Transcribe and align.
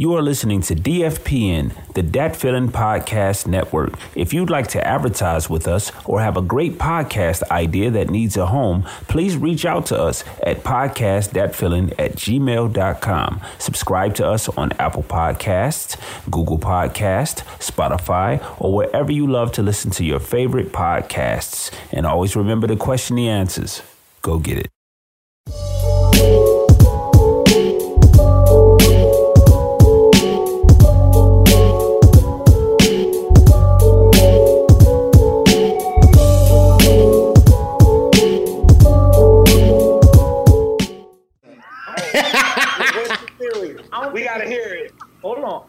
You 0.00 0.14
are 0.14 0.22
listening 0.22 0.60
to 0.60 0.76
DFPN, 0.76 1.72
the 1.94 2.04
Dat 2.04 2.36
Feeling 2.36 2.68
Podcast 2.68 3.48
Network. 3.48 3.94
If 4.14 4.32
you'd 4.32 4.48
like 4.48 4.68
to 4.68 4.86
advertise 4.86 5.50
with 5.50 5.66
us 5.66 5.90
or 6.04 6.20
have 6.20 6.36
a 6.36 6.40
great 6.40 6.78
podcast 6.78 7.42
idea 7.50 7.90
that 7.90 8.08
needs 8.08 8.36
a 8.36 8.46
home, 8.46 8.84
please 9.08 9.36
reach 9.36 9.64
out 9.66 9.86
to 9.86 10.00
us 10.00 10.22
at 10.44 10.62
podcastdatfeeling 10.62 11.94
at 11.98 12.12
gmail.com. 12.12 13.40
Subscribe 13.58 14.14
to 14.14 14.24
us 14.24 14.48
on 14.50 14.70
Apple 14.78 15.02
Podcasts, 15.02 15.96
Google 16.30 16.60
Podcast, 16.60 17.42
Spotify, 17.58 18.40
or 18.60 18.72
wherever 18.72 19.10
you 19.10 19.26
love 19.26 19.50
to 19.50 19.64
listen 19.64 19.90
to 19.90 20.04
your 20.04 20.20
favorite 20.20 20.70
podcasts. 20.70 21.72
And 21.90 22.06
always 22.06 22.36
remember 22.36 22.68
to 22.68 22.76
question 22.76 23.16
the 23.16 23.28
answers. 23.28 23.82
Go 24.22 24.38
get 24.38 24.58
it. 24.58 25.77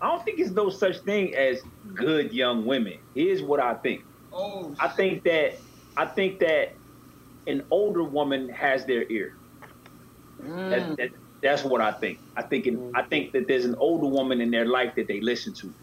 I 0.01 0.09
don't 0.09 0.23
think 0.23 0.39
it's 0.39 0.51
no 0.51 0.69
such 0.69 0.99
thing 0.99 1.35
as 1.35 1.61
good 1.93 2.31
young 2.33 2.65
women. 2.65 2.99
Here's 3.15 3.41
what 3.41 3.59
I 3.59 3.73
think. 3.75 4.03
Oh, 4.31 4.73
I 4.79 4.87
think 4.87 5.23
that 5.23 5.59
I 5.97 6.05
think 6.05 6.39
that 6.39 6.73
an 7.47 7.63
older 7.71 8.03
woman 8.03 8.49
has 8.49 8.85
their 8.85 9.03
ear. 9.11 9.35
That, 10.41 10.95
that, 10.97 11.09
that's 11.41 11.63
what 11.63 11.81
I 11.81 11.91
think. 11.91 12.19
I 12.37 12.43
think 12.43 12.65
in, 12.67 12.91
I 12.95 13.01
think 13.01 13.33
that 13.33 13.47
there's 13.47 13.65
an 13.65 13.75
older 13.75 14.07
woman 14.07 14.39
in 14.39 14.51
their 14.51 14.65
life 14.65 14.95
that 14.95 15.07
they 15.07 15.19
listen 15.19 15.53
to. 15.55 15.73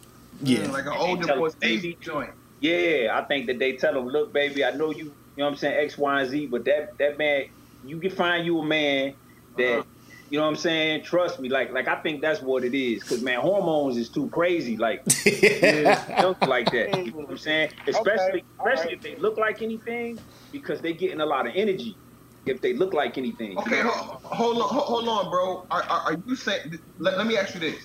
yeah, 0.43 0.71
like 0.71 0.87
an 0.87 0.93
older 0.97 1.27
tell 1.27 1.39
boy 1.39 1.51
baby. 1.61 1.99
joint. 2.01 2.31
Yeah, 2.61 3.11
I 3.15 3.23
think 3.25 3.47
that 3.49 3.59
they 3.59 3.77
tell 3.77 3.93
them, 3.93 4.09
look, 4.09 4.33
baby, 4.33 4.65
I 4.65 4.71
know 4.71 4.91
you, 4.91 5.05
you 5.05 5.13
know 5.37 5.45
what 5.45 5.51
I'm 5.51 5.57
saying, 5.57 5.79
X, 5.85 5.99
Y, 5.99 6.21
and 6.21 6.31
Z, 6.31 6.47
but 6.47 6.65
that 6.65 6.97
that 6.99 7.19
man, 7.19 7.47
you 7.85 7.99
can 8.01 8.11
find 8.11 8.47
you 8.47 8.59
a 8.61 8.65
man 8.65 9.15
that, 9.59 9.81
Uh-huh. 9.81 9.83
You 10.31 10.39
know 10.39 10.45
what 10.45 10.51
I'm 10.51 10.57
saying, 10.57 11.03
trust 11.05 11.39
me. 11.41 11.49
Like, 11.49 11.73
like 11.73 11.89
I 11.89 12.01
think 12.03 12.23
that's 12.23 12.41
what 12.43 12.65
it 12.65 12.77
is. 12.77 13.03
Cause 13.05 13.21
man, 13.23 13.41
hormones 13.41 13.97
is 13.97 14.11
too 14.11 14.29
crazy. 14.33 14.77
Like, 14.77 15.01
yeah, 15.27 15.95
like 16.43 16.71
that. 16.73 16.89
You 17.05 17.13
know 17.13 17.19
what 17.19 17.31
I'm 17.31 17.37
saying? 17.39 17.71
Especially, 17.89 18.45
all 18.59 18.67
especially 18.67 18.95
right. 18.95 18.97
if 18.97 19.03
they 19.03 19.17
look 19.21 19.39
like 19.39 19.63
anything, 19.63 20.19
because 20.53 20.81
they 20.81 20.95
getting 20.95 21.21
a 21.21 21.27
lot 21.27 21.47
of 21.47 21.53
energy. 21.55 21.99
If 22.47 22.61
they 22.61 22.75
look 22.75 22.95
like 22.95 23.19
anything. 23.19 23.57
Okay, 23.59 23.81
ho- 23.81 24.19
hold 24.25 24.59
on, 24.59 24.69
hold 24.71 25.09
on, 25.09 25.31
bro. 25.31 25.65
Are, 25.71 25.83
are, 25.83 26.01
are 26.07 26.17
you 26.25 26.37
saying? 26.37 26.61
Let, 26.99 27.19
let 27.19 27.27
me 27.27 27.37
ask 27.37 27.55
you 27.55 27.61
this: 27.61 27.77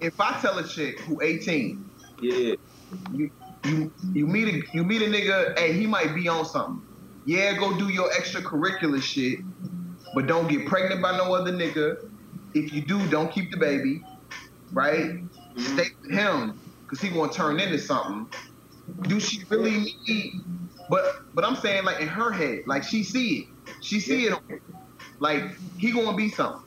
If 0.00 0.20
I 0.20 0.40
tell 0.40 0.58
a 0.58 0.66
chick 0.66 1.00
who 1.00 1.20
18, 1.22 1.90
Yeah. 2.22 2.54
you 3.12 3.30
you 3.64 3.92
you 4.12 4.26
meet 4.26 4.48
a 4.54 4.62
you 4.74 4.84
meet 4.84 5.02
a 5.02 5.06
nigga, 5.06 5.58
hey, 5.58 5.72
he 5.72 5.86
might 5.86 6.14
be 6.14 6.28
on 6.28 6.44
something. 6.44 6.80
Yeah, 7.26 7.56
go 7.58 7.76
do 7.76 7.88
your 7.88 8.10
extracurricular 8.12 9.02
shit, 9.02 9.38
but 10.14 10.26
don't 10.26 10.48
get 10.48 10.66
pregnant 10.66 11.02
by 11.02 11.16
no 11.16 11.34
other 11.34 11.52
nigga. 11.52 11.96
If 12.54 12.72
you 12.72 12.82
do, 12.82 13.06
don't 13.08 13.30
keep 13.30 13.50
the 13.50 13.56
baby, 13.56 14.02
right? 14.72 15.24
Stay 15.56 15.86
with 16.02 16.12
him, 16.12 16.58
cause 16.88 17.00
he 17.00 17.10
gonna 17.10 17.32
turn 17.32 17.60
into 17.60 17.78
something. 17.78 18.28
Do 19.02 19.20
she 19.20 19.44
really 19.48 19.94
need? 20.08 20.32
But 20.88 21.04
but 21.34 21.44
I'm 21.44 21.56
saying 21.56 21.84
like 21.84 22.00
in 22.00 22.08
her 22.08 22.32
head, 22.32 22.60
like 22.66 22.82
she 22.82 23.04
see 23.04 23.48
it, 23.66 23.74
she 23.80 24.00
see 24.00 24.26
it. 24.26 24.34
Like 25.20 25.42
he 25.78 25.92
gonna 25.92 26.16
be 26.16 26.28
something. 26.28 26.62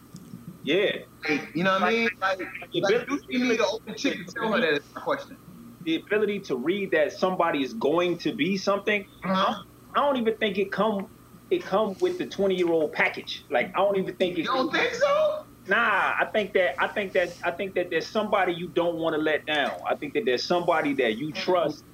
Yeah. 0.63 0.91
Like 1.27 1.49
you 1.53 1.63
know 1.63 1.73
what 1.73 1.83
I 1.83 1.91
mean? 1.91 2.09
Like, 2.21 2.39
like 2.73 3.07
do 3.07 3.19
she 3.29 3.39
need 3.39 3.59
an 3.59 3.65
open 3.69 3.95
chick 3.95 4.25
to 4.25 4.33
tell 4.33 4.53
her 4.53 4.61
that? 4.61 4.73
Is 4.73 4.83
my 4.95 5.01
question. 5.01 5.37
The 5.83 5.97
ability 5.97 6.39
to 6.41 6.55
read 6.55 6.91
that 6.91 7.11
somebody 7.11 7.61
is 7.61 7.73
going 7.73 8.17
to 8.19 8.33
be 8.33 8.55
something. 8.55 9.05
Uh-huh. 9.25 9.55
I 9.95 9.99
don't 9.99 10.15
even 10.17 10.37
think 10.37 10.57
it 10.57 10.71
come 10.71 11.07
it 11.53 11.63
come 11.65 11.95
with 11.99 12.17
the 12.17 12.25
20 12.25 12.55
year 12.55 12.71
old 12.71 12.93
package. 12.93 13.45
Like 13.49 13.71
I 13.75 13.79
don't 13.79 13.97
even 13.97 14.15
think 14.15 14.37
it 14.37 14.41
You 14.41 14.45
don't 14.45 14.71
think 14.71 14.93
so? 14.93 15.45
Nah, 15.67 15.77
I 16.19 16.27
think 16.33 16.53
that 16.53 16.75
I 16.79 16.87
think 16.89 17.13
that 17.13 17.37
I 17.43 17.51
think 17.51 17.75
that 17.75 17.87
there's 17.89 18.11
somebody 18.11 18.53
you 18.53 18.67
don't 18.69 18.97
want 18.97 19.15
to 19.15 19.21
let 19.21 19.45
down. 19.45 19.71
I 19.89 19.95
think 19.95 20.13
that 20.15 20.23
there's 20.25 20.45
somebody 20.45 20.93
that 20.95 21.17
you 21.17 21.31
trust, 21.31 21.85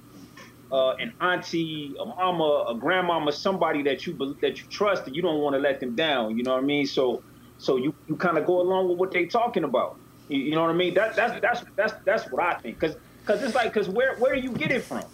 uh, 0.72 0.94
an 0.98 1.14
auntie, 1.20 1.94
a 2.00 2.04
mama, 2.04 2.64
a 2.68 2.74
grandmama, 2.78 3.32
somebody 3.32 3.84
that 3.84 4.06
you 4.06 4.16
that 4.42 4.60
you 4.60 4.66
trust, 4.70 5.06
and 5.06 5.14
you 5.14 5.22
don't 5.22 5.40
want 5.40 5.54
to 5.54 5.60
let 5.60 5.78
them 5.78 5.94
down. 5.94 6.36
You 6.36 6.42
know 6.42 6.54
what 6.54 6.64
I 6.64 6.66
mean? 6.66 6.86
So 6.86 7.22
so 7.58 7.76
you, 7.76 7.94
you 8.06 8.16
kind 8.16 8.38
of 8.38 8.46
go 8.46 8.60
along 8.60 8.88
with 8.88 8.98
what 8.98 9.12
they're 9.12 9.28
talking 9.28 9.64
about. 9.64 9.90
You, 10.28 10.38
you 10.38 10.54
know 10.56 10.62
what 10.62 10.70
I 10.70 10.74
mean? 10.74 10.94
That 10.94 11.14
that's 11.14 11.40
that's 11.40 11.62
that's 11.76 11.94
that's 12.04 12.24
what 12.32 12.42
I 12.42 12.58
think. 12.60 12.80
Cause 12.80 12.96
cause 13.24 13.42
it's 13.42 13.54
like 13.54 13.72
cause 13.72 13.88
where 13.88 14.16
where 14.18 14.34
do 14.34 14.40
you 14.40 14.52
get 14.52 14.72
it 14.72 14.82
from? 14.84 15.04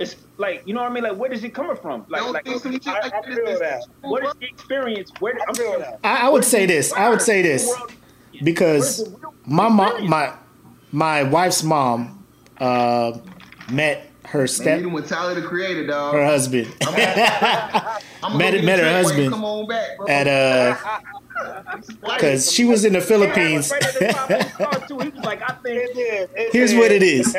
It's 0.00 0.16
like 0.38 0.62
you 0.66 0.74
know 0.74 0.80
what 0.82 0.90
I 0.90 0.94
mean? 0.94 1.04
Like 1.04 1.12
where 1.12 1.20
where 1.28 1.32
is 1.32 1.44
it 1.44 1.50
coming 1.54 1.76
from? 1.76 2.06
Like 2.08 2.20
You 2.20 2.24
don't 2.26 2.32
like 2.32 2.44
think 2.44 2.62
some 2.62 2.72
shit 2.72 2.88
I- 2.88 3.00
like 3.00 3.14
I 3.14 3.22
feel 3.22 3.46
is 3.46 3.58
that. 3.60 3.84
cool, 4.02 4.10
what 4.12 4.22
bro? 4.22 4.30
is 4.30 4.36
the 4.40 4.46
experience? 4.48 5.12
Where 5.20 5.34
I 5.34 5.44
I'm 5.48 5.54
feel 5.54 5.78
that. 5.78 6.00
I, 6.02 6.26
I 6.26 6.28
would 6.30 6.44
say 6.44 6.64
this. 6.66 6.92
I 6.92 7.08
would 7.10 7.20
say 7.22 7.42
this 7.42 7.70
because 8.42 9.08
my 9.46 9.68
mom, 9.68 10.08
my 10.08 10.32
my 10.90 11.22
wife's 11.22 11.62
mom, 11.62 12.24
uh, 12.58 13.18
met 13.70 14.06
her 14.24 14.40
Man, 14.40 14.48
step, 14.48 14.78
you 14.78 14.84
the 14.84 14.88
one 14.90 15.02
Tyler 15.04 15.34
the 15.34 15.42
Creator, 15.42 15.86
dog. 15.88 16.14
her 16.14 16.24
husband 16.24 16.66
I'm 16.82 16.94
gonna 16.94 18.38
Met- 18.38 18.52
go 18.52 18.58
get 18.58 18.64
met 18.64 18.78
a 18.78 18.82
her 18.84 18.88
check 18.88 19.04
while 19.04 19.04
you 19.04 19.04
husband 19.04 19.32
Come 19.32 19.44
on 19.44 19.66
back, 19.68 19.96
bro. 19.98 20.06
at 20.08 20.26
uh, 20.26 20.76
because 22.14 22.50
she 22.52 22.64
was 22.64 22.84
in 22.84 22.92
the 22.94 23.00
Philippines. 23.00 23.72
It 23.72 23.80
did. 25.94 26.30
It 26.34 26.52
Here's 26.52 26.74
what 26.74 26.90
it 26.92 27.02
is. 27.02 27.34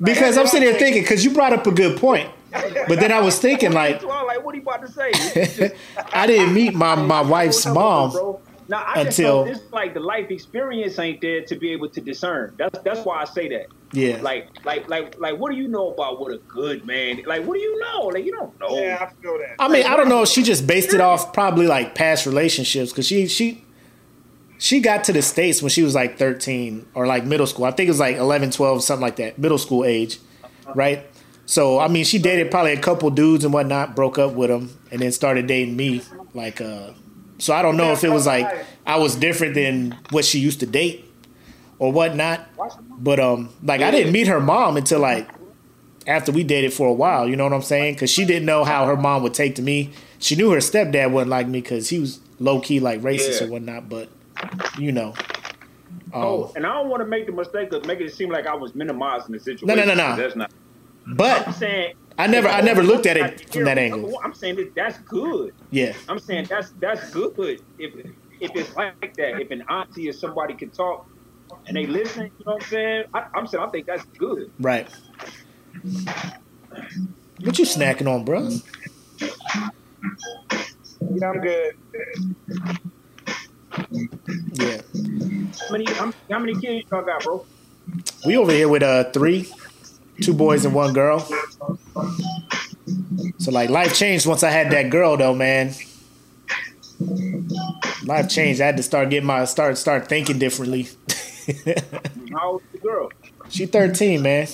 Because 0.00 0.38
I'm 0.38 0.46
sitting 0.46 0.68
here 0.68 0.78
thinking, 0.78 1.02
because 1.02 1.24
you 1.24 1.32
brought 1.32 1.52
up 1.52 1.66
a 1.66 1.70
good 1.72 1.98
point, 1.98 2.30
but 2.50 2.98
then 3.00 3.12
I 3.12 3.20
was 3.20 3.38
thinking 3.38 3.72
like 3.72 4.02
like, 4.02 4.44
what 4.44 4.54
are 4.54 4.56
you 4.56 4.62
about 4.62 4.82
to 4.82 4.90
say? 4.90 5.72
I 6.12 6.26
didn't 6.26 6.54
meet 6.54 6.74
my 6.74 6.94
my 6.94 7.20
wife's 7.20 7.66
mom 7.66 8.38
Now 8.68 8.84
I 8.86 9.04
just 9.04 9.18
until- 9.18 9.44
know 9.44 9.52
this 9.52 9.62
like 9.72 9.94
the 9.94 10.00
life 10.00 10.30
experience 10.30 10.98
ain't 10.98 11.20
there 11.20 11.42
to 11.42 11.56
be 11.56 11.72
able 11.72 11.88
to 11.90 12.00
discern. 12.00 12.54
That's 12.56 12.78
that's 12.80 13.00
why 13.04 13.20
I 13.20 13.24
say 13.24 13.48
that. 13.48 13.66
Yeah. 13.92 14.20
Like 14.22 14.64
like 14.64 14.88
like 14.88 15.18
like 15.18 15.38
what 15.38 15.50
do 15.52 15.58
you 15.58 15.68
know 15.68 15.90
about 15.92 16.20
what 16.20 16.32
a 16.32 16.38
good 16.38 16.86
man? 16.86 17.22
Like 17.26 17.44
what 17.44 17.54
do 17.54 17.60
you 17.60 17.78
know? 17.80 18.02
Like 18.06 18.24
you 18.24 18.32
don't 18.32 18.58
know. 18.60 18.80
Yeah, 18.80 18.98
I 19.00 19.22
feel 19.22 19.36
that. 19.38 19.56
I 19.58 19.68
mean, 19.68 19.84
I 19.84 19.96
don't 19.96 20.08
know 20.08 20.24
she 20.24 20.42
just 20.42 20.66
based 20.66 20.94
it 20.94 21.00
off 21.00 21.32
probably 21.32 21.66
like 21.66 21.94
past 21.94 22.24
relationships 22.26 22.90
because 22.90 23.06
she 23.06 23.26
she 23.26 23.64
she 24.60 24.78
got 24.80 25.04
to 25.04 25.12
the 25.12 25.22
states 25.22 25.62
when 25.62 25.70
she 25.70 25.82
was 25.82 25.94
like 25.94 26.18
13 26.18 26.86
or 26.94 27.06
like 27.06 27.24
middle 27.24 27.46
school. 27.46 27.64
I 27.64 27.70
think 27.70 27.88
it 27.88 27.90
was 27.92 27.98
like 27.98 28.16
11, 28.16 28.50
12, 28.50 28.84
something 28.84 29.00
like 29.00 29.16
that, 29.16 29.38
middle 29.38 29.56
school 29.56 29.86
age, 29.86 30.18
right? 30.74 31.06
So 31.46 31.78
I 31.80 31.88
mean, 31.88 32.04
she 32.04 32.18
dated 32.18 32.50
probably 32.50 32.72
a 32.74 32.80
couple 32.80 33.08
dudes 33.10 33.42
and 33.44 33.54
whatnot, 33.54 33.96
broke 33.96 34.18
up 34.18 34.34
with 34.34 34.50
them, 34.50 34.78
and 34.92 35.00
then 35.00 35.10
started 35.12 35.46
dating 35.46 35.76
me. 35.76 36.02
Like, 36.34 36.60
uh, 36.60 36.90
so 37.38 37.54
I 37.54 37.62
don't 37.62 37.76
know 37.78 37.90
if 37.92 38.04
it 38.04 38.10
was 38.10 38.26
like 38.26 38.46
I 38.86 38.98
was 38.98 39.16
different 39.16 39.54
than 39.54 39.96
what 40.10 40.24
she 40.26 40.38
used 40.38 40.60
to 40.60 40.66
date 40.66 41.06
or 41.78 41.90
whatnot. 41.90 42.46
But 42.98 43.18
um, 43.18 43.48
like 43.62 43.80
I 43.80 43.90
didn't 43.90 44.12
meet 44.12 44.26
her 44.26 44.40
mom 44.40 44.76
until 44.76 45.00
like 45.00 45.26
after 46.06 46.32
we 46.32 46.44
dated 46.44 46.72
for 46.74 46.86
a 46.86 46.92
while. 46.92 47.26
You 47.26 47.34
know 47.34 47.44
what 47.44 47.52
I'm 47.54 47.62
saying? 47.62 47.94
Because 47.94 48.10
she 48.10 48.24
didn't 48.26 48.44
know 48.46 48.62
how 48.62 48.84
her 48.86 48.96
mom 48.96 49.22
would 49.22 49.34
take 49.34 49.54
to 49.56 49.62
me. 49.62 49.90
She 50.18 50.36
knew 50.36 50.50
her 50.50 50.58
stepdad 50.58 51.10
wouldn't 51.12 51.30
like 51.30 51.48
me 51.48 51.62
because 51.62 51.88
he 51.88 51.98
was 51.98 52.20
low 52.38 52.60
key 52.60 52.78
like 52.78 53.00
racist 53.00 53.40
Yeah. 53.40 53.46
or 53.46 53.50
whatnot. 53.52 53.88
But 53.88 54.08
you 54.78 54.92
know, 54.92 55.14
Oh, 56.12 56.44
um, 56.44 56.52
and 56.56 56.66
I 56.66 56.74
don't 56.74 56.88
want 56.88 57.02
to 57.02 57.06
make 57.06 57.26
the 57.26 57.32
mistake 57.32 57.72
of 57.72 57.84
making 57.86 58.06
it 58.06 58.14
seem 58.14 58.30
like 58.30 58.46
I 58.46 58.54
was 58.54 58.74
minimizing 58.74 59.32
the 59.32 59.40
situation. 59.40 59.66
No, 59.68 59.74
no, 59.74 59.84
no, 59.84 59.94
no. 59.94 60.16
That's 60.16 60.36
not. 60.36 60.52
But 61.14 61.46
I'm 61.46 61.52
saying 61.52 61.92
I 62.18 62.26
never, 62.26 62.48
I 62.48 62.60
never 62.60 62.82
looked 62.82 63.06
at 63.06 63.16
it 63.16 63.50
from 63.50 63.64
that 63.64 63.78
angle. 63.78 64.18
I'm 64.24 64.34
saying 64.34 64.56
that 64.56 64.72
that's 64.74 64.98
good. 65.08 65.52
Yeah, 65.70 65.94
I'm 66.08 66.18
saying 66.18 66.46
that's 66.48 66.70
that's 66.80 67.10
good. 67.10 67.60
If 67.78 68.06
if 68.40 68.50
it's 68.54 68.74
like 68.76 68.94
that, 69.16 69.40
if 69.40 69.50
an 69.50 69.62
auntie 69.68 70.08
or 70.08 70.12
somebody 70.12 70.54
can 70.54 70.70
talk 70.70 71.06
and 71.66 71.76
they 71.76 71.86
listen, 71.86 72.24
you 72.24 72.44
know 72.46 72.54
what 72.54 72.62
I'm 72.62 72.68
saying? 72.68 73.04
I, 73.14 73.24
I'm 73.34 73.46
saying 73.46 73.64
I 73.64 73.68
think 73.70 73.86
that's 73.86 74.04
good. 74.18 74.50
right. 74.58 74.88
What 77.42 77.58
you 77.58 77.64
snacking 77.64 78.06
on, 78.12 78.24
bro? 78.24 78.50
Yeah, 81.00 81.30
I'm 81.30 81.40
good. 81.40 81.72
Yeah, 84.52 84.80
How 85.60 85.72
many 85.72 85.84
how, 85.92 86.12
how 86.30 86.38
many 86.38 86.54
kids 86.60 86.86
y'all 86.90 87.02
got, 87.04 87.22
bro? 87.22 87.46
we 88.26 88.36
over 88.36 88.52
here 88.52 88.68
with 88.68 88.82
uh 88.82 89.10
three, 89.12 89.48
two 90.20 90.34
boys 90.34 90.64
and 90.64 90.74
one 90.74 90.92
girl. 90.92 91.20
So 93.38 93.50
like 93.50 93.70
life 93.70 93.94
changed 93.94 94.26
once 94.26 94.42
I 94.42 94.50
had 94.50 94.70
that 94.72 94.90
girl 94.90 95.16
though, 95.16 95.34
man. 95.34 95.74
Life 98.04 98.28
changed. 98.28 98.60
I 98.60 98.66
had 98.66 98.76
to 98.76 98.82
start 98.82 99.10
getting 99.10 99.26
my 99.26 99.44
start 99.44 99.78
start 99.78 100.08
thinking 100.08 100.38
differently. 100.38 100.88
How 102.32 102.52
old 102.52 102.62
is 102.62 102.72
the 102.72 102.78
girl? 102.78 103.10
she 103.48 103.66
13, 103.66 104.22
man. 104.22 104.46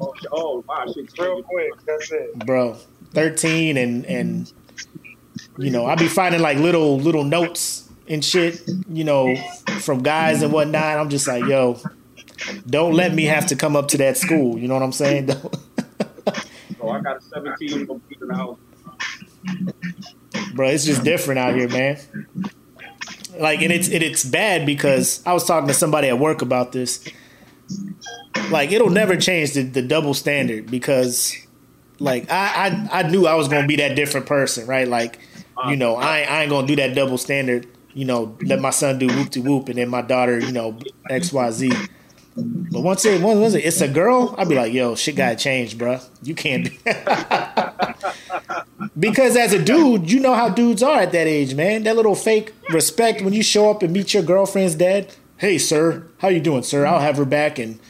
Oh, 0.00 0.14
oh 0.32 0.64
wow, 0.68 0.84
she's 0.92 1.08
Real 1.18 1.42
quick. 1.42 1.72
That's 1.86 2.10
it. 2.12 2.34
bro 2.46 2.74
13 3.12 3.76
and 3.76 4.04
and 4.06 4.52
you 5.58 5.70
know 5.70 5.86
i 5.86 5.94
be 5.94 6.08
finding 6.08 6.40
like 6.40 6.58
little 6.58 6.98
little 6.98 7.22
notes 7.22 7.83
and 8.08 8.24
shit, 8.24 8.60
you 8.88 9.04
know, 9.04 9.34
from 9.80 10.02
guys 10.02 10.42
and 10.42 10.52
whatnot. 10.52 10.98
I'm 10.98 11.10
just 11.10 11.26
like, 11.26 11.44
yo, 11.44 11.80
don't 12.66 12.94
let 12.94 13.14
me 13.14 13.24
have 13.24 13.46
to 13.46 13.56
come 13.56 13.76
up 13.76 13.88
to 13.88 13.98
that 13.98 14.16
school. 14.16 14.58
You 14.58 14.68
know 14.68 14.74
what 14.74 14.82
I'm 14.82 14.92
saying? 14.92 15.30
So 16.84 16.90
I 16.90 17.00
got 17.00 17.16
a 17.16 17.20
17 17.22 17.68
year 17.68 17.86
old 17.88 18.02
the 18.20 18.34
house. 18.34 18.58
bro. 20.54 20.68
It's 20.68 20.84
just 20.84 21.02
different 21.02 21.38
out 21.38 21.54
here, 21.54 21.68
man. 21.68 21.98
Like, 23.38 23.62
and 23.62 23.72
it's 23.72 23.88
and 23.88 24.02
it's 24.02 24.22
bad 24.22 24.66
because 24.66 25.22
I 25.24 25.32
was 25.32 25.46
talking 25.46 25.66
to 25.68 25.74
somebody 25.74 26.08
at 26.08 26.18
work 26.18 26.42
about 26.42 26.72
this. 26.72 27.08
Like, 28.50 28.70
it'll 28.70 28.90
never 28.90 29.16
change 29.16 29.54
the, 29.54 29.62
the 29.62 29.80
double 29.80 30.12
standard 30.12 30.70
because, 30.70 31.34
like, 32.00 32.30
I, 32.30 32.66
I 32.92 33.00
I 33.00 33.02
knew 33.08 33.26
I 33.26 33.34
was 33.34 33.48
gonna 33.48 33.66
be 33.66 33.76
that 33.76 33.96
different 33.96 34.26
person, 34.26 34.66
right? 34.66 34.86
Like, 34.86 35.18
you 35.66 35.72
uh, 35.72 35.74
know, 35.76 35.96
I 35.96 36.20
I 36.20 36.42
ain't 36.42 36.50
gonna 36.50 36.66
do 36.66 36.76
that 36.76 36.94
double 36.94 37.16
standard. 37.16 37.66
You 37.94 38.04
know, 38.04 38.36
let 38.42 38.60
my 38.60 38.70
son 38.70 38.98
do 38.98 39.06
whoop 39.06 39.30
de 39.30 39.40
whoop 39.40 39.68
and 39.68 39.78
then 39.78 39.88
my 39.88 40.02
daughter, 40.02 40.38
you 40.38 40.52
know, 40.52 40.78
X 41.08 41.32
Y 41.32 41.50
Z. 41.52 41.72
But 42.36 42.80
once 42.82 43.04
it 43.04 43.20
once 43.22 43.54
it, 43.54 43.64
it's 43.64 43.80
a 43.80 43.88
girl, 43.88 44.34
I'd 44.36 44.48
be 44.48 44.56
like, 44.56 44.72
yo, 44.72 44.96
shit 44.96 45.14
gotta 45.16 45.36
change, 45.36 45.78
bro. 45.78 46.00
You 46.22 46.34
can't. 46.34 46.68
Because 48.98 49.36
as 49.36 49.52
a 49.52 49.62
dude, 49.62 50.10
you 50.10 50.20
know 50.20 50.34
how 50.34 50.48
dudes 50.48 50.82
are 50.82 51.00
at 51.00 51.12
that 51.12 51.26
age, 51.26 51.54
man. 51.54 51.82
That 51.82 51.96
little 51.96 52.14
fake 52.14 52.52
respect 52.70 53.22
when 53.22 53.32
you 53.32 53.42
show 53.42 53.70
up 53.70 53.82
and 53.82 53.92
meet 53.92 54.14
your 54.14 54.22
girlfriend's 54.22 54.74
dad. 54.76 55.12
Hey, 55.36 55.58
sir, 55.58 56.06
how 56.18 56.28
you 56.28 56.40
doing, 56.40 56.62
sir? 56.62 56.86
I'll 56.86 57.00
have 57.00 57.16
her 57.16 57.24
back, 57.24 57.58
and 57.58 57.80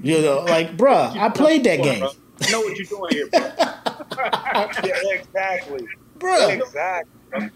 you 0.00 0.20
know, 0.20 0.44
like, 0.44 0.76
bruh, 0.76 1.16
I 1.16 1.28
played 1.30 1.64
that 1.64 1.82
game, 1.82 2.04
I 2.04 2.50
know 2.50 2.60
what 2.60 2.76
you're 2.76 2.86
doing 2.86 3.10
here, 3.10 3.28
bro. 3.28 3.40
Yeah, 4.84 5.12
exactly. 5.12 5.86
bruh. 6.18 6.60
Exactly. 6.60 7.50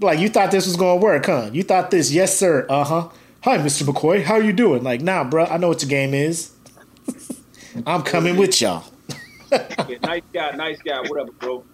Like, 0.00 0.18
you 0.18 0.28
thought 0.28 0.50
this 0.50 0.66
was 0.66 0.76
gonna 0.76 1.00
work, 1.00 1.26
huh? 1.26 1.50
You 1.52 1.62
thought 1.62 1.90
this, 1.90 2.10
yes, 2.12 2.36
sir. 2.36 2.66
Uh 2.68 2.84
huh. 2.84 3.08
Hi, 3.42 3.58
Mr. 3.58 3.82
McCoy. 3.84 4.22
How 4.22 4.36
you 4.36 4.52
doing? 4.52 4.82
Like, 4.82 5.00
nah, 5.00 5.24
bro, 5.24 5.44
I 5.46 5.56
know 5.58 5.68
what 5.68 5.82
your 5.82 5.88
game 5.88 6.14
is. 6.14 6.52
I'm 7.86 8.02
coming 8.02 8.36
with 8.36 8.60
y'all. 8.60 8.84
Yeah, 9.50 9.98
nice 10.02 10.22
guy, 10.32 10.50
nice 10.52 10.78
guy, 10.82 11.00
whatever, 11.02 11.32
bro. 11.32 11.64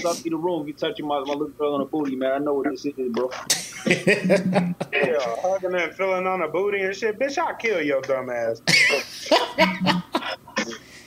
Suck 0.00 0.22
me 0.24 0.30
the 0.30 0.36
room. 0.36 0.66
You 0.66 0.74
touching 0.74 1.06
my, 1.06 1.18
my 1.20 1.32
little 1.32 1.48
girl 1.48 1.74
on 1.74 1.80
the 1.80 1.86
booty, 1.86 2.14
man. 2.16 2.32
I 2.32 2.38
know 2.38 2.54
what 2.54 2.68
this 2.70 2.84
is, 2.84 2.94
bro. 3.10 3.30
Yeah, 3.86 5.18
hugging 5.40 5.74
and 5.74 5.94
feeling 5.94 6.26
on 6.26 6.42
a 6.42 6.48
booty 6.48 6.82
and 6.82 6.94
shit. 6.94 7.18
Bitch, 7.18 7.38
I'll 7.38 7.54
kill 7.54 7.80
your 7.80 8.02
dumb 8.02 8.28
ass. 8.28 8.60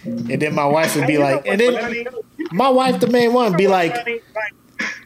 And 0.05 0.41
then 0.41 0.55
my 0.55 0.65
wife 0.65 0.95
would 0.95 1.05
be 1.05 1.17
like, 1.19 1.45
and 1.45 1.59
then 1.59 2.07
my 2.51 2.69
wife, 2.69 2.99
the 2.99 3.07
main 3.07 3.31
one, 3.31 3.55
be 3.55 3.67
like, 3.67 3.95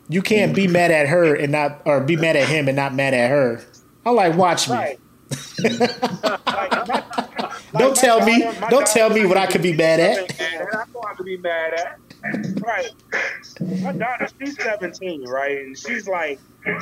you 0.09 0.21
can't 0.21 0.55
be 0.55 0.67
mad 0.67 0.91
at 0.91 1.07
her 1.07 1.35
and 1.35 1.51
not, 1.51 1.81
or 1.85 2.01
be 2.01 2.15
mad 2.15 2.35
at 2.35 2.47
him 2.47 2.67
and 2.67 2.75
not 2.75 2.93
mad 2.93 3.13
at 3.13 3.29
her. 3.29 3.61
I'm 4.05 4.15
like, 4.15 4.35
watch 4.37 4.69
me. 4.69 4.75
Right. 4.75 4.99
Like, 5.59 6.69
Don't 7.73 7.91
like, 7.91 7.93
tell 7.95 8.25
me, 8.25 8.41
daughter- 8.43 8.67
don't 8.69 8.87
tell 8.87 9.09
me 9.09 9.25
what 9.25 9.37
I 9.37 9.45
could 9.45 9.61
be 9.61 9.73
mad 9.73 9.99
at. 9.99 10.39
Man, 10.39 10.67
I 10.71 10.83
know 10.93 11.01
I 11.05 11.13
could 11.15 11.25
be 11.25 11.37
mad 11.37 11.73
at. 11.73 11.99
Right. 12.61 12.91
My 13.83 13.91
daughter, 13.91 14.27
she's 14.39 14.55
17, 14.63 15.25
right? 15.27 15.57
And 15.59 15.77
she's 15.77 16.07
like, 16.07 16.39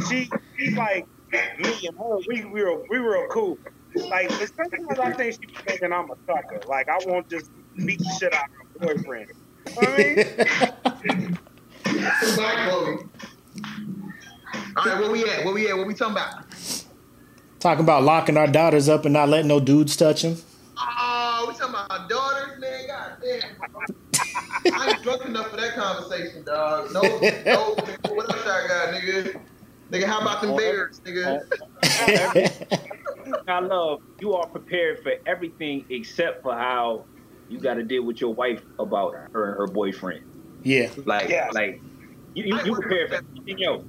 she, 0.08 0.30
she's 0.58 0.78
like, 0.78 1.08
me 1.32 1.88
and 1.88 1.98
her, 1.98 2.18
we, 2.28 2.46
we 2.46 2.64
were, 2.64 2.84
we 2.90 3.00
were 3.00 3.28
cool. 3.32 3.58
Like, 3.96 4.30
but 4.30 4.52
sometimes 4.56 5.00
I 5.00 5.12
think 5.14 5.34
she's 5.42 5.60
thinking 5.66 5.92
I'm 5.92 6.12
a 6.12 6.16
sucker. 6.28 6.62
Like, 6.68 6.88
I 6.88 7.00
won't 7.06 7.28
just 7.30 7.50
beat 7.76 8.00
the 8.00 8.18
shit 8.20 8.34
out 8.34 8.46
of 8.80 8.88
her 8.88 8.96
boyfriend. 8.96 9.32
You 9.68 9.74
know 9.74 9.92
what 9.92 11.10
I 11.10 11.16
mean? 11.16 11.40
Bye, 11.86 12.68
Chloe. 12.68 12.98
All 14.76 14.86
right, 14.86 15.00
where 15.00 15.12
we 15.12 15.24
at? 15.24 15.46
Where 15.46 15.54
we 15.54 15.70
at? 15.70 15.78
What 15.78 15.88
we 15.88 15.94
talking 15.94 16.14
about? 16.14 16.46
Talking 17.60 17.84
about 17.84 18.04
locking 18.04 18.38
our 18.38 18.48
daughters 18.48 18.90
up 18.90 19.06
and 19.06 19.14
not 19.14 19.30
letting 19.30 19.48
no 19.48 19.60
dudes 19.60 19.96
touch 19.96 20.24
them. 20.24 20.38
Oh, 20.78 21.46
we 21.48 21.54
talking 21.54 21.76
about 21.76 21.90
our 21.90 22.08
daughters, 22.08 22.60
man. 22.60 22.88
God 22.88 23.18
damn. 23.22 24.74
I 24.74 24.90
ain't 24.90 25.04
drunk 25.04 25.26
enough 25.26 25.50
for 25.50 25.58
that 25.58 25.76
conversation, 25.76 26.44
dog. 26.44 26.92
No, 26.92 27.02
no. 27.02 27.76
What 28.14 28.30
else 28.32 28.46
I 28.46 28.68
got, 28.68 28.94
nigga? 28.94 29.40
Nigga, 29.92 30.06
how 30.06 30.22
about 30.22 30.42
them 30.42 30.56
bears, 30.56 31.00
nigga? 31.02 31.46
I 33.48 33.60
love 33.60 34.02
you 34.20 34.34
are 34.34 34.48
prepared 34.48 35.02
for 35.02 35.14
everything 35.26 35.86
except 35.90 36.42
for 36.44 36.54
how 36.54 37.06
you 37.50 37.60
got 37.60 37.76
to 37.76 37.84
deal 37.84 38.04
with 38.04 38.20
your 38.20 38.34
wife 38.34 38.62
about 38.80 39.14
her 39.14 39.50
and 39.50 39.58
her 39.58 39.68
boyfriend. 39.68 40.26
Yeah. 40.66 40.90
Like, 41.06 41.30
Yes. 41.30 41.54
like 41.54 41.80
you, 42.34 42.44
you, 42.44 42.60
you 42.66 42.76
prepared 42.76 43.10
for 43.10 43.16
everything 43.16 43.64
else. 43.64 43.84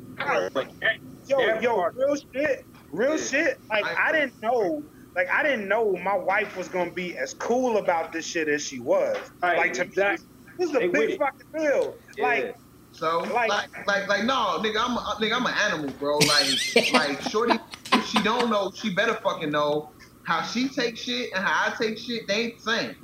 But 0.53 0.69
that- 0.81 0.99
Yo, 1.27 1.39
that 1.45 1.61
yo, 1.61 1.75
part- 1.75 1.97
real 1.97 2.15
shit, 2.15 2.65
real 2.93 3.19
shit. 3.19 3.59
Like 3.69 3.85
I 3.85 4.13
didn't 4.13 4.41
know, 4.41 4.85
like 5.17 5.29
I 5.29 5.43
didn't 5.43 5.67
know 5.67 5.97
my 5.97 6.17
wife 6.17 6.57
was 6.57 6.69
gonna 6.69 6.93
be 6.93 7.17
as 7.19 7.35
cool 7.35 7.79
about 7.79 8.13
this 8.13 8.25
shit 8.25 8.47
as 8.47 8.63
she 8.63 8.79
was. 8.79 9.17
Right, 9.43 9.59
like 9.59 9.73
to 9.73 9.83
exactly. 9.83 10.25
me, 10.25 10.53
this 10.59 10.71
is 10.71 10.77
a 10.77 10.79
They 10.79 10.87
big 10.89 11.19
fucking 11.19 11.47
deal. 11.59 11.97
Yeah. 12.17 12.25
Like, 12.25 12.57
So, 12.93 13.19
Like- 13.35 13.49
like, 13.49 13.87
like, 13.89 14.09
like, 14.09 14.25
no, 14.25 14.61
nigga, 14.63 14.77
I'm, 14.79 14.97
a, 14.97 15.17
nigga, 15.21 15.35
I'm 15.37 15.47
an 15.47 15.55
animal, 15.55 15.91
bro. 15.99 16.19
Like, 16.19 16.47
like, 16.93 17.21
shorty, 17.23 17.59
if 17.93 18.07
she 18.07 18.23
don't 18.23 18.49
know, 18.49 18.71
she 18.75 18.95
better 18.95 19.15
fucking 19.15 19.51
know 19.51 19.91
how 20.23 20.43
she 20.43 20.69
takes 20.69 21.01
shit 21.01 21.31
and 21.35 21.45
how 21.45 21.73
I 21.73 21.75
take 21.77 21.99
shit. 21.99 22.29
They 22.29 22.35
ain't 22.35 22.59
the 22.59 22.71
same. 22.73 22.97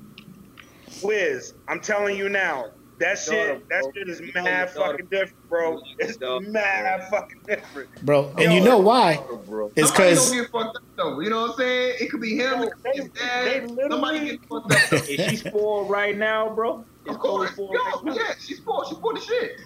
Wiz, 1.03 1.55
I'm 1.69 1.81
telling 1.81 2.17
you 2.17 2.29
now, 2.29 2.67
that 3.03 3.19
shit, 3.19 3.69
that 3.69 3.85
shit 3.95 4.09
is 4.09 4.23
mad 4.35 4.71
fucking 4.71 5.07
different, 5.07 5.49
bro. 5.49 5.81
It's 5.99 6.19
mad 6.21 7.09
fucking 7.11 7.41
different. 7.47 7.91
Bro. 8.03 8.35
And 8.39 8.53
you 8.53 8.61
know 8.61 8.79
why? 8.79 9.17
bro. 9.47 9.73
It's 9.77 9.91
because 9.91 10.31
gonna 10.31 10.43
get 10.43 10.51
fucked 10.51 10.77
up 10.77 10.83
though. 10.97 11.21
You 11.21 11.31
know 11.31 11.43
what 11.43 11.51
I'm 11.51 11.57
saying? 11.57 11.97
It 12.01 12.11
could 12.11 12.21
be 12.21 12.37
him, 12.37 12.61
Yo, 12.61 12.63
it 12.63 12.73
could 12.73 12.83
be 12.85 12.91
his 12.95 13.09
dad. 13.11 13.69
Somebody 13.91 14.21
get 14.21 14.41
fucked 14.49 14.73
up. 14.73 14.81
Though. 14.91 14.97
Is 14.97 15.31
she 15.31 15.37
spoiled 15.37 15.91
right 15.91 16.17
now, 16.17 16.55
bro? 16.55 16.85
Is 17.07 17.15
Of 17.15 17.21
course, 17.21 17.51
Chloe 17.51 17.71
yo, 17.73 18.01
right 18.03 18.17
yeah, 18.17 18.35
she's 18.39 18.61
poor. 18.61 18.85
She's 18.89 18.99
poor 18.99 19.15
the 19.15 19.21
shit. 19.21 19.61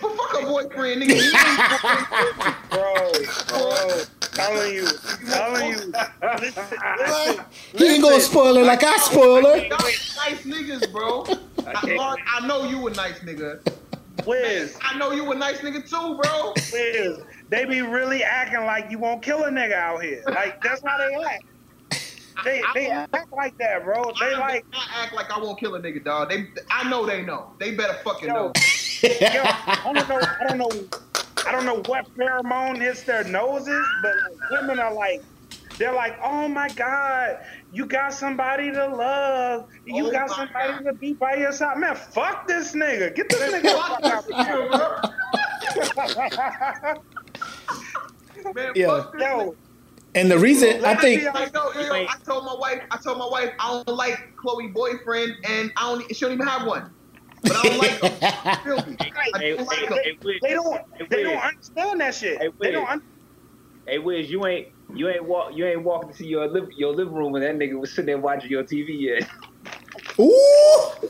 But 0.00 0.16
fuck 0.16 0.40
her 0.40 0.46
boyfriend, 0.46 1.02
nigga. 1.02 1.18
Bro, 2.70 3.10
bro, 3.48 4.04
telling 4.32 4.74
you, 4.74 4.86
telling 5.26 5.70
you. 5.70 5.92
Listen, 6.40 6.78
listen, 6.98 7.44
he 7.74 7.86
ain't 7.86 8.02
gonna 8.02 8.20
spoil 8.20 8.54
her 8.54 8.62
like 8.62 8.84
I 8.84 8.96
spoil 8.98 9.44
her. 9.44 9.56
Y'all 9.56 9.78
nice 9.78 10.44
niggas, 10.44 10.92
bro. 10.92 11.24
I, 11.76 12.16
I 12.26 12.46
know 12.46 12.64
you 12.64 12.86
a 12.86 12.90
nice 12.92 13.18
nigga. 13.20 13.60
Wiz, 14.26 14.76
I 14.82 14.98
know 14.98 15.12
you 15.12 15.30
a 15.30 15.34
nice 15.34 15.58
nigga 15.58 15.88
too, 15.88 16.20
bro. 16.20 16.52
Wiz, 16.72 17.20
they 17.48 17.64
be 17.64 17.82
really 17.82 18.22
acting 18.22 18.64
like 18.66 18.90
you 18.90 18.98
won't 18.98 19.22
kill 19.22 19.44
a 19.44 19.50
nigga 19.50 19.74
out 19.74 20.02
here. 20.02 20.22
Like 20.26 20.62
that's 20.62 20.82
how 20.84 20.98
they 20.98 21.14
act. 21.24 21.44
They 22.44 22.62
they 22.74 22.88
act 22.88 23.32
like 23.32 23.56
that, 23.58 23.84
bro. 23.84 24.12
They 24.20 24.34
I, 24.34 24.38
like 24.38 24.66
I 24.72 25.02
act 25.02 25.14
like 25.14 25.30
I 25.30 25.38
won't 25.40 25.58
kill 25.58 25.74
a 25.74 25.80
nigga, 25.80 26.04
dog. 26.04 26.30
They, 26.30 26.48
I 26.70 26.88
know 26.88 27.06
they 27.06 27.22
know. 27.22 27.52
They 27.58 27.74
better 27.74 27.94
fucking 28.04 28.28
Yo. 28.28 28.34
know. 28.34 28.52
yo, 29.02 29.42
I 29.44 29.80
don't 29.84 30.08
know, 30.08 30.20
I 30.40 30.44
don't 30.48 30.58
know, 30.58 30.70
I 31.46 31.52
don't 31.52 31.64
know 31.64 31.82
what 31.86 32.06
pheromone 32.16 32.80
hits 32.80 33.02
their 33.02 33.24
noses, 33.24 33.86
but 34.02 34.14
like, 34.16 34.50
women 34.50 34.78
are 34.78 34.92
like, 34.92 35.22
they're 35.78 35.94
like, 35.94 36.16
oh 36.24 36.48
my 36.48 36.70
god, 36.70 37.36
you 37.70 37.86
got 37.86 38.14
somebody 38.14 38.72
to 38.72 38.88
love, 38.88 39.62
you 39.86 40.08
Oh 40.08 40.10
got 40.10 40.30
somebody 40.30 40.74
God. 40.74 40.82
to 40.86 40.94
be 41.00 41.16
by 41.20 41.36
your 41.36 41.52
side, 41.52 41.78
man. 41.78 41.96
Fuck 41.96 42.48
this 42.48 42.74
nigga, 42.74 43.14
get 43.14 43.28
this 43.30 43.42
nigga 43.50 43.70
the 43.72 43.78
Fuck 43.78 43.88
fuck 43.88 44.04
out 44.10 44.24
nigga, 44.28 44.46
of 44.62 44.68
bro. 44.68 44.88
Man, 48.54 48.74
Yeah. 48.74 48.86
fuck 48.86 49.12
this 49.12 49.28
nigga. 49.36 49.46
Yo, 49.46 49.56
And 50.14 50.30
the 50.30 50.38
reason 50.38 50.84
I 50.84 50.94
think 50.96 51.22
Like, 51.34 51.54
no, 51.54 51.72
yo, 51.74 51.94
I 52.08 52.16
told 52.28 52.44
my 52.46 52.56
wife, 52.58 52.80
I 52.92 52.98
told 53.04 53.18
my 53.18 53.28
wife 53.30 53.50
I 53.60 53.82
don't 53.86 53.96
like 53.96 54.18
Chloe 54.40 54.68
boyfriend, 54.74 55.34
and 55.48 55.72
I 55.78 55.82
don't, 55.82 56.04
she 56.16 56.24
don't 56.24 56.34
even 56.34 56.46
have 56.48 56.66
one. 56.66 56.94
But 57.48 57.56
I 57.58 57.64
don't 57.64 57.78
like 57.78 58.00
them. 58.00 58.10
Feel 58.64 58.82
me? 58.86 58.98
I 59.34 59.38
Hey, 59.40 59.58
don't 59.58 59.66
hey, 59.70 59.78
like 59.82 59.90
him. 59.90 59.98
hey, 60.04 60.18
they 60.42 60.54
don't, 60.54 60.80
Hey, 60.98 61.06
they 61.10 61.22
don't 61.22 61.38
understand 61.38 62.00
that 62.02 62.14
shit. 62.14 62.40
Hey, 62.40 62.48
They 62.62 62.72
don't. 62.72 62.88
Un- 62.90 63.02
Hey 63.86 63.98
Wiz, 64.00 64.30
you 64.30 64.46
ain't 64.46 64.66
you 64.94 65.08
ain't 65.08 65.24
walk 65.24 65.52
you 65.54 65.66
ain't 65.66 65.84
walking 65.84 66.12
to 66.14 66.26
your 66.26 66.48
liv- 66.48 66.70
your 66.76 66.94
living 66.94 67.14
room 67.14 67.34
and 67.34 67.44
that 67.44 67.56
nigga 67.56 67.78
was 67.78 67.90
sitting 67.92 68.06
there 68.06 68.18
watching 68.18 68.50
your 68.50 68.64
TV 68.64 68.86
yet. 68.88 69.28
Ooh, 70.18 71.08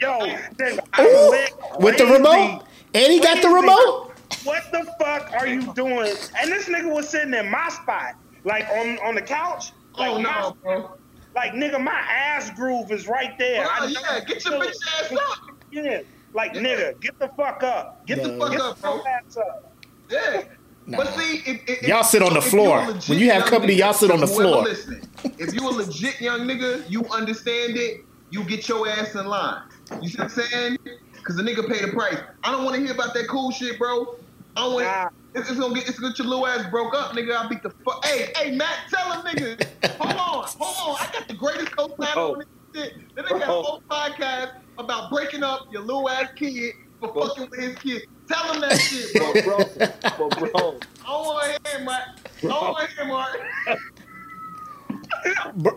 Yo, 0.00 0.26
then 0.58 0.78
Ooh. 1.00 1.30
went 1.30 1.50
with 1.80 1.98
the 1.98 2.06
remote. 2.06 2.64
And 2.94 3.12
he 3.12 3.20
got 3.20 3.42
the 3.42 3.48
remote. 3.48 4.12
What 4.44 4.62
the 4.72 4.86
fuck 5.00 5.30
are 5.34 5.46
you 5.46 5.72
doing? 5.74 6.14
And 6.40 6.50
this 6.50 6.68
nigga 6.68 6.92
was 6.92 7.08
sitting 7.08 7.34
in 7.34 7.50
my 7.50 7.68
spot, 7.68 8.14
like 8.44 8.66
on 8.70 8.98
on 9.00 9.14
the 9.14 9.22
couch. 9.22 9.64
Oh, 9.96 10.00
like, 10.00 10.10
Oh 10.12 10.18
no, 10.20 10.56
bro. 10.62 10.90
like 11.34 11.52
nigga, 11.52 11.82
my 11.82 11.92
ass 12.10 12.50
groove 12.50 12.90
is 12.92 13.08
right 13.08 13.32
there. 13.38 13.66
Oh, 13.68 13.76
I 13.84 13.86
yeah, 13.86 14.00
know- 14.18 14.24
get 14.26 14.44
your 14.44 14.60
bitch 14.60 14.74
ass 15.00 15.12
up. 15.12 15.18
Yeah, 15.70 16.00
like 16.34 16.54
nigga, 16.54 16.98
get 17.00 17.18
the 17.18 17.28
fuck 17.36 17.62
up. 17.62 18.06
Get 18.06 18.22
the 18.22 18.30
Yeah. 18.30 18.38
fuck 18.38 18.52
Fuck 18.52 18.60
up, 18.60 18.70
up, 18.70 18.80
bro. 18.80 19.02
ass 19.06 19.36
up. 19.36 19.76
Yeah. 20.10 20.42
Nah. 20.88 20.96
But 20.96 21.14
see, 21.18 21.42
if, 21.44 21.60
if, 21.68 21.82
Y'all 21.82 22.02
sit 22.02 22.22
on 22.22 22.32
the 22.32 22.38
if 22.38 22.46
you 22.46 22.50
floor. 22.50 22.82
When 23.08 23.18
you 23.18 23.30
have 23.30 23.44
company, 23.44 23.74
nigga, 23.74 23.78
y'all 23.78 23.92
sit 23.92 24.10
on 24.10 24.20
the 24.20 24.26
floor. 24.26 24.66
if 24.66 25.52
you 25.52 25.68
a 25.68 25.70
legit 25.70 26.18
young 26.18 26.40
nigga, 26.40 26.88
you 26.88 27.04
understand 27.10 27.76
it. 27.76 28.06
You 28.30 28.42
get 28.44 28.68
your 28.68 28.88
ass 28.88 29.14
in 29.14 29.26
line. 29.26 29.62
You 30.00 30.08
see 30.08 30.16
what 30.16 30.24
I'm 30.24 30.30
saying? 30.30 30.78
Because 31.12 31.36
the 31.36 31.42
nigga 31.42 31.68
paid 31.68 31.86
the 31.86 31.92
price. 31.92 32.16
I 32.42 32.52
don't 32.52 32.64
want 32.64 32.76
to 32.76 32.82
hear 32.82 32.92
about 32.92 33.12
that 33.12 33.28
cool 33.28 33.50
shit, 33.50 33.78
bro. 33.78 34.16
I 34.56 34.60
don't 34.62 34.74
want. 34.74 34.86
Nah, 34.86 35.08
It's, 35.34 35.50
it's 35.50 35.60
gonna 35.60 35.74
get 35.74 35.88
it's 35.88 35.98
gonna 35.98 36.12
get 36.12 36.20
your 36.20 36.28
little 36.28 36.46
ass 36.46 36.66
broke 36.70 36.94
up, 36.94 37.12
nigga. 37.12 37.36
I 37.36 37.48
beat 37.48 37.62
the 37.62 37.70
fuck. 37.70 38.04
Hey, 38.06 38.32
hey, 38.34 38.56
Matt, 38.56 38.88
tell 38.90 39.12
him, 39.12 39.26
nigga. 39.26 39.66
hold 40.00 40.12
on, 40.12 40.48
hold 40.58 40.96
on. 40.98 41.06
I 41.06 41.12
got 41.12 41.28
the 41.28 41.34
greatest 41.34 41.70
co-signer 41.76 42.14
Bro. 42.14 42.32
on 42.32 42.36
oh. 42.36 42.44
this 42.72 42.82
shit. 42.82 43.14
That 43.14 43.26
nigga 43.26 43.40
got 43.40 43.48
a 43.48 43.52
oh. 43.52 43.62
whole 43.62 43.82
podcast 43.90 44.52
about 44.78 45.10
breaking 45.10 45.42
up 45.42 45.70
your 45.70 45.82
little 45.82 46.08
ass 46.08 46.30
kid 46.34 46.72
for 46.98 47.12
Bro. 47.12 47.28
fucking 47.28 47.50
with 47.50 47.60
his 47.60 47.74
kid. 47.76 48.02
Tell 48.28 48.52
him 48.52 48.60
that 48.60 48.78
shit, 48.78 49.14
bro. 49.14 49.32
But 49.32 49.44
bro, 50.16 50.28
but 50.28 50.38
bro, 50.52 50.78
I 51.04 51.06
don't 51.06 51.24
want 51.26 51.44
to 51.64 51.70
hear 51.70 51.78
him, 51.78 51.84
Mark. 51.86 52.02
I 52.38 52.40
don't 52.42 52.50
want 52.72 52.88
to 52.90 52.94
hear 52.96 53.04
Mark. 53.06 53.38
Bro- 55.56 55.76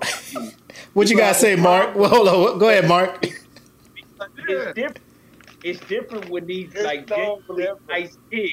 what 0.93 1.09
you 1.09 1.17
gotta 1.17 1.37
say, 1.37 1.55
Mark? 1.55 1.95
Well, 1.95 2.09
hold 2.09 2.27
on. 2.27 2.59
Go 2.59 2.69
ahead, 2.69 2.87
Mark. 2.87 3.23
it's 3.25 4.73
different. 4.73 4.99
It's 5.63 5.79
different 5.81 6.29
with 6.29 6.47
these 6.47 6.73
It's 6.73 6.83
like 6.83 7.07
so 7.07 7.41
different. 7.47 7.79
nice 7.87 8.17
kids. 8.31 8.51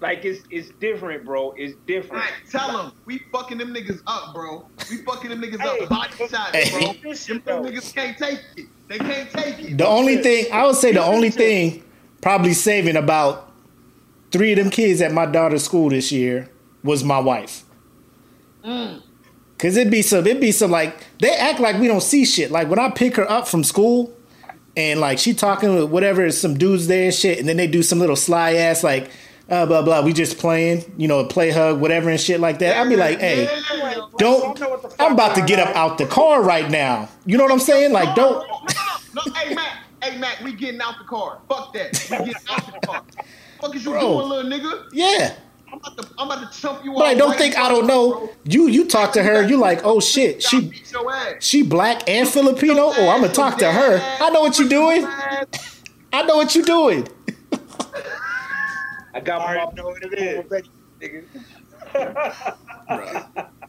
Like 0.00 0.24
it's 0.24 0.44
it's 0.50 0.70
different, 0.80 1.24
bro. 1.24 1.52
It's 1.56 1.74
different. 1.86 2.22
Right, 2.22 2.32
tell 2.50 2.76
them 2.76 2.92
we 3.04 3.20
fucking 3.32 3.58
them 3.58 3.74
niggas 3.74 4.00
up, 4.06 4.32
bro. 4.34 4.68
We 4.90 4.98
fucking 4.98 5.30
them 5.30 5.40
niggas 5.42 5.60
Hey, 5.60 5.80
up, 5.84 5.88
body 5.88 6.12
shots, 6.28 6.50
Hey. 6.52 6.70
bro. 6.70 6.92
This 7.02 7.26
Them 7.26 7.36
shit, 7.38 7.44
niggas 7.46 7.94
can't 7.94 8.16
take 8.18 8.40
it. 8.56 8.66
They 8.88 8.98
can't 8.98 9.30
take 9.30 9.58
it. 9.58 9.76
The 9.78 9.86
only 9.86 10.18
thing 10.18 10.46
I 10.52 10.66
would 10.66 10.76
say, 10.76 10.92
the 10.92 11.02
only 11.04 11.30
thing 11.30 11.82
probably 12.20 12.54
saving 12.54 12.96
about 12.96 13.50
three 14.30 14.52
of 14.52 14.58
them 14.58 14.70
kids 14.70 15.00
at 15.00 15.12
my 15.12 15.26
daughter's 15.26 15.64
school 15.64 15.90
this 15.90 16.12
year 16.12 16.50
was 16.82 17.04
my 17.04 17.18
wife. 17.18 17.64
Cause 19.58 19.76
it'd 19.76 19.90
be 19.90 20.02
some, 20.02 20.26
it'd 20.26 20.40
be 20.40 20.52
some 20.52 20.70
like 20.70 20.96
they 21.20 21.34
act 21.34 21.58
like 21.58 21.78
we 21.80 21.88
don't 21.88 22.02
see 22.02 22.24
shit. 22.24 22.50
Like 22.50 22.68
when 22.68 22.78
I 22.78 22.90
pick 22.90 23.16
her 23.16 23.28
up 23.28 23.48
from 23.48 23.64
school, 23.64 24.14
and 24.76 25.00
like 25.00 25.18
she 25.18 25.34
talking 25.34 25.74
with 25.74 25.90
whatever 25.90 26.30
some 26.30 26.56
dudes 26.56 26.86
there 26.86 27.06
and 27.06 27.14
shit, 27.14 27.40
and 27.40 27.48
then 27.48 27.56
they 27.56 27.66
do 27.66 27.82
some 27.82 27.98
little 27.98 28.14
sly 28.14 28.52
ass 28.54 28.84
like, 28.84 29.10
uh, 29.50 29.66
blah 29.66 29.82
blah. 29.82 30.02
We 30.02 30.12
just 30.12 30.38
playing, 30.38 30.84
you 30.96 31.08
know, 31.08 31.18
a 31.18 31.26
play 31.26 31.50
hug, 31.50 31.80
whatever 31.80 32.08
and 32.08 32.20
shit 32.20 32.38
like 32.38 32.60
that. 32.60 32.76
I'd 32.76 32.88
be 32.88 32.94
like, 32.94 33.18
hey, 33.18 33.48
don't. 34.18 34.60
know 34.60 34.68
what 34.68 34.82
the 34.82 34.90
fuck 34.90 35.00
I'm 35.00 35.14
about 35.14 35.34
to 35.34 35.42
get 35.44 35.58
up 35.58 35.74
out 35.74 35.98
the 35.98 36.06
car 36.06 36.42
right 36.42 36.70
now. 36.70 37.08
You 37.26 37.36
know 37.36 37.44
what 37.44 37.52
I'm 37.52 37.58
saying? 37.58 37.92
Like, 37.92 38.14
don't. 38.14 38.46
No, 39.14 39.22
hey 39.34 39.56
hey 40.02 40.18
Mac, 40.18 40.40
we 40.42 40.52
getting 40.52 40.80
out 40.80 40.98
the 40.98 41.04
car. 41.04 41.40
Fuck 41.48 41.72
that. 41.74 41.92
We 42.10 42.16
getting 42.18 42.34
out 42.50 42.66
the 42.66 42.86
car. 42.86 43.02
Fuck 43.60 43.74
is 43.74 43.84
you 43.84 43.90
Bro. 43.92 44.00
doing, 44.00 44.28
little 44.28 44.50
nigga? 44.50 44.84
Yeah. 44.92 45.34
I'm 45.70 45.78
about 45.78 45.98
to, 45.98 46.08
I'm 46.18 46.30
about 46.30 46.50
to 46.52 46.58
chump 46.60 46.82
you 46.84 46.94
But 46.94 47.04
I 47.06 47.14
don't 47.14 47.30
right 47.30 47.38
think 47.38 47.58
I 47.58 47.68
don't 47.68 47.86
know. 47.86 48.10
bro. 48.12 48.30
You 48.44 48.68
you 48.68 48.86
talk 48.86 49.12
to 49.14 49.22
her, 49.22 49.42
you 49.46 49.58
like, 49.58 49.80
oh 49.84 50.00
shit, 50.00 50.42
she 50.42 50.62
beat 50.62 50.90
your 50.90 51.12
ass. 51.12 51.34
she 51.44 51.62
black 51.62 52.08
and 52.08 52.26
Filipino. 52.26 52.84
Oh, 52.96 53.08
I'm 53.10 53.20
gonna 53.20 53.32
talk 53.32 53.58
to 53.58 53.70
her. 53.70 54.00
I 54.20 54.30
know 54.30 54.40
what 54.40 54.58
you 54.58 54.68
doing. 54.68 55.04
I 55.04 56.22
know 56.22 56.36
what 56.36 56.54
you 56.54 56.64
doing. 56.64 57.06
I 59.12 59.20
got 59.20 59.40
my 59.40 59.56
already 59.58 59.76
know 59.76 59.84
what 59.88 60.02
it 60.04 60.14
is. 60.14 60.62
nigga. 61.00 61.24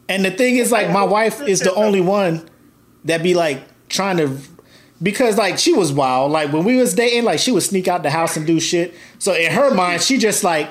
And 0.08 0.24
the 0.24 0.30
thing 0.30 0.56
is, 0.56 0.72
like, 0.72 0.90
my 0.90 1.04
wife 1.04 1.40
is 1.42 1.60
the 1.60 1.72
only 1.74 2.00
one 2.00 2.48
that 3.04 3.22
be 3.22 3.34
like 3.34 3.62
trying 3.88 4.16
to, 4.16 4.36
because 5.02 5.38
like 5.38 5.58
she 5.58 5.72
was 5.72 5.92
wild. 5.92 6.32
Like 6.32 6.52
when 6.52 6.64
we 6.64 6.76
was 6.76 6.94
dating, 6.94 7.24
like 7.24 7.38
she 7.38 7.52
would 7.52 7.62
sneak 7.62 7.88
out 7.88 8.02
the 8.02 8.10
house 8.10 8.36
and 8.36 8.46
do 8.46 8.60
shit. 8.60 8.94
So 9.18 9.34
in 9.34 9.52
her 9.52 9.74
mind, 9.74 10.02
she 10.02 10.18
just 10.18 10.44
like, 10.44 10.68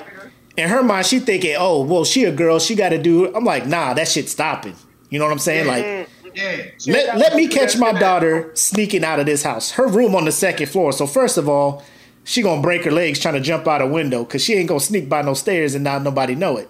in 0.56 0.68
her 0.68 0.82
mind, 0.82 1.06
she 1.06 1.18
thinking, 1.20 1.56
oh, 1.58 1.82
well, 1.82 2.04
she 2.04 2.24
a 2.24 2.32
girl, 2.32 2.58
she 2.58 2.74
got 2.74 2.90
to 2.90 3.00
do. 3.00 3.34
I'm 3.34 3.44
like, 3.44 3.66
nah, 3.66 3.94
that 3.94 4.08
shit 4.08 4.28
stopping. 4.28 4.76
You 5.08 5.18
know 5.18 5.24
what 5.24 5.32
I'm 5.32 5.38
saying? 5.38 5.66
Like. 5.66 5.84
Yeah. 6.32 6.62
Let, 6.86 7.18
let 7.18 7.34
me 7.34 7.48
catch 7.48 7.76
my 7.76 7.90
daughter 7.92 8.52
sneaking 8.54 9.02
out 9.02 9.18
of 9.18 9.26
this 9.26 9.42
house. 9.42 9.72
Her 9.72 9.88
room 9.88 10.14
on 10.14 10.26
the 10.26 10.30
second 10.30 10.68
floor. 10.68 10.92
So 10.92 11.04
first 11.04 11.36
of 11.36 11.48
all, 11.48 11.82
she 12.22 12.42
gonna 12.42 12.62
break 12.62 12.84
her 12.84 12.92
legs 12.92 13.18
trying 13.18 13.34
to 13.34 13.40
jump 13.40 13.66
out 13.66 13.82
a 13.82 13.86
window 13.86 14.22
because 14.24 14.44
she 14.44 14.54
ain't 14.54 14.68
gonna 14.68 14.78
sneak 14.78 15.08
by 15.08 15.22
no 15.22 15.34
stairs 15.34 15.74
and 15.74 15.82
not 15.82 16.02
nobody 16.02 16.36
know 16.36 16.56
it. 16.56 16.68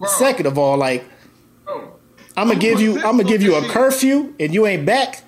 Bro, 0.00 0.08
Second 0.08 0.46
of 0.46 0.58
all, 0.58 0.76
like 0.76 1.04
bro. 1.64 1.92
I'm 2.36 2.48
gonna 2.48 2.58
give 2.58 2.80
you, 2.80 2.96
I'm 2.96 3.16
gonna 3.16 3.24
give 3.24 3.42
you 3.42 3.54
a 3.54 3.68
curfew 3.68 4.34
and 4.40 4.52
you 4.52 4.66
ain't 4.66 4.84
back. 4.84 5.22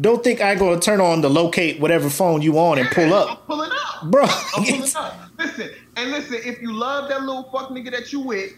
Don't 0.00 0.22
think 0.22 0.40
I 0.40 0.54
gonna 0.54 0.80
turn 0.80 1.00
on 1.00 1.22
the 1.22 1.30
locate 1.30 1.80
whatever 1.80 2.10
phone 2.10 2.42
you 2.42 2.58
on 2.58 2.78
and 2.78 2.88
pull 2.90 3.14
up. 3.14 3.28
I'm 3.28 3.32
up, 3.32 3.46
pulling 3.46 3.70
up. 3.70 4.10
bro. 4.10 4.24
I'm 4.24 4.64
pulling 4.64 4.96
up. 4.96 5.18
Listen, 5.38 5.70
and 5.96 6.10
listen, 6.10 6.38
if 6.44 6.60
you 6.60 6.72
love 6.72 7.08
that 7.08 7.22
little 7.22 7.44
fuck 7.44 7.70
nigga 7.70 7.90
that 7.92 8.12
you 8.12 8.20
with, 8.20 8.52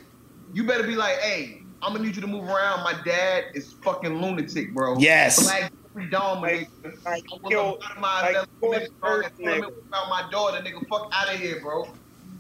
you 0.53 0.65
better 0.65 0.83
be 0.85 0.97
like, 0.97 1.19
hey, 1.19 1.63
I'm 1.81 1.93
gonna 1.93 2.05
need 2.05 2.17
you 2.17 2.23
to 2.23 2.27
move 2.29 2.49
around. 2.49 2.83
My 2.83 3.01
dad 3.05 3.45
is 3.55 3.73
fucking 3.85 4.21
lunatic, 4.21 4.75
bro. 4.75 4.99
Yes. 4.99 5.43
Black 5.45 5.73
predominant. 5.95 6.69
Like, 6.85 7.05
like, 7.05 7.25
I 7.33 7.37
was 7.43 7.51
yo, 7.51 7.73
about 7.75 8.01
my 8.01 8.21
like, 8.23 8.35
that 8.35 8.49
yo, 8.63 8.71
nigga, 8.71 8.89
bro. 9.01 9.11
I 9.11 9.13
earth 9.13 9.39
nigga. 9.39 9.87
about 9.89 10.09
my 10.09 10.29
daughter, 10.31 10.63
nigga. 10.63 10.89
Fuck 10.89 11.11
out 11.13 11.33
of 11.33 11.41
here, 11.41 11.61
bro. 11.61 11.89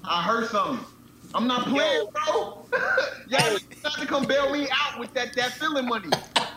I 0.04 0.22
heard 0.22 0.48
something. 0.48 0.84
I'm 1.34 1.46
not 1.46 1.66
playing, 1.66 2.06
bro. 2.12 2.64
Y'all 3.28 3.58
got 3.82 3.92
to 3.98 4.06
come 4.06 4.26
bail 4.26 4.52
me 4.52 4.68
out 4.72 4.98
with 4.98 5.12
that 5.14 5.34
that 5.36 5.52
feeling 5.52 5.86
money. 5.86 6.08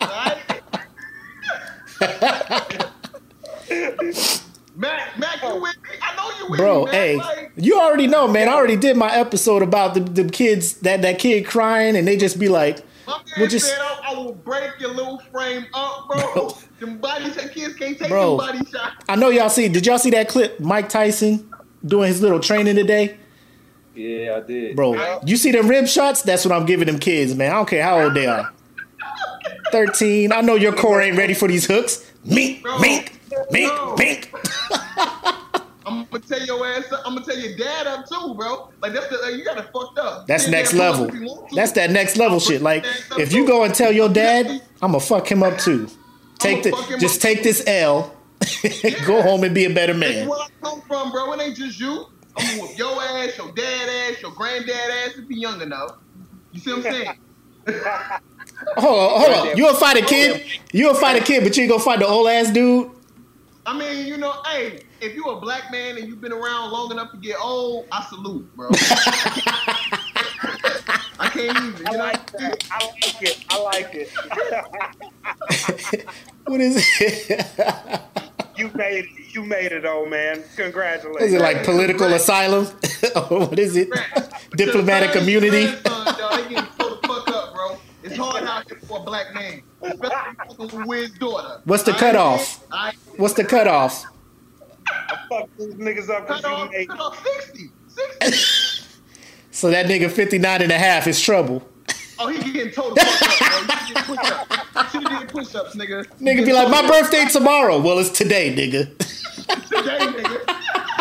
Alright? 0.01 0.61
Matt, 4.75 5.19
Matt, 5.19 5.41
you 5.41 5.47
oh. 5.49 5.61
with 5.61 5.75
me? 5.83 5.89
I 6.01 6.15
know 6.15 6.31
you 6.39 6.49
with 6.49 6.57
Bro, 6.59 6.79
me, 6.79 6.85
man. 6.85 6.93
hey, 6.93 7.15
Like, 7.17 7.51
you 7.57 7.79
already 7.79 8.07
know, 8.07 8.27
man. 8.27 8.47
I 8.49 8.53
already 8.53 8.77
did 8.77 8.95
my 8.97 9.13
episode 9.13 9.61
about 9.61 9.93
the, 9.93 9.99
the 9.99 10.29
kids 10.29 10.75
that 10.81 11.01
that 11.01 11.19
kid 11.19 11.45
crying 11.45 11.95
and 11.95 12.07
they 12.07 12.17
just 12.17 12.39
be 12.39 12.47
like, 12.49 12.77
My 13.05 13.13
man 13.17 13.23
We'll 13.37 13.47
just- 13.49 13.67
said, 13.67 13.77
I, 13.79 14.11
I 14.11 14.13
will 14.15 14.33
break 14.33 14.71
your 14.79 14.93
little 14.93 15.19
frame 15.31 15.65
up, 15.73 16.07
bro. 16.07 16.33
Bro. 16.33 16.57
Them 16.79 16.97
body 16.97 17.31
shot 17.31 17.51
kids 17.51 17.75
can't 17.75 17.97
take 17.99 18.07
Bro. 18.09 18.37
body 18.37 18.59
shots. 18.71 18.95
I 19.07 19.15
know 19.15 19.29
y'all 19.29 19.49
see. 19.49 19.67
Did 19.67 19.85
y'all 19.85 19.99
see 19.99 20.09
that 20.11 20.27
clip? 20.29 20.59
Mike 20.59 20.89
Tyson 20.89 21.47
doing 21.85 22.07
his 22.07 22.21
little 22.21 22.39
training 22.39 22.75
today, 22.75 23.17
Yeah, 23.93 24.37
I 24.37 24.47
did. 24.47 24.75
bro. 24.75 25.19
You 25.25 25.35
see 25.37 25.51
them 25.51 25.67
rib 25.67 25.87
shots? 25.87 26.21
That's 26.23 26.43
what 26.45 26.53
I'm 26.53 26.65
giving 26.65 26.87
them 26.87 26.97
kids, 26.97 27.35
man. 27.35 27.51
I 27.51 27.55
don't 27.55 27.67
care 27.69 27.83
how 27.83 28.01
old 28.01 28.13
they 28.15 28.25
are. 28.25 28.51
Thirteen. 29.71 30.31
I 30.31 30.41
know 30.41 30.55
your 30.55 30.73
core 30.73 31.01
ain't 31.01 31.17
ready 31.17 31.33
for 31.33 31.47
these 31.47 31.65
hooks. 31.65 32.11
Mink, 32.23 32.61
Bro. 32.61 32.79
mink, 32.79 33.19
mink, 33.51 33.71
Bro. 33.73 33.95
mink. 33.97 34.33
I'm 35.85 36.05
gonna 36.11 36.23
tell 36.27 36.41
your 36.45 36.65
ass 36.67 36.91
up. 36.91 37.01
I'm 37.05 37.15
gonna 37.15 37.25
tell 37.25 37.37
your 37.37 37.57
dad 37.57 37.87
up 37.87 38.05
too, 38.07 38.35
bro. 38.35 38.69
Like 38.81 38.93
that's 38.93 39.07
the 39.07 39.17
like, 39.17 39.35
you 39.35 39.43
got 39.43 39.57
it 39.57 39.69
fucked 39.73 39.97
up. 39.97 40.27
That's 40.27 40.45
Yeah, 40.45 40.51
next 40.51 40.73
level. 40.73 41.07
if 41.07 41.13
you 41.15 41.21
want 41.21 41.49
to. 41.49 41.55
That's 41.55 41.71
that 41.73 41.91
next 41.91 42.17
level 42.17 42.39
shit. 42.39 42.61
Like 42.61 42.85
if 43.17 43.33
you 43.33 43.47
go 43.47 43.63
and 43.63 43.73
tell 43.73 43.91
your 43.91 44.09
dad, 44.09 44.47
I'm 44.81 44.91
gonna 44.91 44.99
fuck 44.99 45.29
him 45.31 45.43
up 45.43 45.57
too. 45.57 45.89
Take 46.39 46.65
I'ma 46.65 46.77
the 46.87 46.97
just 46.97 47.15
up 47.17 47.21
take 47.21 47.43
this 47.43 47.63
L. 47.67 48.15
go 49.05 49.21
home 49.21 49.43
and 49.43 49.53
be 49.53 49.65
a 49.65 49.69
better 49.73 49.93
man. 49.93 50.01
That's 50.09 50.19
man. 50.21 50.29
where 50.29 50.39
I 50.39 50.47
come 50.63 50.81
from, 50.87 51.11
bro. 51.11 51.33
It 51.33 51.41
ain't 51.41 51.55
just 51.57 51.79
you. 51.79 52.05
I'm 52.37 52.47
gonna 52.47 52.61
whoop 52.61 52.77
your 52.77 53.01
ass, 53.01 53.37
your 53.37 53.51
dad 53.53 53.89
ass, 53.89 54.21
your 54.21 54.31
granddad 54.31 54.69
ass 54.69 55.17
if 55.17 55.25
he 55.29 55.39
young 55.41 55.61
enough. 55.61 55.91
You 56.51 56.59
see 56.59 56.71
what 56.73 56.85
I'm 56.85 56.91
saying? 56.91 57.17
Hold 58.77 58.99
on, 58.99 59.21
hold 59.21 59.31
on. 59.49 59.57
You'll 59.57 59.73
fight 59.73 59.97
a 59.97 60.05
kid. 60.05 60.45
You'll 60.71 60.93
fight 60.93 61.19
a 61.21 61.23
kid, 61.23 61.43
but 61.43 61.55
you 61.57 61.63
ain't 61.63 61.71
gonna 61.71 61.83
fight 61.83 61.99
the 61.99 62.07
old 62.07 62.27
ass 62.27 62.51
dude. 62.51 62.91
I 63.65 63.77
mean, 63.77 64.07
you 64.07 64.17
know, 64.17 64.33
hey, 64.47 64.81
if 65.01 65.13
you 65.15 65.23
a 65.25 65.39
black 65.39 65.71
man 65.71 65.97
and 65.97 66.07
you've 66.07 66.21
been 66.21 66.33
around 66.33 66.71
long 66.71 66.91
enough 66.91 67.11
to 67.11 67.17
get 67.17 67.37
old, 67.39 67.85
I 67.91 68.03
salute, 68.05 68.49
bro. 68.55 68.69
I 71.19 71.29
can't 71.29 71.55
even. 71.57 71.77
You 71.79 71.85
I 71.85 71.95
like 71.95 72.31
that. 72.31 72.63
I 72.71 72.85
like 72.85 73.21
it. 73.21 73.45
I 73.49 73.61
like 73.61 73.89
it. 73.93 74.09
What 76.45 76.59
is 76.59 76.75
it? 76.99 77.47
you 78.57 78.71
made 78.73 79.05
it. 79.05 79.35
You 79.35 79.43
made 79.43 79.71
it, 79.71 79.85
old 79.85 80.09
man. 80.09 80.43
Congratulations. 80.57 81.27
Is 81.27 81.33
it 81.33 81.39
like 81.41 81.63
political 81.63 82.11
asylum? 82.13 82.65
or 83.29 83.39
what 83.47 83.59
is 83.59 83.75
it? 83.77 83.89
Diplomatic 84.55 85.11
Because 85.11 85.23
immunity? 85.27 85.67
sons, 85.67 86.17
dog, 86.17 86.43
they 86.43 86.49
getting 86.49 86.65
tore 86.77 86.89
the 86.89 86.97
fuck 87.07 87.27
up, 87.29 87.53
bro. 87.53 87.77
It's 88.11 88.19
hard 88.19 88.43
out 88.43 88.67
here 88.69 88.79
for 88.87 88.99
a 88.99 89.03
black 89.03 89.33
man, 89.33 89.61
especially 89.81 90.77
with 90.77 90.85
Wiz's 90.87 91.17
daughter. 91.17 91.61
What's 91.65 91.83
the 91.83 91.91
I 91.91 91.93
ain't- 91.93 91.99
cutoff? 91.99 92.63
I 92.71 92.93
What's 93.17 93.33
the 93.35 93.43
cutoff? 93.45 94.05
Fuck 95.29 95.49
these 95.57 95.73
niggas 95.75 96.09
up 96.09 96.27
Cut 96.27 96.43
off, 96.43 96.71
cut 96.87 96.99
off 96.99 97.27
60. 97.47 97.69
60. 98.19 98.87
So 99.53 99.69
that 99.69 99.85
nigga 99.87 100.09
59 100.09 100.61
and 100.61 100.71
a 100.71 100.77
half 100.77 101.07
is 101.07 101.19
trouble. 101.21 101.61
Oh, 102.17 102.29
he 102.29 102.51
getting 102.53 102.71
told 102.71 102.95
the 102.95 103.01
fuck 103.01 103.41
up, 103.51 103.67
bro. 103.67 103.75
He 103.85 103.93
push-ups. 104.15 104.91
Should 104.91 105.07
have 105.09 105.19
did 105.21 105.29
push-ups, 105.29 105.75
nigga. 105.75 106.05
Nigga 106.21 106.45
be 106.45 106.53
like, 106.53 106.69
my 106.69 106.87
birthday 106.87 107.25
tomorrow. 107.25 107.77
Well, 107.81 107.99
it's 107.99 108.09
today, 108.11 108.55
nigga. 108.55 108.97
today, 109.67 109.99
nigga. 110.07 111.00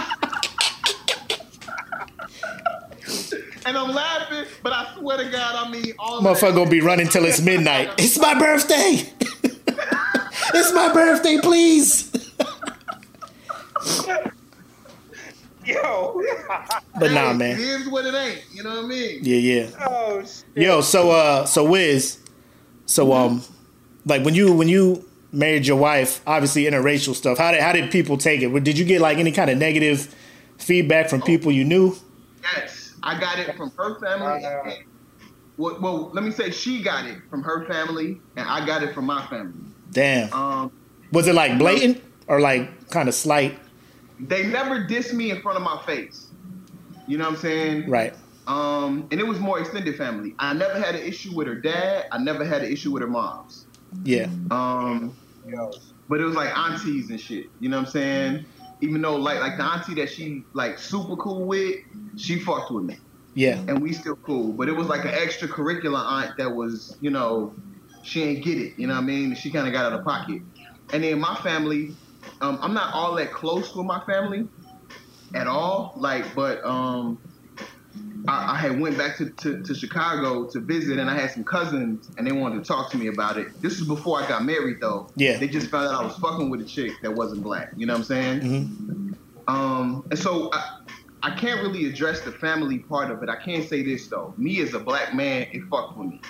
And 3.66 3.76
I'm 3.76 3.94
laughing, 3.94 4.44
but 4.62 4.72
I 4.72 4.94
swear 4.96 5.18
to 5.18 5.30
God, 5.30 5.66
I 5.66 5.70
mean 5.70 5.92
all. 5.98 6.22
Motherfucker 6.22 6.54
gonna 6.54 6.70
be 6.70 6.80
running 6.80 7.08
till 7.08 7.24
it's 7.24 7.40
midnight. 7.40 7.90
It's 7.98 8.18
my 8.18 8.38
birthday. 8.38 9.04
it's 10.54 10.72
my 10.72 10.92
birthday, 10.92 11.38
please. 11.40 12.10
Yo. 15.64 16.22
But 16.98 17.12
nah, 17.12 17.32
man. 17.32 17.56
Here's 17.56 17.88
what 17.88 18.06
it 18.06 18.14
ain't. 18.14 18.42
You 18.52 18.62
know 18.64 18.76
what 18.76 18.84
I 18.84 18.88
mean? 18.88 19.20
Yeah, 19.22 19.36
yeah. 19.36 19.70
oh, 19.86 20.20
shit. 20.20 20.44
Yo, 20.54 20.80
so 20.80 21.10
uh, 21.10 21.44
so 21.44 21.64
Wiz, 21.64 22.18
so 22.86 23.12
um, 23.12 23.42
like 24.06 24.24
when 24.24 24.34
you 24.34 24.52
when 24.52 24.68
you 24.68 25.08
married 25.32 25.66
your 25.66 25.76
wife, 25.76 26.20
obviously 26.26 26.64
interracial 26.64 27.14
stuff. 27.14 27.38
How 27.38 27.52
did 27.52 27.60
how 27.60 27.72
did 27.72 27.90
people 27.90 28.16
take 28.16 28.42
it? 28.42 28.64
Did 28.64 28.78
you 28.78 28.84
get 28.84 29.00
like 29.00 29.18
any 29.18 29.32
kind 29.32 29.50
of 29.50 29.58
negative 29.58 30.14
feedback 30.58 31.08
from 31.08 31.22
people 31.22 31.52
you 31.52 31.64
knew? 31.64 31.96
Yes. 32.42 32.79
I 33.02 33.18
got 33.18 33.38
it 33.38 33.56
from 33.56 33.70
her 33.72 33.98
family. 34.00 34.44
Uh, 34.44 34.72
well, 35.56 35.78
well, 35.80 36.10
let 36.12 36.24
me 36.24 36.30
say 36.30 36.50
she 36.50 36.82
got 36.82 37.04
it 37.06 37.18
from 37.28 37.42
her 37.42 37.66
family, 37.66 38.20
and 38.36 38.48
I 38.48 38.64
got 38.64 38.82
it 38.82 38.94
from 38.94 39.06
my 39.06 39.26
family. 39.26 39.64
Damn. 39.90 40.32
Um, 40.32 40.72
Was 41.12 41.26
it 41.26 41.34
like 41.34 41.58
blatant 41.58 42.02
or 42.26 42.40
like 42.40 42.90
kind 42.90 43.08
of 43.08 43.14
slight? 43.14 43.58
they 44.28 44.46
never 44.46 44.84
dissed 44.86 45.12
me 45.14 45.30
in 45.30 45.40
front 45.40 45.56
of 45.56 45.62
my 45.64 45.80
face. 45.86 46.28
You 47.06 47.18
know 47.18 47.24
what 47.24 47.34
I'm 47.34 47.40
saying? 47.40 47.88
Right. 47.90 48.14
Um, 48.46 49.08
and 49.10 49.20
it 49.20 49.26
was 49.26 49.38
more 49.38 49.58
extended 49.60 49.96
family. 49.96 50.34
I 50.38 50.52
never 50.52 50.78
had 50.78 50.94
an 50.94 51.02
issue 51.02 51.34
with 51.34 51.46
her 51.46 51.54
dad. 51.54 52.06
I 52.12 52.18
never 52.18 52.44
had 52.44 52.62
an 52.62 52.72
issue 52.72 52.90
with 52.92 53.02
her 53.02 53.08
moms. 53.08 53.66
Yeah. 54.04 54.28
Um, 54.50 55.16
but 56.08 56.20
it 56.20 56.24
was 56.24 56.34
like 56.34 56.56
aunties 56.56 57.10
and 57.10 57.20
shit. 57.20 57.46
You 57.60 57.68
know 57.68 57.78
what 57.78 57.86
I'm 57.86 57.92
saying? 57.92 58.44
Even 58.82 59.02
though 59.02 59.16
like 59.16 59.40
like 59.40 59.56
the 59.58 59.64
auntie 59.64 59.94
that 59.94 60.08
she 60.10 60.46
like 60.54 60.78
super 60.78 61.16
cool 61.16 61.46
with, 61.46 61.74
she 62.16 62.38
fucked 62.38 62.70
with 62.70 62.84
me, 62.84 62.96
Yeah. 63.34 63.58
and 63.68 63.82
we 63.82 63.92
still 63.92 64.16
cool. 64.24 64.54
But 64.54 64.68
it 64.68 64.72
was 64.72 64.88
like 64.88 65.04
an 65.04 65.12
extracurricular 65.12 65.98
aunt 65.98 66.32
that 66.38 66.50
was, 66.54 66.96
you 67.00 67.10
know, 67.10 67.54
she 68.04 68.22
ain't 68.22 68.44
get 68.44 68.58
it. 68.58 68.72
You 68.78 68.86
know 68.86 68.94
what 68.94 69.02
I 69.02 69.06
mean? 69.06 69.34
She 69.34 69.50
kind 69.52 69.66
of 69.66 69.72
got 69.72 69.92
out 69.92 69.98
of 69.98 70.04
pocket. 70.04 70.42
And 70.92 71.04
then 71.04 71.20
my 71.20 71.34
family, 71.36 71.96
um, 72.40 72.58
I'm 72.62 72.74
not 72.74 72.94
all 72.94 73.14
that 73.16 73.32
close 73.32 73.74
with 73.76 73.86
my 73.86 74.00
family 74.06 74.48
at 75.34 75.46
all. 75.46 75.94
Like, 75.96 76.34
but 76.34 76.64
um, 76.64 77.18
I, 78.28 78.52
I 78.52 78.56
had 78.56 78.80
went 78.80 78.98
back 78.98 79.16
to, 79.18 79.30
to, 79.30 79.62
to 79.62 79.74
Chicago 79.74 80.48
to 80.52 80.60
visit, 80.60 80.98
and 80.98 81.08
I 81.10 81.18
had 81.18 81.30
some 81.30 81.44
cousins, 81.44 82.10
and 82.16 82.26
they 82.26 82.32
wanted 82.32 82.62
to 82.64 82.68
talk 82.68 82.90
to 82.92 82.98
me 82.98 83.06
about 83.08 83.36
it. 83.38 83.48
This 83.60 83.78
was 83.78 83.88
before 83.88 84.22
I 84.22 84.28
got 84.28 84.44
married, 84.44 84.76
though. 84.80 85.10
Yeah. 85.16 85.38
They 85.38 85.48
just 85.48 85.68
found 85.70 85.88
out 85.88 86.02
I 86.02 86.04
was 86.04 86.16
fucking 86.16 86.50
with 86.50 86.60
a 86.60 86.64
chick 86.66 86.92
that 87.02 87.12
wasn't 87.14 87.42
black. 87.42 87.68
You 87.76 87.86
know 87.86 87.94
what 87.94 87.98
I'm 88.00 88.04
saying? 88.04 88.40
hmm 88.40 89.12
Um, 89.48 90.04
and 90.10 90.18
so 90.18 90.50
I, 90.52 90.62
I 91.22 91.30
can't 91.36 91.60
really 91.62 91.86
address 91.86 92.20
the 92.22 92.32
family 92.32 92.80
part 92.80 93.10
of 93.10 93.22
it. 93.22 93.28
I 93.28 93.36
can't 93.36 93.68
say 93.68 93.82
this 93.82 94.08
though: 94.08 94.34
me 94.38 94.60
as 94.60 94.74
a 94.74 94.80
black 94.80 95.14
man, 95.14 95.46
it 95.52 95.62
fucked 95.70 95.96
with 95.98 96.08
me, 96.08 96.20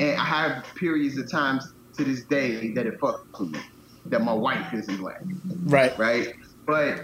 and 0.00 0.18
I 0.20 0.24
have 0.24 0.64
periods 0.76 1.16
of 1.18 1.30
times 1.30 1.64
to 1.96 2.04
this 2.04 2.24
day 2.26 2.72
that 2.74 2.86
it 2.86 2.94
fucks 3.00 3.18
with 3.38 3.50
me 3.50 3.60
that 4.06 4.22
my 4.22 4.32
wife 4.32 4.72
isn't 4.72 4.96
black, 4.98 5.20
Right. 5.64 5.96
right? 5.98 6.28
But 6.66 7.02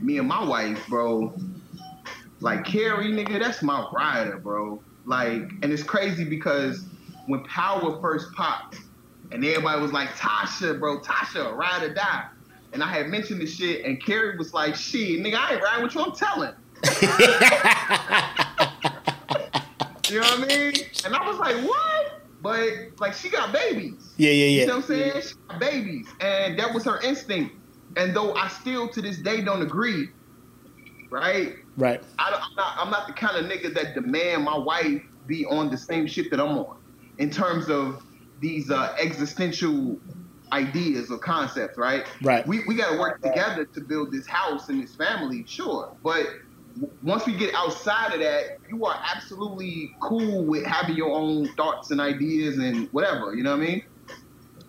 me 0.00 0.18
and 0.18 0.26
my 0.28 0.44
wife, 0.44 0.84
bro, 0.88 1.34
like 2.40 2.64
Carrie, 2.64 3.06
nigga, 3.12 3.38
that's 3.40 3.62
my 3.62 3.88
rider, 3.92 4.38
bro. 4.38 4.82
Like, 5.04 5.42
and 5.62 5.64
it's 5.64 5.82
crazy 5.82 6.24
because 6.24 6.84
when 7.26 7.42
Power 7.44 8.00
first 8.00 8.32
popped, 8.32 8.78
and 9.30 9.44
everybody 9.44 9.80
was 9.80 9.92
like, 9.92 10.08
Tasha, 10.10 10.78
bro, 10.78 11.00
Tasha, 11.00 11.54
ride 11.54 11.82
or 11.82 11.92
die. 11.92 12.26
And 12.72 12.82
I 12.82 12.86
had 12.86 13.08
mentioned 13.08 13.40
this 13.40 13.54
shit, 13.54 13.84
and 13.84 14.02
Carrie 14.02 14.36
was 14.36 14.54
like, 14.54 14.74
shit, 14.74 15.20
nigga, 15.20 15.34
I 15.34 15.54
ain't 15.54 15.62
riding 15.62 15.84
with 15.84 15.94
you, 15.94 16.02
I'm 16.02 16.12
telling. 16.12 16.52
you 20.10 20.20
know 20.20 20.26
what 20.26 20.40
I 20.40 20.46
mean? 20.46 20.74
And 21.04 21.14
I 21.14 21.26
was 21.28 21.38
like, 21.38 21.56
what? 21.66 22.20
But, 22.40 23.00
like, 23.00 23.14
she 23.14 23.28
got 23.30 23.52
babies. 23.52 24.14
Yeah. 24.16 24.30
Yeah. 24.30 24.44
Yeah. 24.44 24.60
You 24.60 24.66
know 24.66 24.76
what 24.76 24.82
I'm 24.84 24.88
saying? 24.88 25.22
She 25.22 25.34
got 25.48 25.60
babies. 25.60 26.06
And 26.20 26.58
that 26.58 26.72
was 26.72 26.84
her 26.84 27.00
instinct. 27.00 27.54
And 27.96 28.14
though 28.14 28.34
I 28.34 28.48
still 28.48 28.88
to 28.90 29.02
this 29.02 29.18
day 29.18 29.40
don't 29.40 29.62
agree, 29.62 30.08
right? 31.10 31.56
Right. 31.78 32.02
I, 32.18 32.32
I'm, 32.34 32.56
not 32.56 32.74
I'm 32.78 32.90
not 32.90 33.06
the 33.06 33.12
kind 33.12 33.36
of 33.36 33.50
nigga 33.50 33.72
that 33.74 33.94
demand 33.94 34.44
my 34.44 34.58
wife 34.58 35.00
be 35.26 35.46
on 35.46 35.70
the 35.70 35.78
same 35.78 36.06
shit 36.06 36.30
that 36.30 36.40
I'm 36.40 36.58
on 36.58 36.76
in 37.18 37.30
terms 37.30 37.68
of 37.68 38.02
these 38.40 38.70
uh, 38.70 38.94
existential 39.00 40.00
ideas 40.52 41.10
or 41.10 41.18
concepts, 41.18 41.78
right? 41.78 42.04
Right. 42.22 42.46
We 42.46 42.62
we 42.66 42.74
got 42.74 42.92
to 42.92 42.98
work 42.98 43.22
together 43.22 43.64
to 43.74 43.80
build 43.82 44.12
this 44.12 44.26
house 44.26 44.68
and 44.68 44.82
this 44.82 44.94
family, 44.96 45.44
sure. 45.46 45.92
But 46.02 46.26
w- 46.74 46.92
once 47.02 47.26
we 47.26 47.36
get 47.36 47.54
outside 47.54 48.12
of 48.12 48.20
that, 48.20 48.44
you 48.68 48.84
are 48.84 48.96
absolutely 49.14 49.90
cool 50.02 50.46
with 50.46 50.64
having 50.64 50.96
your 50.96 51.10
own 51.10 51.48
thoughts 51.54 51.90
and 51.90 52.00
ideas 52.00 52.58
and 52.58 52.88
whatever, 52.90 53.34
you 53.34 53.44
know 53.44 53.56
what 53.56 53.62
I 53.62 53.66
mean? 53.66 53.82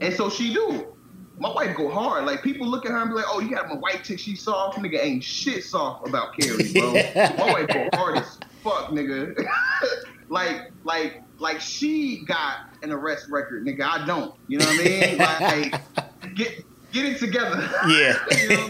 And 0.02 0.14
so 0.14 0.30
she 0.30 0.54
do. 0.54 0.94
My 1.40 1.52
wife 1.54 1.76
go 1.78 1.90
hard. 1.90 2.26
Like 2.26 2.44
people 2.44 2.68
look 2.68 2.86
at 2.86 2.92
her 2.92 2.98
and 2.98 3.10
be 3.10 3.16
like, 3.16 3.26
"Oh, 3.28 3.40
you 3.40 3.50
got 3.50 3.70
my 3.70 3.76
white 3.76 4.04
chick. 4.04 4.20
She 4.20 4.36
soft. 4.36 4.78
Nigga 4.78 5.02
ain't 5.02 5.24
shit 5.24 5.64
soft 5.64 6.08
about 6.08 6.38
Carrie, 6.38 6.74
bro. 6.74 6.94
my 7.16 7.54
wife 7.54 7.68
go 7.68 7.90
hard 7.94 8.18
as 8.18 8.38
fuck, 8.62 8.90
nigga. 8.90 9.48
like, 10.30 10.72
like, 10.84 11.24
like 11.40 11.62
she 11.62 12.26
got 12.26 12.70
an 12.84 12.92
arrest 12.92 13.30
record, 13.30 13.66
nigga. 13.66 13.84
I 13.84 14.06
don't. 14.06 14.36
You 14.48 14.60
know 14.60 14.66
what 14.66 14.82
I 14.82 14.84
mean? 14.84 15.18
Like, 15.72 16.36
get 16.36 16.66
get 16.92 17.06
it 17.06 17.20
together. 17.20 17.70
Yeah. 17.88 18.18
You 18.32 18.50
know 18.50 18.68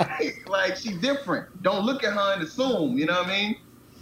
I 0.00 0.16
mean? 0.20 0.32
like 0.46 0.76
she's 0.76 0.96
different. 0.98 1.62
Don't 1.62 1.84
look 1.84 2.04
at 2.04 2.12
her 2.12 2.34
and 2.34 2.42
assume. 2.42 2.96
You 2.96 3.06
know 3.06 3.14
what 3.14 3.26
I 3.26 3.30
mean? 3.30 3.56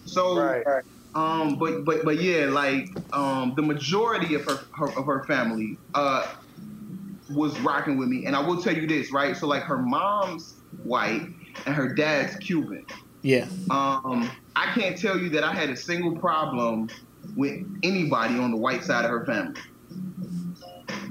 So, 0.05 0.39
right, 0.39 0.65
right. 0.67 0.85
um, 1.15 1.57
but 1.59 1.85
but 1.85 2.05
but 2.05 2.21
yeah, 2.21 2.47
like 2.47 2.91
um, 3.13 3.55
the 3.57 3.63
majority 3.63 4.35
of 4.35 4.45
her, 4.45 4.61
her 4.77 4.99
of 4.99 5.07
her 5.07 5.25
family 5.25 5.79
uh 5.95 6.27
was 7.31 7.59
rocking 7.61 7.97
with 7.97 8.09
me, 8.09 8.27
and 8.27 8.37
I 8.37 8.41
will 8.41 8.63
tell 8.63 8.77
you 8.77 8.87
this, 8.87 9.11
right? 9.11 9.37
So 9.37 9.47
like 9.47 9.63
her 9.63 9.79
mom's 9.79 10.55
white 10.83 11.23
and 11.67 11.75
her 11.75 11.93
dad's 11.95 12.37
Cuban. 12.37 12.87
Yeah. 13.23 13.47
Um, 13.71 14.31
I 14.55 14.73
can't 14.73 14.97
tell 14.97 15.19
you 15.19 15.29
that 15.31 15.43
I 15.43 15.53
had 15.53 15.71
a 15.71 15.77
single 15.77 16.17
problem 16.17 16.89
with 17.35 17.67
anybody 17.83 18.39
on 18.39 18.51
the 18.51 18.57
white 18.57 18.85
side 18.85 19.05
of 19.05 19.11
her 19.11 19.27
family. 19.27 19.61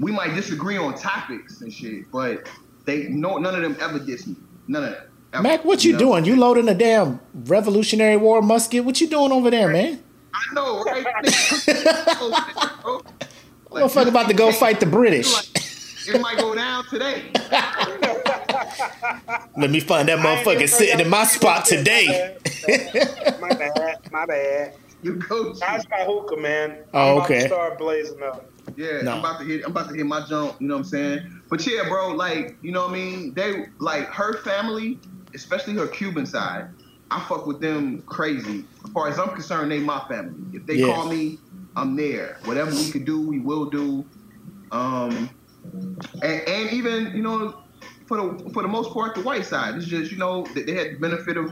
We 0.00 0.12
might 0.12 0.34
disagree 0.34 0.76
on 0.76 0.94
topics 0.94 1.60
and 1.60 1.72
shit, 1.72 2.10
but 2.10 2.48
they 2.84 3.04
no 3.08 3.38
none 3.38 3.54
of 3.54 3.62
them 3.62 3.76
ever 3.80 3.98
diss 3.98 4.26
me. 4.26 4.36
None 4.68 4.84
of 4.84 4.90
them. 4.90 5.02
ever. 5.34 5.42
Mac, 5.42 5.64
what 5.64 5.84
you 5.84 5.92
know? 5.92 5.98
doing? 5.98 6.24
You 6.24 6.36
loading 6.36 6.68
a 6.68 6.74
damn 6.74 7.20
Revolutionary 7.34 8.16
War 8.16 8.42
musket? 8.42 8.84
What 8.84 9.00
you 9.00 9.08
doing 9.08 9.32
over 9.32 9.50
there, 9.50 9.68
man? 9.68 10.02
I 10.34 10.54
know, 10.54 10.82
right? 10.82 11.04
Motherfucker 13.70 14.08
about 14.08 14.28
to 14.28 14.34
go 14.34 14.52
fight 14.52 14.80
the 14.80 14.86
British. 14.86 15.52
It 16.08 16.20
might 16.20 16.38
go 16.38 16.54
down 16.54 16.86
today. 16.86 17.30
Let 19.58 19.70
me 19.70 19.80
find 19.80 20.08
that 20.08 20.18
motherfucker 20.18 20.68
sitting 20.68 21.00
in 21.00 21.08
my 21.08 21.24
spot 21.24 21.64
today. 21.64 22.36
My 23.40 23.48
bad, 23.50 23.96
my 24.12 24.26
bad. 24.26 24.74
You 25.02 25.16
go. 25.16 25.52
That's 25.54 25.88
my 25.90 26.04
hookah, 26.04 26.36
man. 26.36 26.84
Oh, 26.94 27.10
I'm 27.12 27.16
about 27.16 27.24
okay. 27.26 27.40
to 27.42 27.46
start 27.48 27.78
blazing 27.78 28.22
up. 28.22 28.50
Yeah, 28.76 29.02
No. 29.02 29.12
I'm 29.12 29.18
about 29.20 29.38
to 29.40 29.44
hit. 29.44 29.64
I'm 29.64 29.70
about 29.70 29.88
to 29.90 29.94
hit 29.94 30.06
my 30.06 30.24
jump. 30.26 30.60
You 30.60 30.68
know 30.68 30.74
what 30.74 30.80
I'm 30.80 30.84
saying? 30.84 31.42
But 31.48 31.66
yeah, 31.66 31.88
bro, 31.88 32.08
like 32.10 32.56
you 32.62 32.72
know 32.72 32.82
what 32.82 32.90
I 32.90 32.94
mean? 32.94 33.34
They 33.34 33.66
like 33.78 34.06
her 34.08 34.38
family, 34.42 34.98
especially 35.34 35.74
her 35.74 35.86
Cuban 35.86 36.26
side. 36.26 36.68
I 37.10 37.20
fuck 37.28 37.46
with 37.46 37.60
them 37.60 38.02
crazy. 38.02 38.64
As 38.84 38.90
far 38.90 39.08
as 39.08 39.18
I'm 39.18 39.28
concerned, 39.28 39.70
they 39.70 39.78
my 39.78 40.00
family. 40.08 40.56
If 40.58 40.66
they 40.66 40.74
Yeah. 40.76 40.86
call 40.92 41.06
me, 41.08 41.38
I'm 41.76 41.94
there. 41.94 42.38
Whatever 42.44 42.72
we 42.72 42.90
could 42.90 43.04
do, 43.04 43.20
we 43.20 43.38
will 43.38 43.66
do. 43.66 44.04
Um, 44.72 45.30
and, 46.22 46.42
and 46.48 46.70
even 46.72 47.12
you 47.14 47.22
know, 47.22 47.62
for 48.08 48.16
the 48.18 48.50
for 48.52 48.62
the 48.62 48.68
most 48.68 48.92
part, 48.92 49.14
the 49.14 49.22
white 49.22 49.44
side. 49.46 49.74
It's 49.76 49.86
just 49.86 50.12
you 50.12 50.18
know 50.18 50.44
that 50.54 50.66
they 50.66 50.74
had 50.74 50.92
the 50.92 50.98
benefit 51.00 51.36
of 51.36 51.50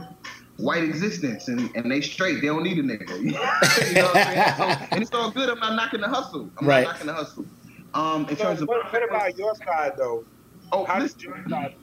white 0.57 0.83
existence 0.83 1.47
and, 1.47 1.69
and 1.75 1.91
they 1.91 2.01
straight. 2.01 2.41
They 2.41 2.47
don't 2.47 2.63
need 2.63 2.77
a 2.79 2.83
nigga. 2.83 3.21
you 3.89 3.97
know 3.97 4.05
what 4.07 4.17
I'm 4.17 4.19
saying? 4.21 4.53
So, 4.55 4.75
and 4.93 5.01
it's 5.03 5.13
all 5.13 5.31
good. 5.31 5.49
I'm 5.49 5.59
not 5.59 5.75
knocking 5.75 6.01
the 6.01 6.09
hustle. 6.09 6.51
I'm 6.57 6.67
Right. 6.67 6.83
not 6.83 6.93
knocking 6.93 7.07
the 7.07 7.13
hustle. 7.13 7.45
Um, 7.93 8.27
in 8.29 8.35
So, 8.37 8.43
terms 8.43 8.61
of 8.61 8.69
what, 8.69 8.91
what 8.91 9.03
about 9.09 9.37
your 9.37 9.53
side 9.65 9.93
though? 9.97 10.25
oh, 10.71 10.85
How 10.85 10.99
listen, 10.99 11.17
did 11.19 11.23
your 11.23 11.45
side? 11.49 11.75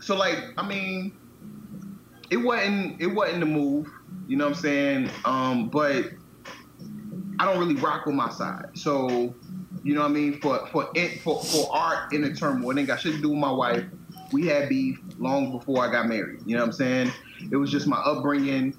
so 0.00 0.16
like 0.16 0.38
I 0.58 0.66
mean, 0.66 1.18
it 2.30 2.38
wasn't 2.38 3.00
it 3.00 3.08
wasn't 3.08 3.40
the 3.40 3.46
move. 3.46 3.86
You 4.26 4.36
know 4.36 4.44
what 4.46 4.56
I'm 4.56 4.62
saying? 4.62 5.10
Um, 5.24 5.70
but 5.70 6.06
I 7.40 7.44
don't 7.44 7.58
really 7.58 7.74
rock 7.76 8.06
with 8.06 8.14
my 8.14 8.30
side. 8.30 8.66
So 8.76 9.34
you 9.82 9.94
know 9.94 10.02
what 10.02 10.10
I 10.10 10.14
mean? 10.14 10.40
For 10.40 10.66
for 10.68 10.90
it 10.94 11.20
for 11.20 11.42
for 11.42 11.68
art 11.74 12.12
in 12.12 12.22
the 12.22 12.32
turmoil, 12.34 12.70
it 12.70 12.80
ain't 12.80 12.88
got 12.88 13.00
shit 13.00 13.14
to 13.14 13.20
do 13.20 13.30
with 13.30 13.38
my 13.38 13.50
wife. 13.50 13.84
We 14.32 14.46
had 14.46 14.68
beef 14.68 14.98
long 15.18 15.52
before 15.52 15.86
I 15.86 15.90
got 15.90 16.06
married. 16.06 16.40
You 16.46 16.56
know 16.56 16.62
what 16.62 16.68
I'm 16.68 16.72
saying? 16.72 17.12
It 17.50 17.56
was 17.56 17.70
just 17.70 17.86
my 17.86 17.98
upbringing, 17.98 18.74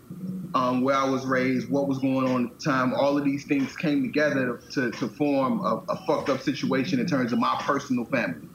um, 0.56 0.82
where 0.82 0.96
I 0.96 1.08
was 1.08 1.26
raised, 1.26 1.70
what 1.70 1.88
was 1.88 2.00
going 2.00 2.28
on 2.28 2.48
at 2.48 2.60
the 2.60 2.64
time. 2.64 2.94
All 2.94 3.18
of 3.18 3.26
these 3.26 3.46
things 3.46 3.76
came 3.76 4.02
together 4.02 4.62
to, 4.72 4.90
to 4.92 5.08
form 5.10 5.60
a, 5.66 5.84
a 5.90 6.06
fucked 6.08 6.30
up 6.30 6.42
situation 6.42 7.00
in 7.00 7.06
terms 7.06 7.34
of 7.34 7.40
my 7.40 7.56
personal 7.60 8.06
family. 8.06 8.48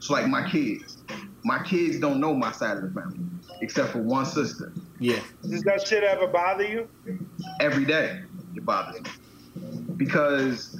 So 0.00 0.14
like 0.14 0.26
my 0.26 0.48
kids, 0.48 1.04
my 1.44 1.62
kids 1.62 1.98
don't 1.98 2.20
know 2.20 2.34
my 2.34 2.52
side 2.52 2.78
of 2.78 2.82
the 2.82 3.00
family 3.00 3.20
except 3.60 3.90
for 3.90 4.02
one 4.02 4.26
sister. 4.26 4.72
Yeah. 4.98 5.20
Does 5.42 5.62
that 5.62 5.86
shit 5.86 6.02
ever 6.02 6.26
bother 6.26 6.66
you? 6.66 6.88
Every 7.60 7.84
day 7.84 8.22
it 8.54 8.64
bothers 8.64 9.00
me 9.02 9.10
because 9.96 10.78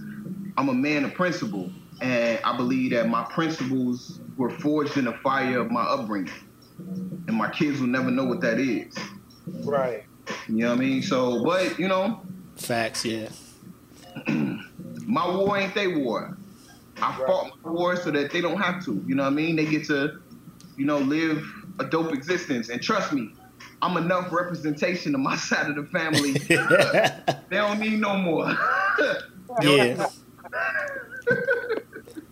I'm 0.56 0.68
a 0.68 0.74
man 0.74 1.04
of 1.04 1.14
principle, 1.14 1.70
and 2.00 2.38
I 2.44 2.56
believe 2.56 2.92
that 2.92 3.08
my 3.08 3.24
principles 3.24 4.20
were 4.36 4.50
forged 4.50 4.96
in 4.96 5.04
the 5.06 5.12
fire 5.14 5.60
of 5.60 5.70
my 5.70 5.82
upbringing, 5.82 6.32
and 6.78 7.36
my 7.36 7.50
kids 7.50 7.80
will 7.80 7.88
never 7.88 8.10
know 8.10 8.24
what 8.24 8.40
that 8.42 8.58
is. 8.58 8.94
Right. 9.46 10.04
You 10.48 10.56
know 10.56 10.70
what 10.70 10.78
I 10.78 10.80
mean? 10.80 11.02
So, 11.02 11.44
but 11.44 11.78
you 11.78 11.88
know, 11.88 12.22
Facts. 12.56 13.04
Yeah. 13.04 13.28
my 14.28 15.28
war 15.36 15.56
ain't 15.58 15.74
they 15.74 15.88
war. 15.88 16.36
I 17.02 17.18
Right. 17.18 17.26
fought 17.26 17.50
my 17.64 17.70
war 17.70 17.96
so 17.96 18.10
that 18.12 18.30
they 18.30 18.40
don't 18.40 18.60
have 18.60 18.84
to. 18.84 19.02
You 19.06 19.16
know 19.16 19.24
what 19.24 19.32
I 19.32 19.34
mean? 19.34 19.56
They 19.56 19.66
get 19.66 19.84
to, 19.86 20.20
you 20.76 20.86
know, 20.86 20.98
live 20.98 21.44
a 21.80 21.84
dope 21.84 22.12
existence. 22.12 22.68
And 22.68 22.80
trust 22.80 23.12
me, 23.12 23.32
I'm 23.82 23.96
enough 23.96 24.32
representation 24.32 25.14
of 25.14 25.20
my 25.20 25.36
side 25.48 25.68
of 25.68 25.76
the 25.76 25.84
family. 25.86 26.32
they 27.50 27.56
don't 27.56 27.80
need 27.80 28.00
no 28.00 28.16
more. 28.16 28.56
yeah. 29.62 30.08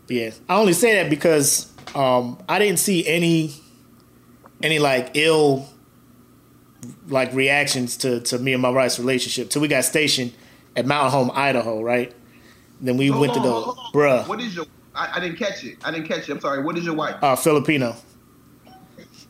Yeah. 0.09 0.31
I 0.49 0.57
only 0.57 0.73
say 0.73 0.95
that 0.95 1.11
because 1.11 1.71
um, 1.95 2.43
I 2.49 2.59
didn't 2.59 2.79
see 2.79 3.07
any 3.07 3.55
any 4.63 4.79
like 4.79 5.11
ill 5.15 5.69
like 7.09 7.33
reactions 7.33 7.97
to, 7.99 8.21
to 8.21 8.39
me 8.39 8.53
and 8.53 8.63
my 8.63 8.71
wife's 8.71 8.99
relationship 8.99 9.51
till 9.51 9.63
we 9.63 9.69
got 9.69 9.85
stationed 9.85 10.33
at 10.77 10.85
Mountain 10.87 11.13
Home, 11.13 11.31
Idaho, 11.35 11.81
right? 11.83 12.13
Then 12.81 12.97
we 12.97 13.07
Hold 13.09 13.21
went 13.21 13.37
on, 13.37 13.43
to 13.43 13.49
the 13.49 13.99
bruh 13.99 14.27
What 14.29 14.41
is 14.41 14.55
your? 14.57 14.67
I, 14.95 15.13
I 15.17 15.21
didn't 15.21 15.39
catch 15.39 15.65
it. 15.65 15.79
I 15.85 15.91
didn't 15.91 16.09
catch 16.09 16.29
it. 16.29 16.33
I'm 16.33 16.41
sorry. 16.41 16.63
What 16.63 16.77
is 16.77 16.85
your 16.85 16.95
wife? 16.95 17.17
uh, 17.23 17.37
Filipino. 17.37 17.97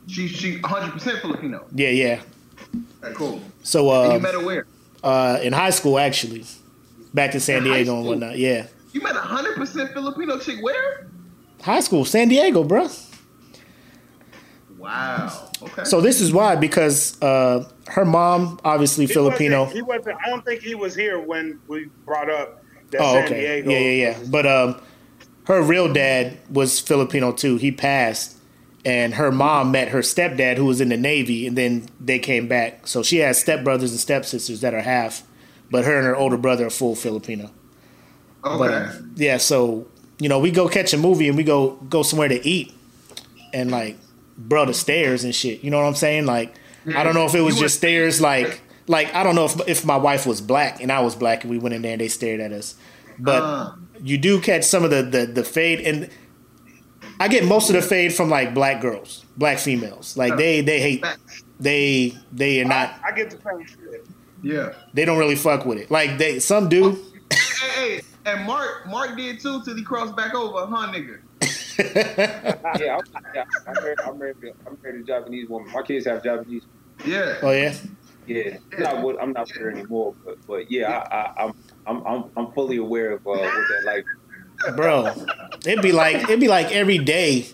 She 0.07 0.27
she 0.27 0.57
100 0.59 0.91
percent 0.91 1.19
Filipino. 1.19 1.65
Yeah, 1.73 1.89
yeah. 1.89 2.21
Okay, 3.03 3.13
cool. 3.15 3.41
So 3.61 3.89
And 4.01 4.11
uh, 4.11 4.15
you 4.15 4.19
met 4.21 4.33
her 4.33 4.43
where? 4.43 4.67
uh, 5.03 5.39
in 5.41 5.53
high 5.53 5.69
school 5.69 5.97
actually, 5.99 6.45
back 7.13 7.33
in 7.35 7.39
San 7.39 7.59
In 7.59 7.63
Diego 7.63 7.95
and 7.97 8.05
whatnot. 8.05 8.37
Yeah, 8.37 8.67
You 8.93 9.01
met 9.01 9.11
a 9.15 9.19
100 9.19 9.55
percent 9.55 9.91
Filipino 9.91 10.39
chick 10.39 10.61
where? 10.61 11.07
high 11.61 11.79
school, 11.79 12.03
San 12.05 12.27
Diego, 12.27 12.63
bro. 12.63 12.89
Wow. 14.77 15.49
Okay. 15.61 15.83
So 15.85 16.01
this 16.01 16.19
is 16.19 16.33
why 16.33 16.55
because 16.55 17.21
uh, 17.21 17.69
her 17.87 18.03
mom 18.05 18.59
obviously 18.65 19.05
He 19.05 19.13
Filipino. 19.13 19.59
Wasn't, 19.63 19.75
he 19.75 19.81
wasn't. 19.81 20.17
I 20.25 20.29
don't 20.29 20.43
think 20.43 20.61
he 20.61 20.75
was 20.75 20.93
here 20.95 21.19
when 21.19 21.59
we 21.67 21.89
brought 22.05 22.29
up 22.29 22.63
that 22.91 23.01
Oh, 23.01 23.13
San 23.13 23.25
okay. 23.25 23.39
Diego. 23.39 23.71
Yeah, 23.71 23.79
yeah, 23.79 24.09
yeah. 24.19 24.23
But 24.29 24.45
um, 24.45 24.81
her 25.47 25.61
real 25.61 25.91
dad 25.91 26.37
was 26.49 26.79
Filipino 26.79 27.31
too. 27.31 27.55
He 27.57 27.71
passed, 27.71 28.35
and 28.83 29.13
her 29.13 29.31
mom 29.31 29.71
met 29.71 29.89
her 29.89 29.99
stepdad, 29.99 30.57
who 30.57 30.65
was 30.65 30.81
in 30.81 30.89
the 30.89 30.97
Navy, 30.97 31.47
and 31.47 31.57
then 31.57 31.87
they 32.01 32.19
came 32.19 32.47
back. 32.49 32.85
So 32.85 33.03
she 33.03 33.17
has 33.19 33.41
stepbrothers 33.43 33.91
and 33.91 33.99
stepsisters 33.99 34.59
that 34.61 34.73
are 34.73 34.81
half, 34.81 35.23
but 35.71 35.85
her 35.85 35.95
and 35.97 36.05
her 36.05 36.15
older 36.15 36.37
brother 36.37 36.67
are 36.67 36.71
full 36.71 36.95
Filipino. 36.95 37.51
Okay. 38.45 38.57
But 38.57 38.71
uh, 38.71 38.91
yeah, 39.15 39.37
so 39.37 39.87
you 40.19 40.29
know, 40.29 40.39
we 40.39 40.51
go 40.51 40.67
catch 40.67 40.93
a 40.93 40.97
movie 40.97 41.27
and 41.27 41.37
we 41.37 41.43
go 41.43 41.71
go 41.89 42.03
somewhere 42.03 42.27
to 42.29 42.45
eat, 42.47 42.73
and 43.53 43.71
like, 43.71 43.97
bro, 44.37 44.65
the 44.65 44.73
stairs 44.73 45.23
and 45.23 45.33
shit. 45.33 45.63
You 45.63 45.71
know 45.71 45.77
what 45.79 45.87
I'm 45.87 45.95
saying? 45.95 46.25
Like, 46.25 46.53
I 46.95 47.03
don't 47.03 47.13
know 47.15 47.25
if 47.25 47.35
it 47.35 47.41
was 47.41 47.55
You 47.55 47.61
just 47.63 47.75
went- 47.75 47.79
stairs. 47.79 48.21
Like, 48.21 48.61
like 48.87 49.13
I 49.15 49.23
don't 49.23 49.35
know 49.35 49.45
if 49.45 49.59
if 49.67 49.85
my 49.85 49.97
wife 49.97 50.25
was 50.25 50.41
black 50.41 50.81
and 50.81 50.91
I 50.91 50.99
was 51.01 51.15
black 51.15 51.43
and 51.43 51.51
we 51.51 51.57
went 51.57 51.73
in 51.75 51.81
there 51.81 51.93
and 51.93 52.01
they 52.01 52.07
stared 52.09 52.39
at 52.39 52.51
us, 52.51 52.75
but 53.19 53.41
Uh. 53.43 53.71
you 54.03 54.17
do 54.17 54.39
catch 54.41 54.63
some 54.63 54.83
of 54.83 54.89
the 54.91 55.01
the 55.03 55.25
the 55.25 55.43
fade 55.43 55.79
and. 55.81 56.09
I 57.19 57.27
get 57.27 57.45
most 57.45 57.69
of 57.69 57.75
the 57.75 57.81
fade 57.81 58.11
from 58.13 58.29
like 58.29 58.53
black 58.55 58.81
girls, 58.81 59.23
black 59.37 59.59
females. 59.59 60.17
Like 60.17 60.35
they 60.35 60.61
they 60.61 60.79
hate 60.81 61.05
they 61.59 62.17
they 62.31 62.59
are 62.59 62.65
not 62.65 62.89
I, 63.05 63.09
I 63.09 63.11
get 63.11 63.29
the 63.29 63.37
same 63.37 63.65
shit. 63.65 64.05
Yeah. 64.41 64.73
they 64.93 65.05
don't 65.05 65.19
really 65.19 65.35
fuck 65.35 65.63
with 65.65 65.77
it. 65.77 65.91
Like 65.91 66.17
they 66.17 66.39
some 66.39 66.67
do. 66.69 66.99
Hey, 67.31 67.37
hey, 67.75 68.01
and 68.25 68.45
Mark 68.45 68.87
Mark 68.87 69.15
did 69.17 69.39
too 69.39 69.63
till 69.63 69.75
he 69.75 69.83
crossed 69.83 70.15
back 70.15 70.33
over, 70.35 70.65
huh, 70.65 70.91
nigga? 70.91 71.19
Yeah, 72.79 72.97
I'm, 72.97 73.23
yeah, 73.33 73.43
I'm 73.67 73.73
married. 73.83 73.97
I'm 74.05 74.17
married. 74.19 74.35
to- 74.41 74.53
I'm 74.67 74.77
married 74.83 75.05
to 75.07 75.13
a 75.13 75.19
Japanese 75.19 75.49
woman. 75.49 75.71
My 75.71 75.81
kids 75.81 76.05
have 76.05 76.23
Japanese. 76.23 76.63
Yeah. 77.05 77.37
Oh 77.41 77.51
yeah. 77.51 77.73
Yeah, 78.27 78.57
I'm 78.77 78.83
not 78.83 79.03
with, 79.03 79.17
I'm 79.19 79.33
not 79.33 79.47
with 79.47 79.57
her 79.57 79.71
anymore. 79.71 80.13
But 80.23 80.37
but 80.47 80.71
yeah, 80.71 80.89
I, 81.11 81.15
I, 81.15 81.43
I'm 81.45 81.53
I'm 81.87 82.05
I'm 82.07 82.23
I'm 82.37 82.51
fully 82.53 82.77
aware 82.77 83.11
of 83.13 83.21
uh, 83.25 83.31
what 83.31 83.39
that 83.41 83.83
like. 83.85 84.05
bro. 84.75 85.11
It'd 85.65 85.81
be 85.81 85.91
like 85.91 86.17
it'd 86.23 86.39
be 86.39 86.47
like 86.47 86.71
every 86.71 86.99
day. 86.99 87.47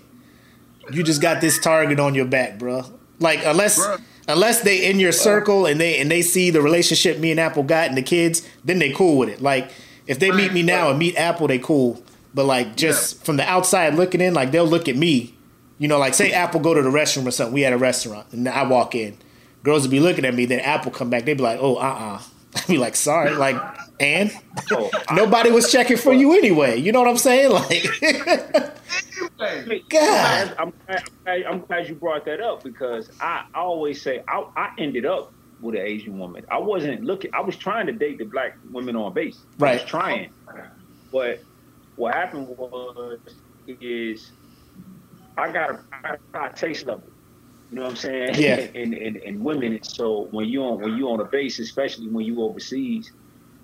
You 0.92 1.04
just 1.04 1.22
got 1.22 1.40
this 1.42 1.60
target 1.60 2.00
on 2.00 2.14
your 2.14 2.26
back, 2.26 2.60
bro. 2.60 2.84
Like 3.20 3.40
unless 3.46 3.80
Bruh. 3.80 4.02
unless 4.28 4.62
they 4.62 4.90
in 4.90 5.00
your 5.00 5.12
circle 5.12 5.66
and 5.66 5.80
they 5.80 5.98
and 6.00 6.12
they 6.12 6.22
see 6.22 6.50
the 6.50 6.62
relationship 6.62 7.20
me 7.20 7.32
and 7.32 7.40
Apple 7.40 7.64
got 7.64 7.88
and 7.88 7.98
the 7.98 8.02
kids, 8.04 8.48
then 8.64 8.80
they 8.80 8.92
cool 8.92 9.18
with 9.18 9.30
it. 9.30 9.42
Like 9.42 9.72
if 10.10 10.18
they 10.20 10.32
meet 10.32 10.52
me 10.52 10.64
now 10.64 10.90
and 10.90 10.98
meet 10.98 11.16
Apple, 11.16 11.48
they 11.48 11.60
cool. 11.60 12.04
But 12.34 12.46
like 12.46 12.76
just 12.76 13.24
from 13.24 13.38
the 13.38 13.44
outside 13.44 13.94
looking 13.94 14.22
in, 14.22 14.34
like 14.34 14.52
they'll 14.52 14.68
look 14.68 14.90
at 14.90 14.96
me. 14.96 15.36
You 15.78 15.88
know, 15.88 16.00
like 16.00 16.16
say 16.16 16.32
Apple 16.32 16.60
go 16.60 16.74
to 16.74 16.82
the 16.82 16.90
restroom 16.90 17.28
or 17.28 17.32
something. 17.32 17.54
We 17.54 17.62
had 17.62 17.74
a 17.74 17.78
restaurant 17.78 18.28
and 18.34 18.50
I 18.50 18.64
walk 18.68 18.96
in. 18.96 19.18
Girls 19.64 19.84
would 19.84 19.92
be 19.92 20.00
looking 20.00 20.26
at 20.26 20.34
me. 20.34 20.46
Then 20.46 20.62
Apple 20.62 20.92
come 20.92 21.10
back. 21.10 21.26
They'd 21.26 21.38
be 21.38 21.44
like, 21.44 21.60
"Oh, 21.62 21.76
uh, 21.78 21.80
uh 21.80 22.22
I'd 22.56 22.68
be 22.68 22.78
like, 22.80 22.96
"Sorry." 22.96 23.36
Like, 23.36 23.56
and 24.00 24.32
Oh, 24.72 24.90
nobody 25.14 25.52
was 25.52 25.72
checking 25.72 25.98
for 25.98 26.12
you 26.14 26.34
anyway. 26.34 26.78
You 26.78 26.92
know 26.92 27.00
what 27.02 27.10
I'm 27.10 27.18
saying? 27.18 27.52
Like, 27.52 27.86
Anyway, 29.40 29.84
God. 29.90 30.56
I'm 30.58 30.74
glad, 30.86 31.04
I'm 31.04 31.04
glad- 31.24 31.44
I'm 31.46 31.60
glad 31.62 31.88
you 31.88 31.96
brought 31.96 32.26
that 32.26 32.42
up 32.42 32.64
because 32.64 33.10
I, 33.22 33.46
I 33.54 33.60
always 33.60 34.02
say 34.02 34.24
I, 34.28 34.46
I 34.56 34.72
ended 34.78 35.06
up 35.06 35.32
with 35.60 35.76
an 35.76 35.82
Asian 35.82 36.18
woman. 36.20 36.44
I 36.52 36.60
wasn't 36.60 37.04
looking. 37.04 37.32
I 37.34 37.42
was 37.42 37.58
trying 37.58 37.88
to 37.88 37.94
date 37.94 38.20
the 38.20 38.26
black 38.26 38.54
women 38.64 38.96
on 38.96 39.14
base. 39.14 39.46
I 39.64 39.68
Right. 39.68 39.74
was 39.74 39.84
trying, 39.84 40.32
but 41.12 41.40
what 41.96 42.16
happened 42.16 42.48
was 42.50 43.20
is 43.68 44.34
I 45.38 45.52
got 45.52 45.72
a, 45.72 45.80
I 46.06 46.18
got 46.34 46.52
a 46.52 46.56
taste 46.56 46.88
of 46.88 47.00
it. 47.00 47.14
You 47.70 47.78
know 47.78 47.84
what 47.84 47.90
I'm 47.92 47.96
saying? 47.98 48.36
Yeah. 48.36 48.68
And 48.76 48.94
and, 48.94 49.18
and 49.18 49.40
women. 49.44 49.80
So 49.84 50.28
when 50.32 50.48
you 50.48 50.62
on 50.64 50.82
when 50.82 50.96
you 50.96 51.10
on 51.10 51.20
a 51.22 51.26
base, 51.26 51.60
especially 51.60 52.10
when 52.10 52.26
you 52.26 52.42
overseas, 52.42 53.12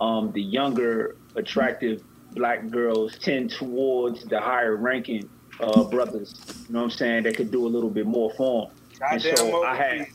um, 0.01 0.31
the 0.33 0.41
younger, 0.43 1.15
attractive 1.37 2.01
black 2.31 2.69
girls 2.71 3.17
tend 3.21 3.51
towards 3.51 4.23
the 4.25 4.39
higher 4.39 4.75
ranking 4.77 5.29
uh, 5.61 5.83
brothers. 5.85 6.43
You 6.67 6.73
know 6.73 6.79
what 6.81 6.85
I'm 6.85 6.91
saying? 6.91 7.23
That 7.23 7.37
could 7.37 7.51
do 7.51 7.67
a 7.67 7.69
little 7.69 7.91
bit 7.91 8.07
more 8.07 8.31
for 8.37 8.67
them. 8.67 8.71
And 9.01 9.21
Goddamn 9.21 9.37
so 9.37 9.63
I 9.63 9.75
had, 9.75 10.07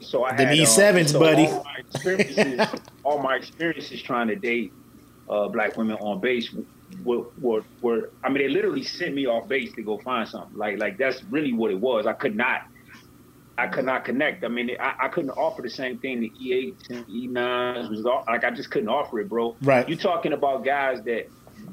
so 0.00 0.24
I 0.24 0.36
Them 0.36 0.48
had 0.48 0.58
E7s, 0.58 1.10
so 1.10 1.20
buddy. 1.20 1.46
All 1.46 1.64
my 1.64 1.76
experiences, 1.78 2.80
all 3.04 3.18
my 3.18 3.36
experiences 3.36 4.02
trying 4.02 4.28
to 4.28 4.36
date 4.36 4.72
uh, 5.28 5.48
black 5.48 5.76
women 5.76 5.96
on 5.96 6.20
base 6.20 6.54
were, 7.04 7.24
were, 7.40 7.64
were, 7.80 8.10
I 8.22 8.28
mean, 8.28 8.38
they 8.38 8.48
literally 8.48 8.84
sent 8.84 9.14
me 9.14 9.26
off 9.26 9.48
base 9.48 9.72
to 9.74 9.82
go 9.82 9.98
find 9.98 10.28
something. 10.28 10.56
Like, 10.56 10.78
like 10.78 10.98
that's 10.98 11.22
really 11.24 11.52
what 11.52 11.70
it 11.70 11.80
was. 11.80 12.06
I 12.06 12.12
could 12.12 12.36
not, 12.36 12.62
I 13.58 13.66
could 13.66 13.84
not 13.84 14.04
connect. 14.04 14.44
I 14.44 14.48
mean, 14.48 14.70
I, 14.80 14.94
I 15.00 15.08
couldn't 15.08 15.30
offer 15.30 15.62
the 15.62 15.70
same 15.70 15.98
thing 15.98 16.20
to 16.20 16.28
E8 16.28 16.90
and 16.90 17.06
E9s 17.06 17.90
was 17.90 18.06
all, 18.06 18.24
like. 18.26 18.44
I 18.44 18.50
just 18.50 18.70
couldn't 18.70 18.88
offer 18.88 19.20
it, 19.20 19.28
bro. 19.28 19.56
Right. 19.62 19.88
You're 19.88 19.98
talking 19.98 20.32
about 20.32 20.64
guys 20.64 21.02
that 21.02 21.28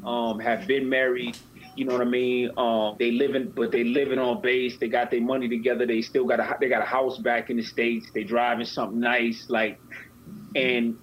um, 0.05 0.39
have 0.39 0.65
been 0.67 0.89
married. 0.89 1.37
You 1.75 1.85
know 1.85 1.93
what 1.93 2.01
I 2.01 2.05
mean? 2.09 2.51
Um, 2.57 2.95
they 2.99 3.11
living, 3.11 3.51
but 3.55 3.71
they 3.71 3.83
living 3.83 4.19
on 4.19 4.41
base. 4.41 4.77
They 4.77 4.87
got 4.87 5.09
their 5.11 5.21
money 5.21 5.47
together. 5.49 5.85
They 5.85 6.01
still 6.01 6.25
got 6.25 6.39
a 6.39 6.57
they 6.59 6.69
got 6.69 6.81
a 6.81 6.85
house 6.85 7.17
back 7.17 7.49
in 7.49 7.57
the 7.57 7.63
states. 7.63 8.07
They 8.13 8.23
driving 8.23 8.65
something 8.65 8.99
nice, 8.99 9.45
like, 9.49 9.79
and 10.55 10.97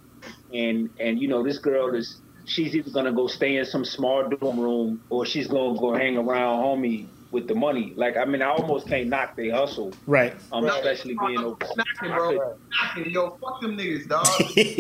and 0.52 0.90
and 0.98 1.20
you 1.20 1.28
know 1.28 1.42
this 1.42 1.58
girl 1.58 1.94
is 1.94 2.20
she's 2.44 2.74
either 2.74 2.90
gonna 2.90 3.12
go 3.12 3.26
stay 3.26 3.56
in 3.56 3.64
some 3.64 3.84
small 3.84 4.28
dorm 4.28 4.58
room 4.60 5.02
or 5.10 5.24
she's 5.26 5.46
gonna 5.46 5.78
go 5.78 5.94
hang 5.94 6.16
around 6.16 6.62
homie 6.62 7.06
with 7.30 7.46
the 7.48 7.54
money. 7.54 7.92
Like 7.96 8.16
I 8.16 8.24
mean, 8.24 8.42
I 8.42 8.50
almost 8.50 8.86
can't 8.88 9.08
knock 9.08 9.36
they 9.36 9.50
hustle, 9.50 9.92
Right. 10.06 10.34
um, 10.52 10.64
especially 10.66 11.16
being 11.26 11.38
I'm 11.38 11.44
over. 11.46 11.56
snacking, 11.56 12.14
bro. 12.16 12.30
could- 12.30 13.04
Snacking, 13.04 13.12
yo, 13.12 13.30
fuck 13.40 13.60
them 13.60 13.76
niggas, 13.76 14.08
dog. 14.08 14.26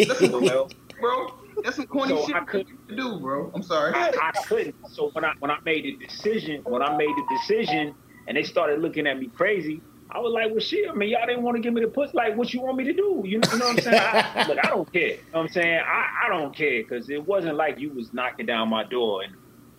That's 0.08 0.20
some 0.30 0.42
well, 0.42 0.68
bro. 1.00 1.34
That's 1.64 1.76
some 1.76 1.86
corny 1.86 2.14
So 2.16 2.26
shit 2.26 2.36
I 2.36 2.44
could- 2.44 2.66
to 2.88 2.96
do, 2.96 3.18
bro. 3.20 3.50
I'm 3.54 3.62
sorry. 3.62 3.92
I, 3.94 4.08
I 4.10 4.32
couldn't. 4.46 4.74
So 4.88 5.10
when 5.12 5.24
I 5.24 5.32
when 5.40 5.50
I 5.50 5.58
made 5.64 5.84
the 5.84 5.96
decision, 6.06 6.62
when 6.64 6.82
I 6.82 6.96
made 6.96 7.08
the 7.08 7.24
decision, 7.38 7.94
and 8.26 8.36
they 8.36 8.42
started 8.42 8.80
looking 8.80 9.06
at 9.06 9.18
me 9.18 9.28
crazy, 9.34 9.82
I 10.10 10.18
was 10.18 10.32
like, 10.32 10.50
"Well, 10.50 10.60
shit. 10.60 10.88
I 10.90 10.94
mean, 10.94 11.10
y'all 11.10 11.26
didn't 11.26 11.42
want 11.42 11.56
to 11.56 11.62
give 11.62 11.72
me 11.72 11.80
the 11.82 11.88
push. 11.88 12.10
Like, 12.14 12.36
what 12.36 12.52
you 12.52 12.62
want 12.62 12.76
me 12.76 12.84
to 12.84 12.92
do? 12.92 13.22
You 13.24 13.38
know, 13.38 13.48
you 13.52 13.58
know 13.58 13.66
what 13.68 13.76
I'm 13.76 13.82
saying? 13.82 14.00
I, 14.02 14.44
look, 14.48 14.58
I 14.62 14.68
don't 14.68 14.92
care. 14.92 15.02
You 15.02 15.16
know 15.16 15.22
what 15.32 15.40
I'm 15.42 15.48
saying? 15.48 15.80
I, 15.86 16.06
I 16.26 16.28
don't 16.28 16.54
care 16.56 16.82
because 16.82 17.08
it 17.10 17.24
wasn't 17.26 17.56
like 17.56 17.78
you 17.78 17.92
was 17.94 18.12
knocking 18.12 18.46
down 18.46 18.68
my 18.68 18.84
door 18.84 19.22
and 19.22 19.34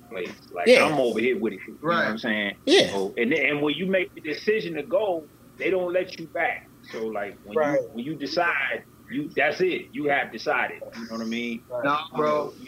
place. 0.10 0.36
Like 0.54 0.68
Yeah. 0.68 0.86
I'm 0.86 1.00
over 1.00 1.20
here 1.20 1.38
with 1.40 1.54
it. 1.54 1.60
You 1.68 1.74
know 1.74 1.78
what 1.82 1.96
Right. 1.96 2.08
I'm 2.08 2.18
saying? 2.18 2.54
Yeah. 2.66 2.92
So, 2.92 3.14
and 3.18 3.34
and 3.34 3.62
when 3.62 3.74
you 3.76 3.86
make 3.88 4.14
the 4.16 4.22
decision 4.22 4.74
to 4.76 4.84
go, 4.84 5.28
they 5.58 5.70
don't 5.70 5.92
let 5.94 6.18
you 6.20 6.28
back. 6.28 6.62
So 6.92 7.08
like 7.08 7.38
when 7.44 7.58
Right. 7.58 7.74
you 7.82 7.90
when 7.94 8.06
you 8.06 8.16
decide, 8.16 8.84
you 9.12 9.30
that's 9.36 9.62
it. 9.62 9.90
You 9.92 10.06
have 10.06 10.32
decided. 10.32 10.82
You 10.96 11.02
know 11.06 11.18
what 11.18 11.22
I 11.22 11.26
mean? 11.26 11.64
Nah, 11.84 12.02
bro. 12.16 12.48
Um, 12.48 12.68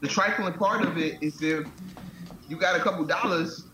the 0.00 0.08
trifling 0.08 0.52
part 0.54 0.84
of 0.84 0.98
it 0.98 1.18
is 1.22 1.40
if 1.42 1.66
you 2.48 2.56
got 2.56 2.78
a 2.78 2.82
couple 2.82 3.04
dollars, 3.04 3.66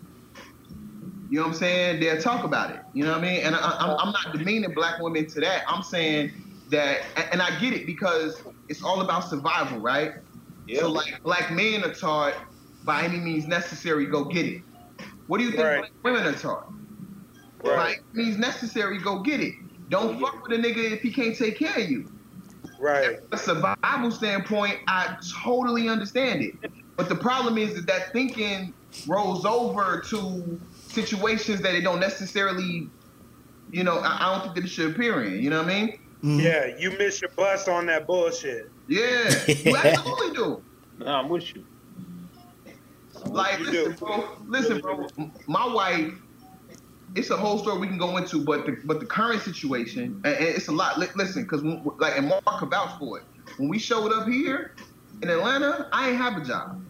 you 1.29 1.39
know 1.39 1.43
what 1.43 1.49
I'm 1.49 1.55
saying? 1.55 2.01
They'll 2.01 2.21
talk 2.21 2.45
about 2.45 2.71
it. 2.71 2.81
You 2.93 3.05
know 3.05 3.13
what 3.13 3.19
I 3.21 3.23
mean? 3.23 3.41
And 3.41 3.55
I, 3.57 3.59
I'm, 3.59 3.99
I'm 3.99 4.13
not 4.13 4.33
demeaning 4.37 4.73
black 4.75 5.01
women 5.01 5.27
to 5.29 5.41
that. 5.41 5.65
I'm 5.67 5.83
saying 5.83 6.31
that, 6.71 7.01
and- 7.33 7.43
I 7.43 7.59
get 7.59 7.73
it 7.73 7.87
because 7.87 8.41
it's 8.69 8.83
all 8.83 9.01
about 9.01 9.29
survival, 9.29 9.79
right? 9.81 10.13
Yeah. 10.67 10.81
So 10.81 10.91
like 10.91 11.23
black 11.23 11.51
men 11.51 11.85
are 11.85 11.93
taught 11.95 12.35
by 12.85 13.03
any 13.03 13.19
means 13.19 13.47
necessary, 13.47 14.07
go 14.07 14.25
get 14.25 14.47
it. 14.47 14.63
What 15.27 15.39
do 15.39 15.45
you 15.45 15.51
think 15.51 15.63
Right. 15.65 15.79
black 16.03 16.15
women 16.15 16.35
are 16.35 16.39
taught? 16.39 16.71
Right. 17.65 17.77
By 17.77 17.87
any 17.93 18.25
means 18.25 18.39
necessary, 18.39 18.99
go 18.99 19.21
get 19.21 19.41
it. 19.41 19.55
Don't 19.93 20.19
fuck 20.19 20.49
with 20.49 20.59
a 20.59 20.63
nigga 20.63 20.91
if 20.91 21.03
he 21.03 21.13
can't 21.13 21.37
take 21.37 21.59
care 21.59 21.79
of 21.79 21.91
you. 21.91 22.11
Right. 22.81 23.19
From 23.19 23.27
a 23.33 23.37
survival 23.37 24.11
standpoint, 24.11 24.79
I 24.89 25.17
totally 25.45 25.89
understand 25.89 26.43
it. 26.43 26.55
But 26.97 27.11
the 27.11 27.15
problem 27.15 27.59
is 27.59 27.75
that 27.75 27.87
that 27.87 28.13
thinking 28.13 28.73
rolls 29.07 29.45
over 29.45 30.03
to 30.09 30.61
situations 30.89 31.61
that 31.61 31.75
it 31.75 31.83
don't 31.83 32.01
necessarily 32.01 32.89
you 33.71 33.85
know, 33.85 33.99
I, 33.99 34.19
I 34.21 34.33
don't 34.33 34.43
think 34.43 34.55
that 34.57 34.65
it 34.65 34.69
should 34.69 34.95
appear 34.95 35.25
in. 35.25 35.43
You 35.43 35.51
know 35.51 35.63
what 35.63 35.71
I 35.71 35.81
mean? 35.81 35.99
Mm-hmm. 36.23 36.41
Yeah, 36.41 36.77
you 36.79 36.97
miss 36.99 37.21
your 37.21 37.31
bus 37.31 37.69
on 37.69 37.87
that 37.87 38.07
bullshit. 38.07 38.71
Yeah, 38.89 39.45
you 39.49 39.77
absolutely 39.77 40.37
do. 40.37 40.63
Nah, 40.99 41.21
I'm 41.21 41.29
with 41.29 41.55
you. 41.55 41.65
Like, 43.27 43.59
You 43.61 43.65
listen, 43.67 43.93
do. 43.93 43.97
bro. 43.99 44.29
Listen, 44.47 44.81
bro. 44.81 45.09
My 45.47 45.67
wife. 45.73 46.13
It's 47.15 47.31
a 47.31 47.37
whole 47.37 47.59
story 47.59 47.79
we 47.79 47.87
can 47.87 47.99
go 47.99 48.17
into, 48.17 48.45
but 48.45 48.65
the 48.67 48.79
but 48.85 49.01
the 49.01 49.07
current 49.07 49.43
situation, 49.43 50.21
and, 50.25 50.37
it's 50.39 50.69
a 50.69 50.73
lot. 50.73 50.99
Listen, 50.99 51.43
because 51.43 51.63
like, 51.63 52.17
and 52.17 52.29
Mark 52.29 52.45
can 52.59 52.71
vouch 52.71 52.99
for 52.99 53.19
it. 53.19 53.25
When 53.59 53.69
we 53.69 53.79
showed 53.79 54.13
up 54.13 54.27
here 54.27 54.75
in 55.23 55.29
Atlanta, 55.29 55.89
I 55.93 56.11
ain't 56.11 56.19
have 56.19 56.37
a 56.37 56.45
job. 56.45 56.83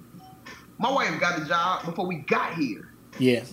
My 0.79 0.91
wife 0.91 1.19
got 1.21 1.41
a 1.41 1.45
job 1.45 1.85
before 1.85 2.07
we 2.07 2.17
got 2.17 2.55
here. 2.55 2.89
Yeah. 3.19 3.33
You 3.33 3.41
know 3.41 3.47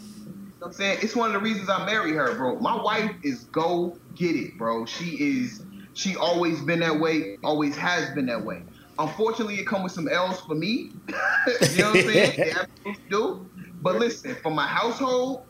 what 0.59 0.67
I'm 0.67 0.73
saying? 0.73 0.99
It's 1.01 1.15
one 1.15 1.27
of 1.27 1.33
the 1.33 1.39
reasons 1.39 1.69
I 1.69 1.85
married 1.85 2.15
her, 2.15 2.35
bro. 2.35 2.59
My 2.59 2.75
wife 2.75 3.11
is 3.23 3.45
go 3.45 3.97
get 4.15 4.35
it, 4.35 4.57
bro. 4.57 4.85
She 4.85 5.15
is 5.15 5.63
she 5.93 6.15
always 6.15 6.61
been 6.61 6.79
that 6.79 6.99
way, 6.99 7.37
always 7.43 7.75
has 7.75 8.09
been 8.11 8.25
that 8.27 8.43
way. 8.43 8.63
Unfortunately, 8.99 9.55
it 9.55 9.65
come 9.65 9.83
with 9.83 9.91
some 9.91 10.07
L's 10.07 10.41
for 10.41 10.55
me. 10.55 10.91
you 11.07 11.77
know 11.77 11.91
what 11.91 11.99
I'm 11.99 12.13
saying? 12.13 12.55
It 12.85 12.97
do. 13.09 13.49
But 13.81 13.95
listen, 13.95 14.35
for 14.41 14.51
my 14.51 14.65
household, 14.65 15.45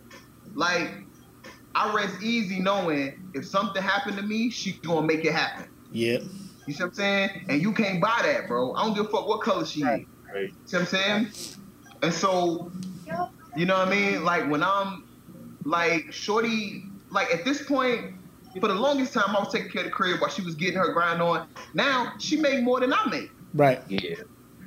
like 0.53 0.91
I 1.79 1.93
rest 1.93 2.21
easy 2.21 2.59
knowing 2.59 3.31
if 3.33 3.47
something 3.47 3.81
happened 3.81 4.17
to 4.17 4.23
me, 4.23 4.49
she 4.49 4.73
gonna 4.73 5.07
make 5.07 5.23
it 5.23 5.31
happen. 5.31 5.65
Yep. 5.93 6.23
You 6.67 6.73
see 6.73 6.83
what 6.83 6.89
I'm 6.89 6.93
saying? 6.93 7.45
And 7.47 7.61
you 7.61 7.71
can't 7.71 8.01
buy 8.01 8.19
that, 8.23 8.49
bro. 8.49 8.73
I 8.73 8.83
don't 8.83 8.93
give 8.95 9.05
a 9.05 9.09
fuck 9.09 9.29
what 9.29 9.41
color 9.41 9.65
she 9.65 9.79
is. 9.79 9.85
Right. 9.85 10.53
See 10.65 10.75
what 10.75 10.81
I'm 10.81 10.85
saying? 10.85 11.27
And 12.01 12.13
so, 12.13 12.69
you 13.55 13.65
know 13.65 13.77
what 13.77 13.87
I 13.87 13.91
mean? 13.91 14.25
Like 14.25 14.49
when 14.51 14.61
I'm 14.61 15.07
like 15.63 16.11
shorty, 16.11 16.83
like 17.11 17.33
at 17.33 17.45
this 17.45 17.65
point, 17.65 18.13
for 18.59 18.67
the 18.67 18.73
longest 18.73 19.13
time 19.13 19.33
I 19.33 19.39
was 19.39 19.53
taking 19.53 19.71
care 19.71 19.83
of 19.83 19.85
the 19.85 19.91
crib 19.91 20.19
while 20.19 20.29
she 20.29 20.41
was 20.41 20.55
getting 20.55 20.79
her 20.79 20.91
grind 20.91 21.21
on. 21.21 21.47
Now 21.73 22.11
she 22.19 22.35
made 22.35 22.61
more 22.61 22.81
than 22.81 22.91
I 22.91 23.07
make. 23.09 23.31
Right. 23.53 23.81
Yeah. 23.87 24.15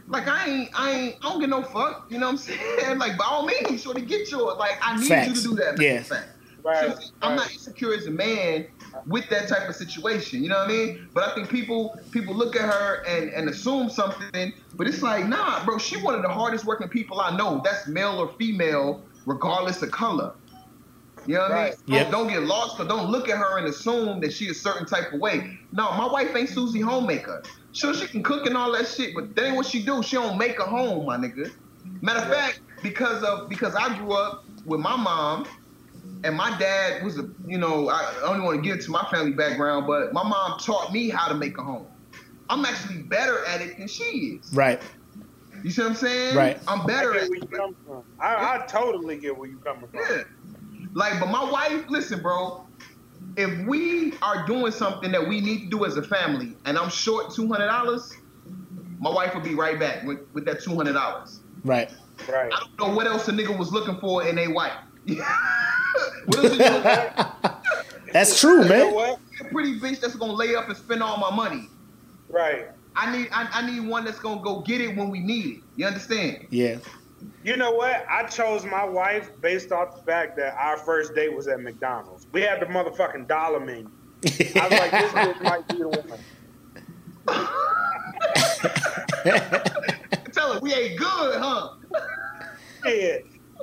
Like 0.08 0.28
I 0.28 0.48
ain't, 0.48 0.70
I 0.74 0.90
ain't, 0.90 1.16
I 1.22 1.28
don't 1.28 1.40
get 1.40 1.50
no 1.50 1.62
fuck. 1.62 2.06
You 2.08 2.18
know 2.18 2.26
what 2.26 2.32
I'm 2.32 2.38
saying? 2.78 2.98
Like 2.98 3.18
by 3.18 3.24
all 3.26 3.44
means, 3.44 3.82
shorty, 3.82 4.00
get 4.00 4.30
yours. 4.30 4.56
Like 4.58 4.78
I 4.80 4.96
need 4.96 5.28
you 5.28 5.34
to 5.34 5.42
do 5.42 5.54
that. 5.56 5.78
Yeah. 5.78 6.02
Fact. 6.02 6.28
Right. 6.64 6.94
I'm 7.22 7.36
not 7.36 7.50
insecure 7.52 7.92
as 7.92 8.06
a 8.06 8.10
man 8.10 8.66
with 9.06 9.28
that 9.30 9.48
type 9.48 9.68
of 9.68 9.74
situation. 9.74 10.42
You 10.42 10.48
know 10.50 10.58
what 10.58 10.70
I 10.70 10.72
mean? 10.72 11.08
But 11.12 11.28
I 11.28 11.34
think 11.34 11.48
people 11.48 11.98
people 12.12 12.34
look 12.34 12.54
at 12.54 12.62
her 12.62 13.02
and, 13.06 13.30
and 13.30 13.48
assume 13.48 13.90
something, 13.90 14.52
but 14.76 14.86
it's 14.86 15.02
like, 15.02 15.26
nah, 15.26 15.64
bro, 15.64 15.78
she 15.78 15.96
one 15.96 16.14
of 16.14 16.22
the 16.22 16.28
hardest 16.28 16.64
working 16.64 16.88
people 16.88 17.20
I 17.20 17.36
know. 17.36 17.60
That's 17.64 17.88
male 17.88 18.18
or 18.20 18.28
female, 18.38 19.02
regardless 19.26 19.82
of 19.82 19.90
color. 19.90 20.34
You 21.26 21.34
know 21.34 21.42
what 21.42 21.50
Right. 21.52 21.74
I 21.86 21.90
mean? 21.90 22.00
Yep. 22.00 22.10
Don't 22.10 22.28
get 22.28 22.42
lost 22.42 22.80
or 22.80 22.84
don't 22.84 23.10
look 23.10 23.28
at 23.28 23.38
her 23.38 23.58
and 23.58 23.66
assume 23.66 24.20
that 24.20 24.32
she 24.32 24.48
a 24.48 24.54
certain 24.54 24.86
type 24.86 25.12
of 25.12 25.20
way. 25.20 25.58
No, 25.72 25.92
my 25.92 26.06
wife 26.06 26.34
ain't 26.34 26.48
Susie 26.48 26.80
Homemaker. 26.80 27.42
Sure, 27.72 27.94
she 27.94 28.06
can 28.06 28.22
cook 28.22 28.46
and 28.46 28.56
all 28.56 28.72
that 28.72 28.86
shit, 28.88 29.14
but 29.14 29.34
that 29.36 29.46
ain't 29.46 29.56
what 29.56 29.66
she 29.66 29.84
do. 29.84 30.02
She 30.02 30.16
don't 30.16 30.36
make 30.36 30.58
a 30.58 30.64
home, 30.64 31.06
my 31.06 31.16
nigga. 31.16 31.50
Matter 32.00 32.20
of 32.20 32.28
fact, 32.28 32.60
because 32.82 33.22
of 33.22 33.48
because 33.48 33.74
I 33.74 33.96
grew 33.98 34.12
up 34.12 34.44
with 34.66 34.80
my 34.80 34.96
mom 34.96 35.46
and 36.24 36.36
my 36.36 36.56
dad 36.58 37.02
was 37.02 37.18
a 37.18 37.28
you 37.46 37.58
know 37.58 37.88
I 37.88 38.14
I 38.24 38.32
don't 38.32 38.44
want 38.44 38.62
to 38.62 38.62
get 38.62 38.78
into 38.78 38.90
my 38.90 39.06
family 39.10 39.32
background, 39.32 39.86
but 39.86 40.12
my 40.12 40.22
mom 40.22 40.58
taught 40.58 40.92
me 40.92 41.08
how 41.08 41.28
to 41.28 41.34
make 41.34 41.58
a 41.58 41.62
home. 41.62 41.86
I'm 42.48 42.64
actually 42.64 43.02
better 43.02 43.44
at 43.46 43.60
it 43.60 43.78
than 43.78 43.88
she 43.88 44.38
is. 44.40 44.52
Right. 44.54 44.80
You 45.62 45.70
see 45.70 45.82
what 45.82 45.90
I'm 45.90 45.96
saying? 45.96 46.36
Right. 46.36 46.58
I'm 46.66 46.82
I 46.82 46.86
better 46.86 47.12
get 47.12 47.22
at 47.22 47.28
where 47.30 47.38
you 47.38 47.46
come 47.46 47.76
from. 47.86 48.04
I, 48.18 48.34
I 48.34 48.66
totally 48.66 49.16
get 49.16 49.36
where 49.36 49.48
you 49.48 49.58
coming 49.58 49.88
from. 49.88 50.00
Yeah. 50.00 50.24
Like, 50.92 51.20
but 51.20 51.26
my 51.26 51.48
wife, 51.50 51.84
listen, 51.88 52.20
bro. 52.20 52.66
If 53.36 53.66
we 53.66 54.12
are 54.20 54.44
doing 54.46 54.72
something 54.72 55.12
that 55.12 55.26
we 55.26 55.40
need 55.40 55.60
to 55.60 55.66
do 55.70 55.84
as 55.84 55.96
a 55.96 56.02
family, 56.02 56.56
and 56.64 56.76
I'm 56.76 56.90
short 56.90 57.32
two 57.32 57.46
hundred 57.48 57.68
dollars, 57.68 58.12
my 58.98 59.10
wife 59.10 59.34
will 59.34 59.40
be 59.40 59.54
right 59.54 59.78
back 59.78 60.04
with, 60.04 60.20
with 60.32 60.44
that 60.44 60.62
two 60.62 60.74
hundred 60.74 60.94
dollars. 60.94 61.40
Right. 61.64 61.90
Right. 62.28 62.52
I 62.52 62.66
don't 62.76 62.88
know 62.88 62.94
what 62.94 63.06
else 63.06 63.28
a 63.28 63.32
nigga 63.32 63.56
was 63.56 63.72
looking 63.72 63.98
for 63.98 64.26
in 64.26 64.38
a 64.38 64.48
wife. 64.48 64.72
what 66.26 66.38
else 66.38 66.52
a 66.52 66.56
nigga- 66.58 68.12
That's 68.12 68.40
true, 68.40 68.62
You 68.62 68.68
know 68.68 68.96
man. 68.98 69.16
a 69.40 69.44
pretty 69.44 69.78
bitch 69.80 70.00
that's 70.00 70.14
gonna 70.16 70.32
lay 70.32 70.54
up 70.54 70.68
and 70.68 70.76
spend 70.76 71.02
all 71.02 71.16
my 71.18 71.34
money. 71.34 71.68
Right. 72.28 72.66
I 72.94 73.10
need 73.16 73.28
I, 73.32 73.48
I 73.52 73.70
need 73.70 73.86
one 73.88 74.04
that's 74.04 74.18
gonna 74.18 74.42
go 74.42 74.60
get 74.60 74.80
it 74.80 74.96
when 74.96 75.10
we 75.10 75.20
need 75.20 75.46
it. 75.58 75.62
You 75.76 75.86
understand? 75.86 76.46
Yeah. 76.50 76.78
You 77.44 77.56
know 77.56 77.70
what? 77.72 78.04
I 78.10 78.24
chose 78.24 78.64
my 78.64 78.84
wife 78.84 79.30
based 79.40 79.70
off 79.72 79.96
the 79.96 80.02
fact 80.02 80.36
that 80.36 80.54
our 80.58 80.76
first 80.76 81.14
date 81.14 81.32
was 81.34 81.46
at 81.48 81.60
McDonald's. 81.60 82.26
We 82.32 82.42
had 82.42 82.60
the 82.60 82.66
motherfucking 82.66 83.28
dollar 83.28 83.60
menu. 83.60 83.88
I 84.24 84.68
was 84.68 84.78
like, 84.78 84.90
this 84.90 85.12
bitch 85.12 85.42
might 85.48 85.66
be 85.68 85.78
the 85.78 85.88
one. 85.88 86.18
Tell 90.32 90.54
her 90.54 90.60
we 90.60 90.74
ain't 90.74 90.98
good, 90.98 91.40
huh? 91.40 91.70
Yeah. 92.84 93.18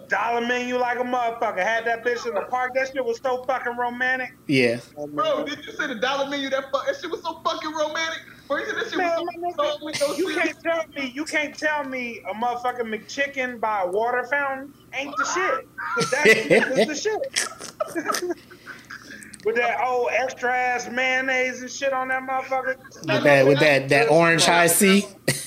Dollar 0.09 0.41
menu 0.45 0.77
like 0.77 0.97
a 0.99 1.03
motherfucker. 1.03 1.59
Had 1.63 1.85
that 1.85 2.03
bitch 2.03 2.25
in 2.27 2.33
the 2.33 2.41
park. 2.49 2.73
That 2.75 2.87
shit 2.91 3.03
was 3.05 3.19
so 3.23 3.43
fucking 3.45 3.77
romantic. 3.77 4.29
Yeah. 4.47 4.79
Bro, 5.13 5.45
did 5.45 5.63
you 5.65 5.71
say 5.73 5.87
the 5.87 5.95
dollar 5.95 6.29
menu? 6.29 6.49
That 6.49 6.65
fuck, 6.71 6.85
that 6.87 6.95
shit 6.99 7.09
was 7.11 7.21
so 7.21 7.39
fucking 7.45 7.71
romantic. 7.71 8.19
Bro, 8.47 8.57
you 8.57 8.65
said 8.65 8.75
that 8.77 8.89
shit 8.89 8.97
Man, 8.97 9.11
was 9.19 9.55
so, 9.55 9.63
nigga, 9.85 9.95
so 9.99 10.17
You 10.17 10.33
can't 10.35 10.57
tell 10.63 10.83
me 10.97 11.11
you 11.15 11.23
can't 11.25 11.55
tell 11.57 11.83
me 11.83 12.19
a 12.29 12.33
motherfucking 12.33 12.87
McChicken 12.93 13.59
by 13.59 13.83
a 13.83 13.87
water 13.87 14.25
fountain 14.29 14.73
ain't 14.97 15.15
the 15.15 15.25
shit. 15.25 15.67
'Cause 15.95 16.09
that 16.11 16.23
shit 16.25 16.69
was 16.69 16.87
the 16.87 16.95
shit. 18.25 18.35
With 19.45 19.55
that 19.55 19.79
old 19.85 20.09
extra 20.11 20.51
ass 20.53 20.89
mayonnaise 20.91 21.61
and 21.61 21.71
shit 21.71 21.93
on 21.93 22.09
that 22.09 22.23
motherfucker. 22.23 22.75
With 23.07 23.23
that 23.23 23.47
with 23.47 23.59
that 23.59 23.87
that 23.89 24.09
orange 24.09 24.43
Hi-C. 24.45 25.05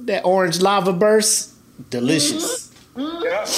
that 0.00 0.22
orange 0.24 0.60
lava 0.60 0.92
burst. 0.92 1.53
Delicious. 1.98 2.72
Yep. 2.96 3.48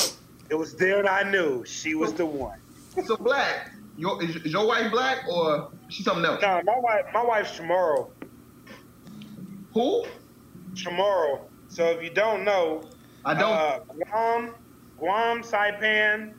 It 0.51 0.55
was 0.57 0.75
then 0.75 1.09
I 1.09 1.23
knew 1.23 1.65
she 1.65 1.95
was 1.95 2.13
the 2.13 2.27
one. 2.27 2.59
So 3.07 3.17
black. 3.17 3.71
Your, 3.97 4.23
is, 4.23 4.37
is 4.37 4.53
your 4.53 4.67
wife 4.67 4.93
black 4.93 5.27
or 5.27 5.71
she 5.89 6.03
something 6.03 6.23
else? 6.27 6.43
No, 6.43 6.61
my 6.67 6.79
wife 6.79 7.07
my 7.15 7.25
wife's 7.25 7.53
Chamorro. 7.59 8.11
Who? 9.73 10.05
Chamorro. 10.75 11.41
So 11.69 11.87
if 11.87 12.03
you 12.03 12.11
don't 12.11 12.45
know, 12.45 12.83
I 13.25 13.33
don't. 13.33 13.53
uh, 13.53 13.79
Guam, 14.11 14.55
Guam, 14.99 15.43
Saipan, 15.43 16.35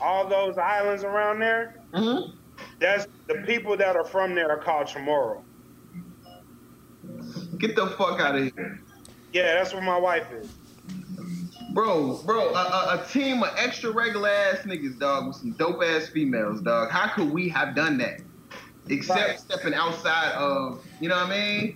all 0.00 0.28
those 0.28 0.56
islands 0.56 1.02
around 1.02 1.40
there, 1.40 1.80
Mhm. 1.92 2.32
that's 2.78 3.08
the 3.26 3.42
people 3.44 3.76
that 3.76 3.96
are 3.96 4.04
from 4.04 4.36
there 4.36 4.48
are 4.50 4.58
called 4.62 4.86
Chamorro. 4.86 5.42
Get 7.58 7.74
the 7.74 7.88
fuck 7.88 8.20
out 8.20 8.36
of 8.36 8.42
here, 8.54 8.80
Yeah, 9.32 9.54
that's 9.54 9.74
where 9.74 9.82
my 9.82 9.98
wife 9.98 10.30
is. 10.32 10.48
Bro. 11.72 12.22
Bro, 12.24 12.50
a, 12.50 12.58
a, 12.58 13.02
a 13.02 13.06
team 13.10 13.42
of 13.42 13.50
extra 13.56 13.90
regular 13.90 14.28
ass 14.28 14.58
niggas, 14.64 14.98
dog, 14.98 15.28
with 15.28 15.36
some 15.36 15.52
dope 15.52 15.82
ass 15.82 16.08
females, 16.08 16.60
dog. 16.60 16.90
How 16.90 17.08
could 17.08 17.30
we 17.30 17.48
have 17.48 17.74
done 17.74 17.98
that? 17.98 18.20
Except 18.88 19.28
Right. 19.28 19.40
stepping 19.40 19.74
outside 19.74 20.32
of, 20.32 20.84
you 21.00 21.08
know 21.08 21.16
what 21.16 21.26
I 21.26 21.30
mean? 21.30 21.74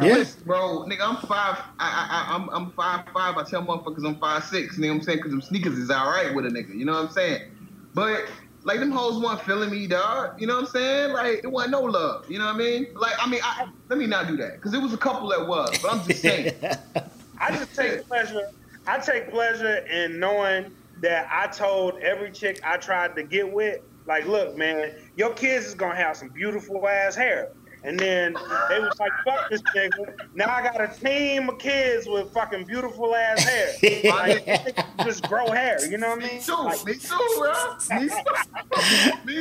Yeah. 0.00 0.24
Bro, 0.46 0.86
nigga, 0.88 1.00
I'm 1.02 1.16
five. 1.26 1.58
I, 1.78 1.88
I, 1.88 2.32
I, 2.32 2.34
I'm, 2.34 2.48
I'm 2.50 2.70
five 2.72 3.04
five. 3.12 3.36
I 3.36 3.42
tell 3.44 3.62
motherfuckers 3.62 4.06
I'm 4.06 4.18
five 4.18 4.44
six. 4.44 4.78
You 4.78 4.84
know 4.84 4.88
what 4.90 4.94
I'm 4.94 5.02
saying? 5.02 5.18
Because 5.18 5.30
them 5.32 5.42
sneakers 5.42 5.76
is 5.76 5.90
all 5.90 6.06
right 6.10 6.34
with 6.34 6.46
a 6.46 6.48
nigga. 6.48 6.74
You 6.74 6.86
know 6.86 6.92
what 6.94 7.06
I'm 7.06 7.10
saying? 7.10 7.50
But 7.92 8.24
like 8.62 8.80
them 8.80 8.92
hoes 8.92 9.22
weren't 9.22 9.42
feeling 9.42 9.70
me, 9.70 9.86
dog. 9.86 10.40
You 10.40 10.46
know 10.46 10.54
what 10.54 10.64
I'm 10.64 10.70
saying? 10.70 11.12
Like 11.12 11.40
it 11.44 11.50
wasn't 11.50 11.72
no 11.72 11.82
love. 11.82 12.30
You 12.30 12.38
know 12.38 12.46
what 12.46 12.54
I 12.54 12.58
mean? 12.58 12.86
Like 12.94 13.12
I 13.18 13.28
mean, 13.28 13.40
I, 13.42 13.66
let 13.90 13.98
me 13.98 14.06
not 14.06 14.26
do 14.26 14.36
that 14.38 14.54
because 14.54 14.72
it 14.72 14.80
was 14.80 14.94
a 14.94 14.98
couple 14.98 15.28
that 15.28 15.46
was. 15.46 15.78
But 15.82 15.92
I'm 15.92 16.06
just 16.06 16.22
saying. 16.22 16.54
I 17.38 17.56
just 17.56 17.74
take 17.74 18.06
pleasure. 18.06 18.48
I 18.86 18.98
take 18.98 19.30
pleasure 19.30 19.76
in 19.86 20.18
knowing 20.18 20.72
that 21.02 21.28
I 21.30 21.46
told 21.48 21.98
every 22.00 22.30
chick 22.30 22.60
I 22.64 22.76
tried 22.76 23.14
to 23.16 23.22
get 23.22 23.50
with, 23.50 23.80
like, 24.06 24.26
look, 24.26 24.56
man, 24.56 24.92
your 25.16 25.32
kids 25.34 25.66
is 25.66 25.74
gonna 25.74 25.94
have 25.96 26.16
some 26.16 26.28
beautiful 26.28 26.86
ass 26.88 27.14
hair. 27.14 27.48
And 27.82 27.98
then 27.98 28.34
they 28.68 28.78
was 28.78 28.92
like, 29.00 29.10
fuck 29.24 29.48
this 29.48 29.62
nigga. 29.74 30.14
Now 30.34 30.50
I 30.54 30.62
got 30.62 30.80
a 30.82 30.88
team 31.02 31.48
of 31.48 31.58
kids 31.58 32.06
with 32.06 32.30
fucking 32.34 32.64
beautiful 32.64 33.14
ass 33.16 33.42
hair. 33.42 33.72
Like, 34.04 34.76
just 35.04 35.26
grow 35.28 35.50
hair, 35.50 35.88
you 35.88 35.96
know 35.96 36.10
what 36.10 36.18
I 36.22 36.26
Me 36.26 36.32
mean? 36.34 36.42
too. 36.42 36.52
Like, 36.56 36.84
Me 36.84 36.94
too, 36.94 37.34
bro. 37.38 37.52
Me 37.98 38.08
too. 38.08 38.14
Me 39.24 39.34
too. 39.36 39.40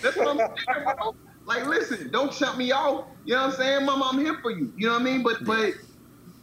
That's 0.00 0.16
what 0.16 0.28
I'm 0.28 0.38
saying, 0.38 0.84
bro. 0.96 1.16
Like, 1.44 1.66
listen, 1.66 2.10
don't 2.12 2.32
shut 2.32 2.56
me 2.58 2.70
off. 2.72 3.06
You 3.24 3.34
know 3.34 3.46
what 3.46 3.50
I'm 3.54 3.56
saying, 3.56 3.84
Mama? 3.86 4.10
I'm 4.12 4.18
here 4.20 4.38
for 4.42 4.50
you. 4.50 4.72
You 4.76 4.86
know 4.86 4.92
what 4.92 5.00
I 5.02 5.04
mean? 5.04 5.22
But 5.22 5.44
but 5.44 5.72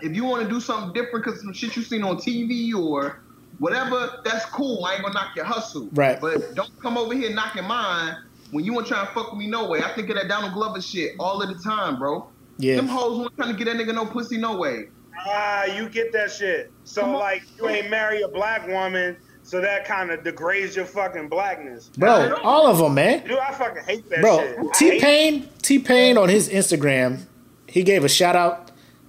if 0.02 0.16
you 0.16 0.24
want 0.26 0.44
to 0.44 0.50
do 0.50 0.60
something 0.60 0.94
different 0.94 1.26
because 1.26 1.42
some 1.42 1.54
shit 1.54 1.76
you 1.76 1.82
seen 1.84 2.04
on 2.04 2.18
TV 2.18 2.74
or 2.74 3.22
whatever, 3.60 4.22
that's 4.24 4.46
cool. 4.46 4.84
I 4.86 4.94
ain't 4.96 5.02
gonna 5.04 5.14
knock 5.14 5.36
your 5.36 5.46
hustle. 5.46 5.90
Right. 5.94 6.20
But 6.20 6.56
don't 6.56 6.72
come 6.82 6.98
over 6.98 7.14
here 7.14 7.34
knocking 7.34 7.64
mine 7.66 8.18
when 8.52 8.64
you 8.66 8.74
want 8.74 8.88
to 8.88 8.94
try 8.94 9.02
and 9.02 9.10
fuck 9.10 9.32
with 9.32 9.40
me 9.40 9.48
no 9.48 9.68
way. 9.68 9.82
I 9.84 9.94
think 9.96 10.10
of 10.10 10.16
that 10.16 10.28
Donald 10.28 10.54
Glover 10.54 10.82
shit 10.82 11.14
all 11.20 11.42
of 11.42 11.48
the 11.50 11.62
time, 11.64 11.98
bro. 11.98 12.28
Yeah. 12.58 12.76
Them 12.76 12.88
Yeah. 12.88 12.94
hoes 12.94 13.20
weren't 13.20 13.36
trying 13.38 13.56
to 13.56 13.64
get 13.64 13.66
that 13.66 13.78
nigga 13.84 13.94
no 13.96 14.06
pussy 14.06 14.38
no 14.38 14.58
way. 14.58 14.90
ah, 15.28 15.64
you 15.66 15.90
get 15.90 16.12
that 16.14 16.30
shit. 16.32 16.72
So 16.84 17.10
like, 17.18 17.44
you 17.58 17.68
ain't 17.68 17.90
marry 17.90 18.22
a 18.22 18.28
black 18.28 18.68
woman 18.68 19.18
So 19.44 19.62
that 19.62 19.86
kind 19.86 20.10
of 20.12 20.24
degrades 20.24 20.76
your 20.76 20.86
fucking 20.86 21.30
blackness. 21.30 21.90
Bro, 21.98 22.36
all 22.44 22.66
of 22.68 22.80
them, 22.80 22.96
man. 22.96 23.28
Dude, 23.28 23.38
I 23.38 23.52
fucking 23.54 23.84
hate 23.84 24.10
that 24.10 24.22
Bro, 24.22 24.38
shit. 24.40 24.58
I 24.60 24.64
T 24.74 24.90
hate- 24.90 25.02
Pain, 25.02 25.50
T 25.62 25.80
Pain 25.80 26.18
on 26.18 26.30
his 26.30 26.50
Instagram, 26.50 27.22
he 27.68 27.84
gave 27.84 28.04
a 28.04 28.10
shout 28.10 28.36
out, 28.36 28.65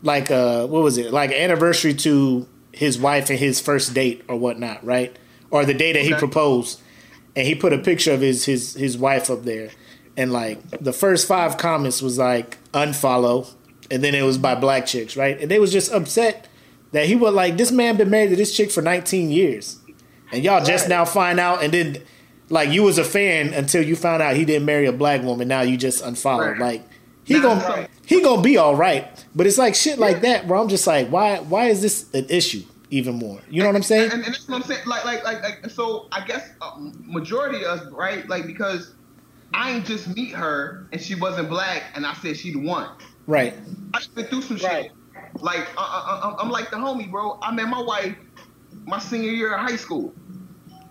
like 0.06 0.30
uh, 0.30 0.66
what 0.66 0.82
was 0.82 0.96
it, 0.98 1.12
like 1.12 1.30
an 1.30 1.36
anniversary 1.36 1.92
to 1.94 2.46
his 2.72 2.98
wife 2.98 3.28
and 3.30 3.38
his 3.38 3.60
first 3.60 3.92
date 3.94 4.24
or 4.28 4.36
whatnot, 4.36 4.84
right? 4.84 5.14
Or 5.50 5.64
the 5.64 5.74
day 5.74 5.92
that 5.92 6.02
he 6.02 6.14
proposed, 6.14 6.80
and 7.34 7.46
he 7.46 7.54
put 7.54 7.72
a 7.72 7.78
picture 7.78 8.12
of 8.12 8.20
his 8.20 8.44
his 8.44 8.74
his 8.74 8.96
wife 8.96 9.28
up 9.30 9.42
there, 9.44 9.70
and 10.16 10.32
like 10.32 10.58
the 10.80 10.92
first 10.92 11.26
five 11.28 11.56
comments 11.58 12.00
was 12.00 12.18
like 12.18 12.58
unfollow, 12.72 13.52
and 13.90 14.02
then 14.02 14.14
it 14.14 14.22
was 14.22 14.38
by 14.38 14.54
black 14.54 14.86
chicks, 14.86 15.16
right? 15.16 15.38
And 15.40 15.50
they 15.50 15.58
was 15.58 15.72
just 15.72 15.92
upset 15.92 16.48
that 16.92 17.06
he 17.06 17.16
was 17.16 17.34
like, 17.34 17.56
this 17.56 17.72
man 17.72 17.96
been 17.96 18.10
married 18.10 18.30
to 18.30 18.36
this 18.36 18.56
chick 18.56 18.70
for 18.70 18.80
19 18.82 19.30
years, 19.30 19.78
and 20.32 20.42
y'all 20.44 20.64
just 20.64 20.84
Right. 20.84 20.90
now 20.90 21.04
find 21.04 21.38
out, 21.40 21.62
and 21.62 21.72
then 21.72 22.02
like 22.48 22.70
you 22.70 22.82
was 22.84 22.96
a 22.98 23.04
fan 23.04 23.52
until 23.54 23.82
you 23.82 23.96
found 23.96 24.22
out 24.22 24.36
he 24.36 24.44
didn't 24.44 24.66
marry 24.66 24.86
a 24.86 24.92
black 24.92 25.22
woman. 25.22 25.48
Now 25.48 25.62
you 25.62 25.76
just 25.76 26.02
unfollowed. 26.04 26.58
Right. 26.58 26.80
Like 26.80 26.88
he 27.26 27.34
Nah, 27.34 27.42
gonna 27.42 27.60
right. 27.68 27.90
he 28.06 28.22
gonna 28.22 28.40
be 28.40 28.56
all 28.56 28.74
right, 28.74 29.06
but 29.34 29.46
it's 29.46 29.58
like 29.58 29.74
shit 29.74 29.98
like 29.98 30.22
that, 30.22 30.46
where 30.46 30.58
I'm 30.58 30.68
just 30.68 30.86
like, 30.86 31.08
why 31.08 31.40
why 31.40 31.66
is 31.66 31.82
this 31.82 32.06
an 32.14 32.24
issue 32.30 32.62
even 32.90 33.16
more? 33.16 33.40
You 33.50 33.60
know 33.62 33.68
what 33.68 33.76
I'm 33.76 33.82
saying? 33.82 34.12
And, 34.12 34.24
and 34.24 34.32
that's 34.32 34.48
what 34.48 34.56
I'm 34.56 34.62
saying. 34.62 34.86
Like, 34.86 35.04
like, 35.04 35.22
like, 35.24 35.42
like 35.42 35.70
so 35.70 36.08
I 36.12 36.24
guess 36.24 36.48
uh, 36.62 36.70
majority 36.78 37.64
of 37.64 37.80
us, 37.80 37.92
right? 37.92 38.26
Like, 38.28 38.46
because 38.46 38.94
I 39.52 39.72
ain't 39.72 39.84
just 39.84 40.14
meet 40.16 40.32
her 40.34 40.86
and 40.92 41.00
she 41.00 41.14
wasn't 41.14 41.48
black, 41.50 41.82
and 41.94 42.06
I 42.06 42.14
said 42.14 42.36
she 42.36 42.52
the 42.52 42.60
one. 42.60 42.88
Right. 43.26 43.54
I've 43.92 44.14
been 44.14 44.26
through 44.26 44.42
some 44.42 44.56
Right. 44.58 44.84
shit. 44.84 44.92
Like, 45.42 45.66
uh, 45.76 45.80
uh, 45.80 46.28
uh, 46.28 46.36
I'm 46.40 46.48
like 46.50 46.70
the 46.70 46.76
homie, 46.76 47.10
bro. 47.10 47.38
I 47.42 47.50
met 47.52 47.68
my 47.68 47.82
wife 47.82 48.14
my 48.84 48.98
senior 49.00 49.30
year 49.30 49.54
of 49.54 49.60
high 49.68 49.76
school. 49.76 50.14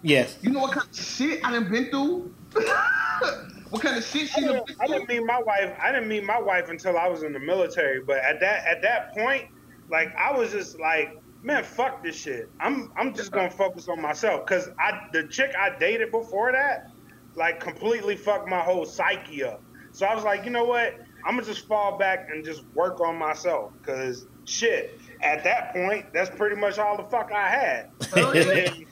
Yes. 0.02 0.38
You 0.41 0.50
know 0.52 0.60
what 0.60 0.74
kind 0.74 0.88
of 0.88 0.95
shit 0.95 1.39
I 1.45 1.52
done 1.52 1.69
been 1.71 1.89
through? 1.89 2.34
what 3.69 3.82
kind 3.82 3.97
of 3.97 4.04
shit 4.06 4.30
she 4.30 4.41
done 4.41 4.63
didn't, 4.65 4.82
I 4.82 4.88
didn't 4.88 5.08
meet 5.08 5.25
my 5.25 5.41
wife. 5.41 5.75
I 5.82 5.91
didn't 5.91 6.08
meet 6.08 6.23
my 6.23 6.39
wife 6.39 6.69
until 6.69 6.97
I 6.97 7.08
was 7.08 7.23
in 7.23 7.34
the 7.34 7.39
military. 7.39 8.01
But 8.01 8.17
at 8.17 8.39
that 8.39 8.65
at 8.65 8.82
that 8.84 9.13
point, 9.13 9.45
like 9.89 10.15
I 10.15 10.32
was 10.38 10.51
just 10.51 10.80
like, 10.80 11.19
man, 11.43 11.63
fuck 11.63 12.04
this 12.04 12.15
shit. 12.15 12.49
I'm 12.60 12.91
I'm 12.95 13.13
just 13.13 13.32
gonna 13.32 13.49
focus 13.49 13.88
on 13.88 14.01
myself 14.01 14.45
because 14.45 14.69
I 14.80 15.08
the 15.13 15.23
chick 15.28 15.54
I 15.58 15.78
dated 15.78 16.12
before 16.12 16.51
that, 16.51 16.91
like 17.36 17.60
completely 17.60 18.15
fucked 18.15 18.47
my 18.47 18.60
whole 18.60 18.86
psyche 18.86 19.43
up. 19.43 19.62
So 19.91 20.06
I 20.06 20.13
was 20.13 20.23
like, 20.23 20.45
you 20.45 20.51
know 20.51 20.65
what? 20.65 20.99
I'm 21.25 21.36
gonna 21.36 21.45
just 21.45 21.67
fall 21.67 21.97
back 21.97 22.30
and 22.30 22.45
just 22.45 22.63
work 22.75 22.99
on 23.01 23.17
myself 23.17 23.71
because 23.82 24.28
shit. 24.45 24.99
At 25.21 25.43
that 25.45 25.73
point, 25.73 26.13
that's 26.13 26.30
pretty 26.30 26.58
much 26.58 26.78
all 26.78 26.97
the 26.97 27.04
fuck 27.04 27.32
I 27.32 27.47
had. 27.47 27.89
Hell 28.13 28.36
yeah. 28.36 28.41
And 28.41 28.86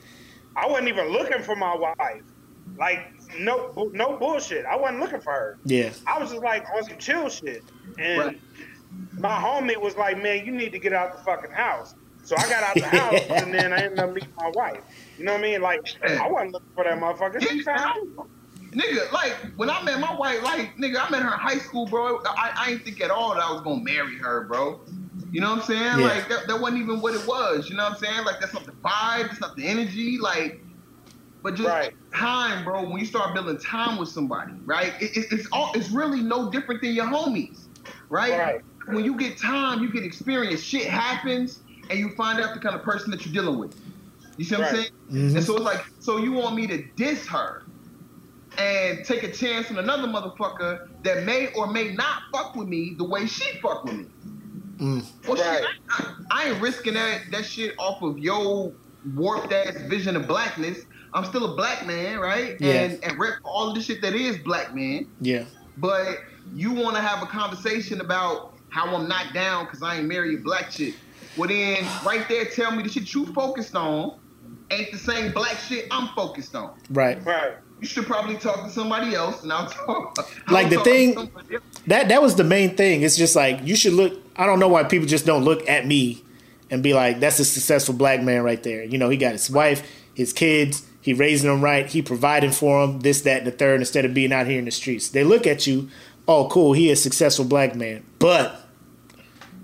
I 0.56 0.66
wasn't 0.66 0.88
even 0.88 1.08
looking 1.08 1.42
for 1.42 1.54
my 1.54 1.76
wife. 1.76 2.22
Like 2.78 3.12
no 3.38 3.90
no 3.92 4.16
bullshit. 4.16 4.64
I 4.66 4.76
wasn't 4.76 5.00
looking 5.00 5.20
for 5.20 5.32
her. 5.32 5.58
Yeah. 5.64 5.90
I 6.06 6.18
was 6.18 6.30
just 6.30 6.42
like 6.42 6.64
on 6.76 6.84
some 6.84 6.98
chill 6.98 7.28
shit. 7.28 7.62
And 7.98 8.18
Right. 8.20 8.40
my 9.18 9.30
homie 9.40 9.80
was 9.80 9.96
like, 9.96 10.22
Man, 10.22 10.44
you 10.44 10.52
need 10.52 10.72
to 10.72 10.78
get 10.78 10.92
out 10.92 11.16
the 11.16 11.22
fucking 11.24 11.50
house. 11.52 11.94
So 12.22 12.36
I 12.38 12.48
got 12.48 12.62
out 12.62 12.74
the 12.74 12.86
house 12.86 13.20
and 13.28 13.52
then 13.52 13.72
I 13.72 13.82
ended 13.84 13.98
up 13.98 14.12
meeting 14.12 14.30
my 14.36 14.50
wife. 14.54 14.80
You 15.18 15.24
know 15.24 15.32
what 15.32 15.40
I 15.40 15.42
mean? 15.42 15.60
Like 15.62 15.80
I 16.02 16.28
wasn't 16.28 16.52
looking 16.52 16.68
for 16.74 16.84
that 16.84 16.98
motherfucker. 16.98 17.40
She 17.48 17.62
found 17.62 18.02
me. 18.16 18.24
Nigga, 18.72 19.12
like 19.12 19.32
when 19.56 19.70
I 19.70 19.80
met 19.84 20.00
my 20.00 20.14
wife, 20.16 20.42
like 20.42 20.76
nigga, 20.76 20.96
I 21.06 21.08
met 21.10 21.22
her 21.22 21.32
in 21.32 21.38
high 21.38 21.58
school, 21.58 21.86
bro. 21.86 22.18
I, 22.26 22.52
I 22.56 22.70
ain't 22.72 22.84
think 22.84 23.00
at 23.00 23.10
all 23.10 23.34
that 23.34 23.42
I 23.42 23.52
was 23.52 23.60
gonna 23.62 23.82
marry 23.84 24.18
her, 24.18 24.44
bro. 24.48 24.80
You 25.30 25.40
know 25.40 25.50
what 25.50 25.60
I'm 25.60 25.64
saying? 25.64 25.98
Yeah. 26.00 26.06
Like 26.06 26.28
that, 26.28 26.48
that 26.48 26.60
wasn't 26.60 26.82
even 26.82 27.00
what 27.00 27.14
it 27.14 27.24
was. 27.26 27.68
You 27.70 27.76
know 27.76 27.84
what 27.84 27.92
I'm 27.92 27.98
saying? 27.98 28.24
Like 28.24 28.40
that's 28.40 28.52
not 28.52 28.64
the 28.64 28.72
vibe, 28.72 29.28
that's 29.28 29.40
not 29.40 29.54
the 29.56 29.64
energy. 29.66 30.18
Like, 30.20 30.60
but 31.42 31.54
just 31.54 31.68
Right. 31.68 31.92
Time, 32.14 32.64
bro. 32.64 32.82
When 32.88 32.98
you 33.00 33.06
start 33.06 33.34
building 33.34 33.58
time 33.58 33.98
with 33.98 34.08
somebody, 34.08 34.52
right? 34.64 34.92
It, 35.00 35.16
it, 35.16 35.26
it's 35.32 35.48
all. 35.52 35.70
It's 35.74 35.90
really 35.90 36.22
no 36.22 36.50
different 36.50 36.80
than 36.82 36.92
your 36.92 37.06
homies, 37.06 37.66
right? 38.10 38.38
Right. 38.38 38.60
When 38.86 39.04
you 39.04 39.16
get 39.16 39.38
time, 39.40 39.82
you 39.82 39.90
get 39.92 40.04
experience. 40.04 40.62
Shit 40.62 40.86
happens, 40.88 41.62
and 41.90 41.98
you 41.98 42.10
find 42.16 42.40
out 42.40 42.54
the 42.54 42.60
kind 42.60 42.74
of 42.74 42.82
person 42.82 43.10
that 43.12 43.24
you're 43.24 43.32
dealing 43.32 43.58
with. 43.58 43.72
You 44.36 44.44
see 44.44 44.56
what 44.56 44.68
I'm 44.68 44.74
Right. 44.74 44.90
saying? 45.10 45.30
Mhm. 45.32 45.36
And 45.36 45.44
so 45.44 45.54
it's 45.56 45.64
like, 45.64 45.84
so 46.00 46.16
you 46.18 46.32
want 46.32 46.56
me 46.56 46.66
to 46.66 46.82
diss 46.96 47.26
her 47.28 47.62
and 48.58 49.04
take 49.04 49.22
a 49.22 49.30
chance 49.32 49.70
on 49.70 49.78
another 49.78 50.06
motherfucker 50.08 50.78
that 51.02 51.24
may 51.24 51.52
or 51.54 51.66
may 51.66 51.92
not 51.94 52.18
fuck 52.32 52.54
with 52.54 52.68
me 52.68 52.94
the 52.98 53.04
way 53.04 53.26
she 53.26 53.44
fuck 53.62 53.84
with 53.84 53.94
me. 53.96 54.06
Mm. 54.78 55.04
Well, 55.26 55.36
Right. 55.36 55.60
shit, 55.62 55.66
I, 55.90 56.14
I 56.30 56.48
ain't 56.50 56.60
risking 56.60 56.94
that 56.94 57.22
that 57.30 57.44
shit 57.46 57.74
off 57.78 58.02
of 58.02 58.18
your 58.18 58.74
warped 59.14 59.52
ass 59.52 59.76
vision 59.88 60.16
of 60.16 60.26
blackness. 60.26 60.78
I'm 61.14 61.24
still 61.24 61.52
a 61.52 61.56
black 61.56 61.86
man, 61.86 62.18
right? 62.18 62.56
Yeah. 62.60 62.72
And 62.74 63.04
and 63.04 63.18
rep 63.18 63.34
all 63.44 63.68
of 63.68 63.74
the 63.74 63.80
shit 63.82 64.02
that 64.02 64.14
is 64.14 64.36
black 64.38 64.74
man. 64.74 65.06
Yeah. 65.20 65.44
But 65.76 66.18
you 66.54 66.72
want 66.72 66.96
to 66.96 67.02
have 67.02 67.22
a 67.22 67.26
conversation 67.26 68.00
about 68.00 68.54
how 68.68 68.94
I'm 68.94 69.08
not 69.08 69.32
down 69.32 69.64
because 69.66 69.82
I 69.82 69.96
ain't 69.98 70.06
married 70.08 70.40
a 70.40 70.42
black 70.42 70.70
chick. 70.70 70.94
Well, 71.36 71.48
then 71.48 71.84
right 72.04 72.28
there, 72.28 72.44
tell 72.44 72.70
me 72.72 72.82
the 72.82 72.88
shit 72.88 73.12
you 73.14 73.26
focused 73.26 73.74
on 73.74 74.18
ain't 74.70 74.90
the 74.92 74.98
same 74.98 75.32
black 75.32 75.56
shit 75.58 75.86
I'm 75.90 76.08
focused 76.14 76.54
on. 76.54 76.74
Right. 76.90 77.24
Right. 77.24 77.54
You 77.80 77.86
should 77.88 78.06
probably 78.06 78.36
talk 78.36 78.64
to 78.64 78.70
somebody 78.70 79.14
else, 79.14 79.42
and 79.42 79.52
I'll 79.52 79.66
talk. 79.86 80.16
I'll 80.46 80.54
Like 80.54 80.70
the 80.70 80.76
talk 80.76 80.84
thing- 80.84 81.30
That 81.86 82.08
that 82.08 82.22
was 82.22 82.34
the 82.36 82.44
main 82.44 82.76
thing. 82.76 83.02
It's 83.02 83.16
just 83.16 83.36
like 83.36 83.60
you 83.64 83.76
should 83.76 83.92
look. 83.92 84.20
I 84.36 84.46
don't 84.46 84.58
know 84.58 84.68
why 84.68 84.84
people 84.84 85.06
just 85.06 85.26
don't 85.26 85.44
look 85.44 85.68
at 85.68 85.86
me 85.86 86.22
and 86.70 86.82
be 86.82 86.94
like, 86.94 87.20
"That's 87.20 87.38
a 87.40 87.44
successful 87.44 87.94
black 87.94 88.22
man 88.22 88.42
right 88.42 88.62
there." 88.62 88.84
You 88.84 88.96
know, 88.98 89.08
he 89.10 89.16
got 89.16 89.32
his 89.32 89.50
wife, 89.50 89.82
his 90.14 90.32
kids, 90.32 90.86
he 91.04 91.12
raising 91.12 91.50
them 91.50 91.60
right, 91.60 91.86
he 91.86 92.00
providing 92.00 92.50
for 92.50 92.86
them, 92.86 93.00
this, 93.00 93.20
that, 93.20 93.38
and 93.38 93.46
the 93.46 93.50
third. 93.50 93.78
Instead 93.80 94.06
of 94.06 94.14
being 94.14 94.32
out 94.32 94.46
here 94.46 94.58
in 94.58 94.64
the 94.64 94.70
streets, 94.70 95.10
they 95.10 95.22
look 95.22 95.46
at 95.46 95.66
you. 95.66 95.90
Oh, 96.26 96.48
cool, 96.48 96.72
he 96.72 96.90
a 96.90 96.96
successful 96.96 97.44
black 97.44 97.74
man, 97.74 98.02
but 98.18 98.58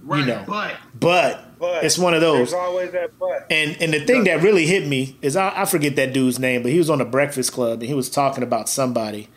right, 0.05 0.27
know. 0.27 0.45
But 0.47 0.77
but, 0.95 1.59
But 1.59 1.83
it's 1.83 1.97
one 1.97 2.13
of 2.13 2.21
those. 2.21 2.51
There's 2.51 2.53
always 2.53 2.93
that 2.93 3.19
but. 3.19 3.47
And 3.49 3.75
and 3.81 3.91
the 3.91 4.05
thing 4.05 4.25
that 4.25 4.43
really 4.43 4.67
hit 4.67 4.87
me 4.87 5.17
is 5.23 5.35
I, 5.35 5.63
I 5.63 5.65
forget 5.65 5.97
that 5.97 6.13
dude's 6.13 6.39
name, 6.39 6.63
but 6.63 6.73
he 6.73 6.77
was 6.77 6.91
on 6.91 6.99
the 6.99 7.07
Breakfast 7.07 7.53
Club 7.53 7.81
and 7.81 7.89
he 7.89 7.95
was 7.95 8.11
talking 8.11 8.43
about 8.43 8.69
somebody, 8.69 9.31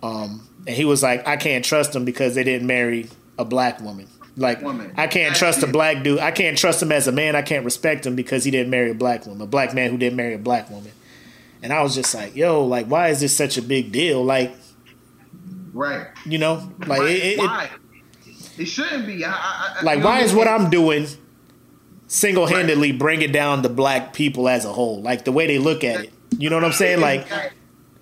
um, 0.00 0.46
and 0.64 0.76
he 0.76 0.84
was 0.84 1.02
like, 1.02 1.26
I 1.26 1.36
can't 1.36 1.64
trust 1.64 1.92
them 1.92 2.04
because 2.04 2.36
they 2.36 2.44
didn't 2.44 2.68
marry 2.68 3.10
a 3.36 3.44
black 3.44 3.80
woman. 3.80 4.06
Like 4.36 4.62
Woman. 4.62 4.94
I 4.96 5.08
can't 5.08 5.34
trust 5.34 5.64
a 5.64 5.66
black 5.66 6.04
dude. 6.04 6.20
I 6.20 6.30
can't 6.30 6.56
trust 6.56 6.80
him 6.80 6.92
as 6.92 7.08
a 7.08 7.12
man. 7.12 7.34
I 7.34 7.42
can't 7.42 7.64
respect 7.64 8.06
him 8.06 8.14
because 8.14 8.44
he 8.44 8.52
didn't 8.52 8.70
marry 8.70 8.92
a 8.92 8.94
black 8.94 9.26
woman, 9.26 9.42
a 9.42 9.46
black 9.46 9.74
man 9.74 9.90
who 9.90 9.98
didn't 9.98 10.16
marry 10.16 10.34
a 10.34 10.38
black 10.38 10.70
woman. 10.70 10.92
And 11.62 11.72
I 11.72 11.82
was 11.82 11.94
just 11.94 12.14
like, 12.14 12.34
yo, 12.36 12.64
like 12.64 12.86
why 12.86 13.08
is 13.08 13.20
this 13.20 13.36
such 13.36 13.56
a 13.56 13.62
big 13.62 13.92
deal? 13.92 14.24
Like 14.24 14.54
right, 15.72 16.08
you 16.26 16.38
know, 16.38 16.72
like 16.80 17.00
right. 17.00 17.10
it, 17.10 17.24
it, 17.24 17.38
it, 17.38 17.38
why? 17.38 17.70
It 18.58 18.66
shouldn't 18.66 19.06
be. 19.06 19.24
I, 19.24 19.30
I, 19.30 19.76
I, 19.78 19.82
like 19.82 19.96
you 19.96 20.02
know 20.02 20.08
why 20.08 20.20
is 20.20 20.34
what 20.34 20.48
I 20.48 20.56
mean? 20.56 20.66
I'm 20.66 20.70
doing 20.70 21.06
single 22.12 22.46
handedly 22.46 22.92
bringing 22.92 23.32
down 23.32 23.62
the 23.62 23.68
black 23.68 24.12
people 24.12 24.48
as 24.48 24.64
a 24.64 24.72
whole? 24.72 25.00
Like 25.00 25.24
the 25.24 25.32
way 25.32 25.46
they 25.46 25.58
look 25.58 25.82
at 25.82 26.04
it. 26.04 26.12
You 26.38 26.50
know 26.50 26.56
what 26.56 26.64
I'm 26.64 26.72
saying? 26.72 27.00
Like 27.00 27.24
I 27.26 27.28
can't 27.28 27.52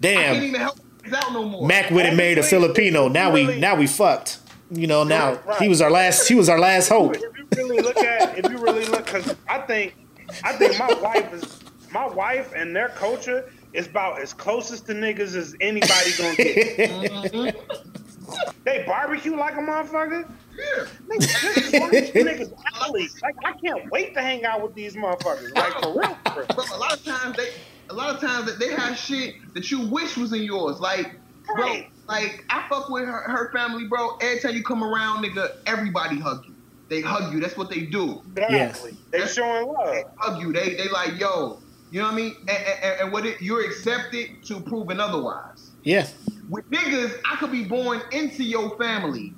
damn. 0.00 0.42
even 0.42 0.60
help 0.60 0.78
out 1.12 1.32
no 1.32 1.44
more. 1.44 1.66
Mac 1.66 1.90
went 1.90 2.08
and 2.08 2.16
married 2.16 2.38
a 2.38 2.42
Filipino. 2.42 3.08
Now 3.08 3.32
we 3.32 3.58
now 3.58 3.76
we 3.76 3.86
fucked. 3.86 4.38
You 4.72 4.86
know, 4.86 5.02
now 5.02 5.36
he 5.58 5.68
was 5.68 5.80
our 5.80 5.90
last 5.90 6.28
he 6.28 6.34
was 6.34 6.48
our 6.48 6.58
last 6.58 6.88
hope. 6.88 7.16
If 7.16 7.22
you 7.22 7.46
really 7.56 7.80
look 7.80 7.96
at, 7.96 8.38
if 8.38 8.50
you 8.50 8.58
really 8.58 8.84
look, 8.86 9.06
because 9.06 9.34
I 9.48 9.58
think, 9.58 9.96
I 10.44 10.52
think 10.52 10.78
my 10.78 10.92
wife 11.02 11.32
is, 11.32 11.60
my 11.92 12.06
wife 12.06 12.52
and 12.54 12.74
their 12.74 12.88
culture 12.90 13.50
is 13.72 13.86
about 13.86 14.20
as 14.20 14.32
closest 14.32 14.86
to 14.86 14.92
niggas 14.92 15.34
as 15.34 15.54
anybody 15.60 16.10
gonna 16.18 16.34
get. 16.36 17.56
they 18.64 18.84
barbecue 18.86 19.36
like 19.36 19.54
a 19.54 19.60
motherfucker. 19.60 20.28
Yeah. 20.56 20.86
Niggas, 21.08 21.54
this 21.54 21.80
one 21.80 21.90
niggas 21.90 22.52
athletes. 22.80 23.20
Like 23.22 23.36
I 23.44 23.52
can't 23.52 23.90
wait 23.90 24.14
to 24.14 24.20
hang 24.20 24.44
out 24.44 24.62
with 24.62 24.74
these 24.74 24.94
motherfuckers. 24.94 25.54
Like 25.54 25.72
for 25.82 25.98
real. 25.98 26.16
For 26.32 26.40
real. 26.40 26.46
Bro, 26.46 26.64
a 26.74 26.78
lot 26.78 26.92
of 26.92 27.04
times 27.04 27.36
they, 27.36 27.50
a 27.88 27.94
lot 27.94 28.14
of 28.14 28.20
times 28.20 28.46
that 28.46 28.58
they 28.58 28.68
have 28.74 28.96
shit 28.96 29.36
that 29.54 29.70
you 29.70 29.86
wish 29.88 30.16
was 30.16 30.32
in 30.32 30.42
yours. 30.42 30.80
Like, 30.80 31.16
bro, 31.46 31.64
Right. 31.64 31.90
like 32.08 32.44
I 32.50 32.66
fuck 32.68 32.88
with 32.90 33.04
her, 33.04 33.22
her 33.22 33.50
family, 33.52 33.86
bro. 33.86 34.16
Every 34.20 34.40
time 34.40 34.54
you 34.54 34.62
come 34.62 34.82
around, 34.84 35.24
nigga, 35.24 35.56
everybody 35.66 36.18
hug 36.18 36.44
you. 36.46 36.54
They 36.88 37.00
hug 37.00 37.32
you. 37.32 37.40
That's 37.40 37.56
what 37.56 37.70
they 37.70 37.82
do. 37.82 38.20
Exactly. 38.36 38.96
They 39.12 39.24
showing 39.26 39.68
love. 39.68 39.86
They 39.86 40.02
hug 40.16 40.42
you. 40.42 40.52
They 40.52 40.74
they 40.74 40.88
like, 40.88 41.18
yo, 41.20 41.60
you 41.90 42.00
know 42.00 42.06
what 42.06 42.14
I 42.14 42.16
mean? 42.16 42.36
And, 42.42 42.50
and, 42.82 43.00
and 43.02 43.12
what 43.12 43.26
it, 43.26 43.40
you're 43.42 43.64
accepted 43.64 44.42
to 44.44 44.60
proving 44.60 45.00
otherwise. 45.00 45.70
Yes. 45.82 46.14
With 46.48 46.68
niggas, 46.70 47.18
I 47.30 47.36
could 47.36 47.52
be 47.52 47.64
born 47.64 48.00
into 48.12 48.42
your 48.44 48.76
family, 48.78 49.34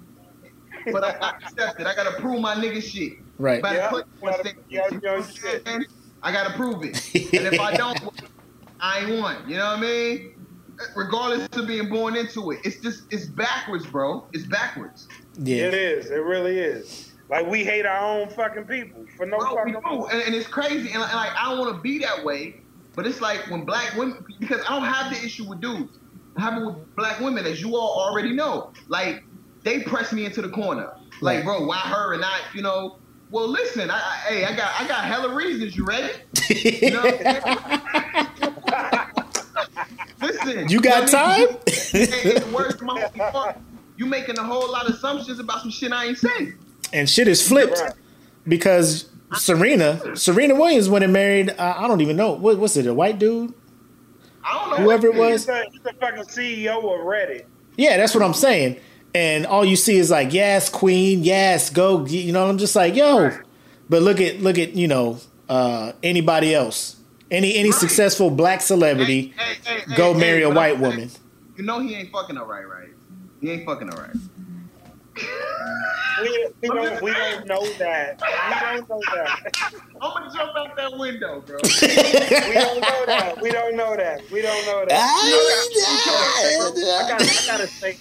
but 0.91 1.05
I'm 1.05 1.21
not 1.21 1.43
accepted. 1.43 1.87
I 1.87 1.95
gotta 1.95 2.21
prove 2.21 2.41
my 2.41 2.55
nigga 2.55 2.83
shit. 2.83 3.19
Right. 3.39 3.63
By 3.63 3.71
the 3.75 3.79
Yeah. 3.79 3.91
one 3.93 4.05
Gotta- 4.23 4.43
thing. 4.43 4.55
yeah, 4.69 4.83
You 4.91 5.01
yeah, 5.03 5.11
know 5.13 5.19
what 5.21 5.29
I'm 5.29 5.81
shit. 5.81 5.89
I 6.23 6.33
gotta 6.33 6.55
prove 6.55 6.85
it. 6.85 7.15
and 7.35 7.47
if 7.55 7.61
I 7.61 7.75
don't, 7.77 7.99
I 8.81 9.01
ain't 9.01 9.21
won. 9.21 9.37
You 9.49 9.57
know 9.57 9.67
what 9.67 9.79
I 9.79 9.81
mean? 9.81 10.35
Regardless 10.97 11.49
of 11.57 11.67
being 11.67 11.89
born 11.89 12.17
into 12.17 12.51
it, 12.51 12.61
it's 12.65 12.81
just 12.81 13.05
it's 13.11 13.27
backwards, 13.27 13.87
bro. 13.87 14.27
It's 14.33 14.45
backwards. 14.47 15.07
It 15.39 15.47
Yeah. 15.49 15.65
is. 15.67 16.11
It 16.11 16.23
really 16.23 16.59
is. 16.59 17.12
Like 17.29 17.47
we 17.47 17.65
hate 17.65 17.87
our 17.87 17.99
own 18.05 18.29
fucking 18.31 18.65
people 18.65 19.05
for 19.17 19.27
no 19.27 19.39
Bro, 19.39 19.65
we 19.65 19.73
fucking 19.73 19.91
do, 19.91 20.07
and, 20.07 20.23
and 20.23 20.35
it's 20.35 20.49
crazy. 20.49 20.93
And, 20.93 21.03
and 21.03 21.13
like 21.15 21.33
I 21.39 21.51
don't 21.51 21.59
want 21.59 21.75
to 21.75 21.81
be 21.81 21.99
that 22.01 22.25
way, 22.25 22.63
But 22.95 23.07
it's 23.07 23.21
like 23.21 23.51
when 23.51 23.65
black 23.65 23.97
women, 23.97 24.25
because 24.39 24.61
I 24.69 24.79
don't 24.79 24.85
have 24.85 25.13
the 25.13 25.25
issue 25.25 25.49
with 25.49 25.61
dudes. 25.61 25.99
I 26.37 26.43
have 26.43 26.61
it 26.61 26.65
with 26.65 26.77
black 26.97 27.21
women, 27.21 27.47
as 27.47 27.61
you 27.61 27.77
all 27.77 28.07
already 28.09 28.33
know. 28.35 28.73
Like 28.89 29.23
they 29.65 29.81
press 29.81 30.13
me 30.13 30.25
into 30.25 30.43
the 30.43 30.49
corner. 30.49 30.91
Like, 31.21 31.45
bro, 31.45 31.65
why 31.67 31.77
her 31.77 32.13
and 32.13 32.21
not, 32.21 32.41
you 32.55 32.63
know? 32.63 32.99
Well, 33.31 33.49
listen, 33.49 33.91
I, 33.91 33.95
I, 33.97 34.17
hey, 34.29 34.45
I 34.45 34.57
got, 34.57 34.73
I 34.81 34.89
got 34.89 35.05
hella 35.05 35.35
reasons. 35.35 35.77
You 35.77 35.87
ready? 35.87 36.13
You 36.51 36.91
know 36.91 37.03
what 37.03 37.27
I'm 37.47 39.07
listen, 40.21 40.69
You 40.69 40.81
got 40.81 41.13
know 41.13 41.19
I 41.19 41.39
mean? 41.39 41.49
time? 41.49 41.59
Hey, 41.93 42.07
hey, 42.07 42.53
words 42.53 42.75
come 42.77 42.91
out 42.91 43.15
your. 43.17 43.55
You 43.97 44.07
making 44.07 44.39
a 44.39 44.43
whole 44.43 44.71
lot 44.71 44.89
of 44.89 44.95
assumptions 44.95 45.39
about 45.39 45.61
some 45.63 45.71
shit 45.71 45.93
I 45.93 46.07
ain't 46.07 46.19
saying. 46.19 46.59
And 46.93 47.09
shit 47.09 47.29
is 47.29 47.47
flipped 47.47 47.79
Right. 47.81 47.93
because 48.47 49.09
Serena, 49.35 50.17
Serena 50.17 50.55
Williams 50.55 50.89
went 50.89 51.05
and 51.05 51.13
married. 51.13 51.51
Uh, 51.51 51.75
I 51.79 51.89
don't 51.89 52.01
even 52.01 52.17
know 52.17 52.33
what 52.33 52.59
was 52.59 52.77
it, 52.77 52.87
a 52.87 52.95
white 52.95 53.19
dude? 53.19 53.55
I 54.45 54.55
don't 54.59 54.71
know. 54.71 54.85
Whoever 54.85 55.07
it 55.07 55.15
was. 55.15 55.47
He's 55.47 55.83
the 55.83 55.93
fucking 56.01 56.25
CEO 56.25 56.79
of 56.79 57.07
Reddit. 57.07 57.45
Yeah, 57.77 57.97
that's 57.97 58.15
what 58.15 58.23
I'm 58.25 58.35
saying. 58.35 58.79
And 59.15 59.47
all 59.47 59.65
you 59.65 59.77
see 59.77 59.97
is 59.99 60.11
like, 60.11 60.33
yes, 60.33 60.69
queen, 60.69 61.23
yes, 61.23 61.71
go. 61.71 62.05
You 62.07 62.33
know, 62.33 62.49
I'm 62.49 62.59
just 62.59 62.75
like, 62.75 62.95
yo. 62.97 63.31
But 63.89 64.03
look 64.03 64.21
at 64.21 64.41
look 64.41 64.59
at 64.59 64.75
you 64.75 64.89
know 64.89 65.19
uh, 65.49 65.93
anybody 66.03 66.55
else, 66.55 66.97
any 67.31 67.55
any 67.55 67.71
Right. 67.71 67.79
successful 67.79 68.31
black 68.31 68.61
celebrity, 68.63 69.35
Hey, 69.37 69.55
hey, 69.65 69.81
hey, 69.87 69.97
go 69.97 70.15
marry 70.15 70.43
a 70.43 70.51
white 70.51 70.79
woman. 70.79 71.11
You 71.57 71.65
know 71.65 71.81
he 71.81 71.95
ain't 71.95 72.11
fucking 72.11 72.37
her 72.37 72.45
right, 72.45 72.67
right? 72.67 72.89
He 73.41 73.51
ain't 73.51 73.67
fucking 73.67 73.89
her 73.89 73.97
right. 74.03 74.17
We, 75.15 76.47
we 76.63 76.69
don't 76.69 77.03
we 77.03 77.13
don't 77.13 77.47
know 77.47 77.65
that. 77.79 78.21
We 78.21 78.61
don't 78.61 78.89
know 78.89 79.01
that. 79.15 79.53
I'm 80.01 80.13
gonna 80.13 80.33
jump 80.35 80.53
out 80.57 80.77
that 80.77 80.99
window, 80.99 81.41
bro. 81.41 81.59
We 81.73 82.55
don't 82.55 82.81
know 82.81 83.07
that. 83.07 83.41
We 83.41 83.51
don't 83.51 83.77
know 83.77 83.97
that. 83.97 84.31
We 84.31 84.43
don't 84.43 84.67
know 84.67 84.85
that. 84.89 84.99
I 87.05 87.09
gotta, 87.09 87.25
I 87.25 87.47
gotta 87.47 87.67
say, 87.67 87.97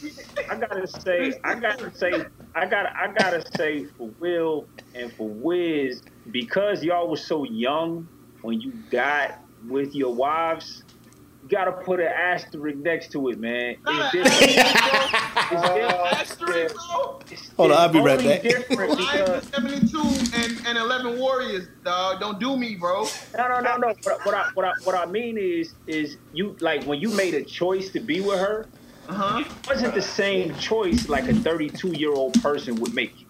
I 0.50 0.56
gotta 0.56 0.88
say, 0.88 1.40
I 1.44 1.56
gotta 1.56 1.96
say, 1.98 2.26
I 2.56 2.66
gotta, 2.66 2.98
I 2.98 3.14
gotta 3.18 3.44
say 3.58 3.86
for 3.98 4.10
Will 4.20 4.68
and 4.94 5.12
for 5.14 5.28
Wiz, 5.30 6.02
because 6.32 6.84
y'all 6.84 7.08
was 7.08 7.24
so 7.26 7.44
young 7.44 8.08
when 8.42 8.60
you 8.60 8.74
got 8.90 9.40
with 9.68 9.96
your 9.96 10.14
wives, 10.14 10.84
you 10.90 10.91
gotta 11.52 11.72
put 11.74 12.00
an 12.00 12.08
asterisk 12.08 12.78
next 12.78 13.12
to 13.12 13.30
it, 13.30 13.40
man. 13.40 13.76
It's 13.86 14.12
different. 14.12 14.42
It's 15.52 16.36
different. 16.38 16.72
It's- 17.32 17.52
Hold 17.58 17.72
on, 17.72 17.78
I'll 17.78 17.90
be 17.90 18.00
right 18.00 18.18
back. 18.20 18.42
Different 18.42 18.98
because, 18.98 19.44
72 19.50 19.98
and, 20.34 20.66
and 20.68 20.78
11 20.78 21.20
Warriors, 21.20 21.68
dog. 21.84 22.20
Don't 22.20 22.40
do 22.40 22.58
me, 22.58 22.76
bro. 22.76 23.06
no, 23.38 23.48
no, 23.48 23.60
no, 23.60 23.76
no. 23.78 23.88
What, 24.04 24.26
what 24.26 24.34
I, 24.36 24.50
what 24.54 24.66
I, 24.66 24.72
what 24.84 24.96
I 24.96 25.06
mean 25.06 25.38
is, 25.38 25.74
is 25.88 26.18
you 26.34 26.56
like 26.60 26.84
when 26.86 27.00
you 27.00 27.10
made 27.10 27.34
a 27.34 27.44
choice 27.44 27.92
to 27.92 28.00
be 28.00 28.22
with 28.22 28.40
her. 28.40 28.66
Uh 29.10 29.14
huh. 29.14 29.40
it 29.46 29.68
wasn't 29.68 29.94
the 29.96 30.02
same 30.02 30.56
choice 30.56 31.10
like 31.10 31.28
a 31.28 31.34
32 31.34 31.90
year 31.90 32.14
old 32.14 32.34
person 32.42 32.76
would 32.78 32.94
make. 32.94 33.28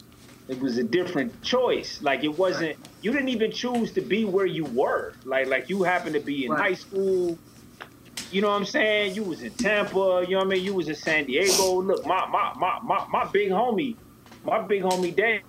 It 0.48 0.60
was 0.60 0.78
a 0.78 0.84
different 0.84 1.42
choice. 1.42 2.02
Like 2.02 2.24
it 2.24 2.38
wasn't. 2.38 2.78
You 3.02 3.12
didn't 3.12 3.30
even 3.30 3.52
choose 3.52 3.92
to 3.94 4.02
be 4.02 4.26
where 4.26 4.46
you 4.46 4.66
were. 4.66 5.14
Like 5.26 5.48
like 5.48 5.70
you 5.70 5.84
happened 5.84 6.14
to 6.16 6.20
be 6.20 6.46
in 6.46 6.52
Right. 6.52 6.62
high 6.62 6.74
school. 6.74 7.38
You 8.32 8.42
know 8.42 8.50
what 8.50 8.56
I'm 8.56 8.66
saying? 8.66 9.16
You 9.16 9.24
was 9.24 9.42
in 9.42 9.52
Tampa. 9.54 10.24
You 10.28 10.32
know 10.32 10.38
what 10.40 10.48
I 10.48 10.50
mean? 10.50 10.64
You 10.64 10.74
was 10.74 10.88
in 10.88 10.96
San 10.96 11.26
Diego. 11.26 11.82
Look, 11.82 12.06
my 12.06 12.26
my 12.28 12.54
my 12.58 12.80
my, 12.82 13.06
my 13.10 13.26
big 13.32 13.50
homie, 13.52 13.96
my 14.44 14.62
big 14.62 14.84
homie 14.84 15.16
Dave. 15.16 15.42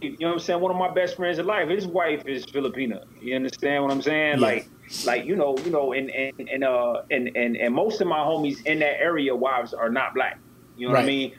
You 0.00 0.16
know 0.20 0.28
what 0.28 0.32
I'm 0.34 0.38
saying? 0.40 0.60
One 0.60 0.70
of 0.70 0.76
my 0.76 0.92
best 0.92 1.16
friends 1.16 1.38
in 1.38 1.46
life. 1.46 1.68
His 1.68 1.86
wife 1.86 2.26
is 2.26 2.44
Filipina. 2.46 3.04
You 3.20 3.36
understand 3.36 3.82
what 3.84 3.92
I'm 3.92 4.02
saying? 4.02 4.38
Yeah. 4.40 4.46
Like 4.46 4.68
like 5.06 5.24
you 5.24 5.34
know 5.34 5.56
you 5.64 5.70
know 5.70 5.92
and 5.94 6.10
and 6.10 6.48
and 6.50 6.62
uh 6.62 7.02
and 7.10 7.34
and 7.36 7.56
and 7.56 7.74
most 7.74 8.00
of 8.02 8.06
my 8.06 8.18
homies 8.18 8.64
in 8.66 8.78
that 8.80 9.00
area 9.00 9.34
wives 9.34 9.72
are 9.72 9.88
not 9.88 10.12
black 10.12 10.38
you 10.76 10.86
know 10.86 10.92
what 10.92 11.02
i 11.02 11.06
mean 11.06 11.32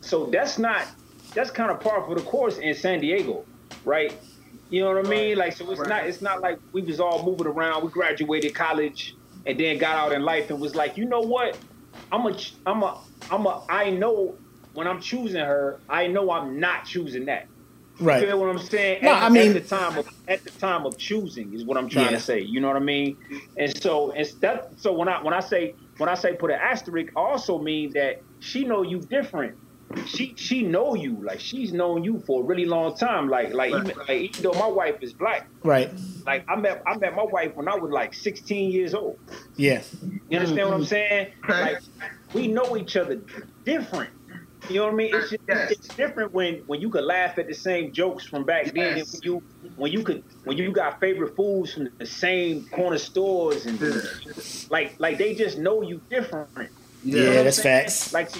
so 0.00 0.26
that's 0.26 0.56
not 0.56 0.86
that's 1.34 1.50
kind 1.50 1.72
of 1.72 1.80
par 1.80 2.04
for 2.06 2.14
the 2.14 2.20
course 2.22 2.58
in 2.58 2.72
san 2.72 3.00
diego 3.00 3.44
right 3.84 4.16
you 4.70 4.80
know 4.80 4.94
what 4.94 5.04
i 5.04 5.08
mean 5.08 5.36
like 5.36 5.52
so 5.52 5.68
it's 5.72 5.80
Right. 5.80 5.88
not 5.88 6.06
it's 6.06 6.22
not 6.22 6.40
like 6.40 6.60
we 6.72 6.80
was 6.80 7.00
all 7.00 7.24
moving 7.24 7.48
around 7.48 7.82
we 7.84 7.90
graduated 7.90 8.54
college 8.54 9.16
and 9.46 9.58
then 9.60 9.78
got 9.78 9.96
out 9.96 10.12
in 10.12 10.22
life 10.22 10.50
and 10.50 10.60
was 10.60 10.74
like 10.74 10.96
you 10.96 11.06
know 11.06 11.20
what 11.20 11.56
i'm 12.12 12.26
a 12.26 12.36
i'm 12.66 12.82
a 12.82 12.96
i'm 13.30 13.46
a 13.46 13.60
i 13.70 13.90
know 13.90 14.38
when 14.72 14.86
i'm 14.88 15.00
choosing 15.00 15.40
her 15.44 15.80
i 15.88 16.06
know 16.08 16.30
i'm 16.30 16.60
not 16.60 16.84
choosing 16.84 17.26
that 17.26 17.42
Right. 18.00 18.26
feel 18.26 18.40
what 18.40 18.50
I'm 18.50 18.58
saying? 18.58 19.00
No, 19.04 19.12
at, 19.12 19.22
I 19.24 19.28
mean- 19.28 19.56
at 19.56 19.62
the 19.62 19.68
time 19.68 19.98
of 19.98 20.06
at 20.28 20.44
the 20.44 20.52
time 20.60 20.86
of 20.86 20.98
choosing 20.98 21.54
is 21.54 21.64
what 21.64 21.78
I'm 21.78 21.88
trying 21.88 22.12
Yeah. 22.12 22.18
to 22.18 22.24
say. 22.24 22.40
You 22.40 22.60
know 22.60 22.68
what 22.68 22.76
I 22.76 22.80
mean? 22.80 23.16
And 23.56 23.72
so 23.82 24.12
it's 24.16 24.36
that. 24.40 24.64
So 24.78 24.92
when 24.94 25.08
I 25.08 25.22
when 25.22 25.34
I 25.34 25.40
say 25.40 25.74
when 25.98 26.08
I 26.08 26.14
say 26.14 26.34
put 26.36 26.50
an 26.50 26.58
asterisk, 26.62 27.12
I 27.16 27.20
also 27.20 27.60
mean 27.60 27.92
that 27.94 28.16
she 28.40 28.64
know 28.64 28.82
you 28.82 29.00
different. 29.08 29.54
She 30.06 30.34
she 30.36 30.62
know 30.62 30.94
you 30.94 31.16
like 31.22 31.40
she's 31.40 31.72
known 31.72 32.04
you 32.04 32.20
for 32.26 32.42
a 32.42 32.44
really 32.44 32.64
long 32.64 32.96
time. 32.96 33.28
Like 33.28 33.52
like 33.52 33.70
even, 33.70 33.92
like 33.98 34.10
even 34.10 34.42
though 34.42 34.52
my 34.52 34.66
wife 34.66 34.96
is 35.02 35.12
black, 35.12 35.48
Right. 35.62 35.90
like 36.26 36.44
I 36.48 36.56
met 36.56 36.82
I 36.86 36.96
met 36.98 37.14
my 37.16 37.24
wife 37.24 37.54
when 37.54 37.68
I 37.68 37.76
was 37.76 37.90
like 37.90 38.14
16 38.14 38.70
years 38.70 38.94
old. 38.94 39.18
Yeah. 39.56 39.82
You 40.28 40.38
understand 40.38 40.68
what 40.68 40.76
I'm 40.78 40.84
saying? 40.84 41.32
Like 41.48 41.80
we 42.34 42.48
know 42.48 42.76
each 42.76 42.96
other 42.96 43.20
different. 43.64 44.10
You 44.70 44.76
know 44.76 44.84
what 44.84 44.92
I 44.92 44.96
mean? 44.96 45.10
It's 45.14 45.30
just, 45.30 45.42
Yes. 45.48 45.70
it's 45.72 45.88
different 45.88 46.32
when 46.32 46.62
when 46.68 46.80
you 46.80 46.88
could 46.88 47.04
laugh 47.04 47.36
at 47.38 47.48
the 47.48 47.54
same 47.54 47.92
jokes 47.92 48.24
from 48.24 48.44
back 48.44 48.66
then. 48.72 48.96
Yes. 48.98 49.14
And 49.14 49.22
when 49.24 49.32
you 49.32 49.42
when 49.76 49.92
you 49.92 50.02
could 50.04 50.22
when 50.44 50.56
you 50.56 50.70
got 50.72 51.00
favorite 51.00 51.34
foods 51.34 51.74
from 51.74 51.88
the 51.98 52.06
same 52.06 52.66
corner 52.68 52.98
stores 52.98 53.66
and 53.66 53.80
Yeah. 53.80 54.32
like 54.70 54.94
like 54.98 55.18
they 55.18 55.34
just 55.34 55.58
know 55.58 55.82
you 55.82 56.00
different. 56.08 56.48
Yeah, 56.56 56.68
You 57.04 57.24
know 57.24 57.44
that's 57.44 57.56
saying? 57.60 57.84
facts. 57.86 58.12
Like 58.12 58.30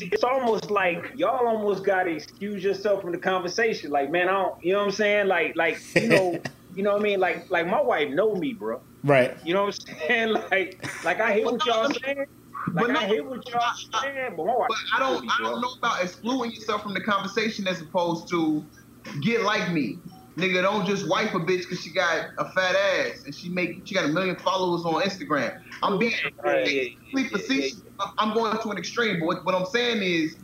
it's 0.00 0.24
almost 0.24 0.70
like 0.70 1.12
y'all 1.16 1.46
almost 1.46 1.84
got 1.84 2.04
to 2.04 2.10
excuse 2.10 2.62
yourself 2.62 3.02
from 3.02 3.12
the 3.12 3.18
conversation. 3.18 3.90
Like 3.90 4.10
man, 4.10 4.28
I 4.28 4.32
don't. 4.32 4.64
You 4.64 4.72
know 4.72 4.78
what 4.80 4.84
I'm 4.86 4.92
saying? 4.92 5.26
Like 5.28 5.56
like 5.56 5.78
you 5.94 6.08
know. 6.08 6.40
You 6.76 6.84
know 6.84 6.92
what 6.92 7.00
I 7.00 7.02
mean? 7.02 7.18
Like 7.18 7.50
like 7.50 7.66
my 7.66 7.80
wife 7.80 8.10
know 8.10 8.34
me, 8.34 8.52
bro. 8.52 8.80
Right. 9.02 9.36
You 9.44 9.54
know 9.54 9.64
what 9.64 9.78
I'm 9.88 9.96
saying? 9.98 10.36
Like, 10.50 11.04
like 11.04 11.20
I 11.20 11.34
hear 11.34 11.46
what 11.46 11.64
y'all 11.66 11.90
saying. 11.90 12.18
Like 12.18 12.86
But 12.86 12.90
no, 12.90 13.00
I 13.00 13.06
hear 13.06 13.24
what 13.24 13.48
y'all 13.48 13.74
saying, 14.02 14.34
but 14.36 14.46
my 14.46 14.54
wife. 14.54 14.68
But 14.68 14.78
I 14.94 15.00
don't 15.00 15.28
I 15.28 15.42
don't 15.42 15.60
know 15.60 15.72
about 15.78 16.02
excluding 16.02 16.52
yourself 16.52 16.82
from 16.82 16.94
the 16.94 17.00
conversation 17.00 17.66
as 17.66 17.80
opposed 17.80 18.28
to 18.28 18.64
get 19.22 19.42
like 19.42 19.72
me. 19.72 19.98
Nigga, 20.40 20.62
don't 20.62 20.86
just 20.86 21.08
wipe 21.08 21.34
a 21.34 21.38
bitch 21.38 21.62
because 21.62 21.80
she 21.80 21.92
got 21.92 22.28
a 22.38 22.50
fat 22.52 22.74
ass 22.74 23.22
and 23.26 23.34
she 23.34 23.50
make 23.50 23.82
she 23.86 23.94
got 23.94 24.06
a 24.06 24.08
million 24.08 24.36
followers 24.36 24.84
on 24.84 25.02
Instagram. 25.02 25.54
I'm 25.82 25.98
being 25.98 26.12
Yeah, 26.44 26.64
yeah, 26.66 26.82
completely 27.12 27.38
facetious. 27.38 27.82
I'm 28.18 28.34
going 28.34 28.56
to 28.56 28.68
an 28.70 28.78
extreme, 28.78 29.20
but 29.20 29.26
what, 29.26 29.44
what 29.44 29.54
I'm 29.54 29.66
saying 29.66 30.02
is, 30.02 30.36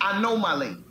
I 0.00 0.20
know 0.20 0.36
my 0.36 0.54
lane. 0.54 0.84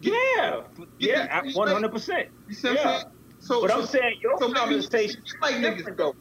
Yeah, 0.00 0.62
yeah, 0.98 1.42
one 1.54 1.68
hundred 1.68 1.92
percent. 1.92 2.28
You 2.46 2.54
see 2.54 2.68
what 2.68 2.76
Yeah. 2.76 2.88
I'm 2.88 2.92
saying? 2.92 3.04
So, 3.40 3.60
But 3.62 3.70
I'm 3.72 3.86
saying 3.86 4.16
your 4.22 4.38
so 4.38 4.52
conversation 4.52 5.22
like 5.42 5.54
niggas. 5.56 5.96
though. 5.96 6.14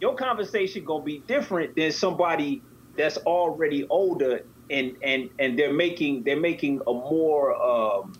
Your 0.00 0.16
conversation 0.16 0.84
gonna 0.84 1.04
be 1.04 1.24
different 1.28 1.76
than 1.76 1.92
somebody 1.92 2.64
that's 2.96 3.16
already 3.18 3.86
older 3.88 4.40
and 4.70 4.96
and 5.02 5.30
and 5.38 5.58
they're 5.58 5.72
making 5.72 6.24
they're 6.24 6.40
making 6.40 6.80
a 6.86 6.92
more 6.92 7.54
um, 7.62 8.12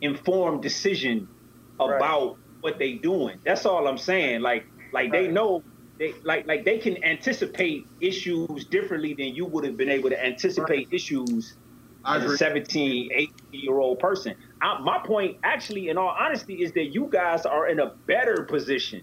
informed 0.00 0.62
decision 0.62 1.28
about 1.80 2.36
what 2.60 2.78
they 2.78 2.94
doing. 2.94 3.38
That's 3.44 3.66
all 3.66 3.86
I'm 3.86 3.98
saying. 3.98 4.40
Like 4.40 4.64
like 4.92 5.12
they 5.12 5.28
know 5.28 5.62
they 5.98 6.14
like 6.24 6.46
like 6.46 6.64
they 6.64 6.78
can 6.78 7.02
anticipate 7.04 7.86
issues 8.00 8.66
differently 8.70 9.14
than 9.14 9.28
you 9.34 9.46
would 9.46 9.64
have 9.64 9.76
been 9.76 9.90
able 9.90 10.10
to 10.10 10.24
anticipate 10.24 10.88
issues 10.92 11.56
I 12.04 12.16
as 12.16 12.22
a 12.22 12.26
agree. 12.26 12.36
17, 12.36 13.08
18 13.12 13.30
year 13.52 13.78
old 13.78 13.98
person. 13.98 14.34
I, 14.62 14.80
my 14.80 15.00
point, 15.04 15.36
actually, 15.44 15.88
in 15.88 15.98
all 15.98 16.14
honesty, 16.18 16.62
is 16.62 16.72
that 16.72 16.86
you 16.92 17.08
guys 17.10 17.46
are 17.46 17.68
in 17.68 17.80
a 17.80 17.92
better 18.06 18.44
position 18.44 19.02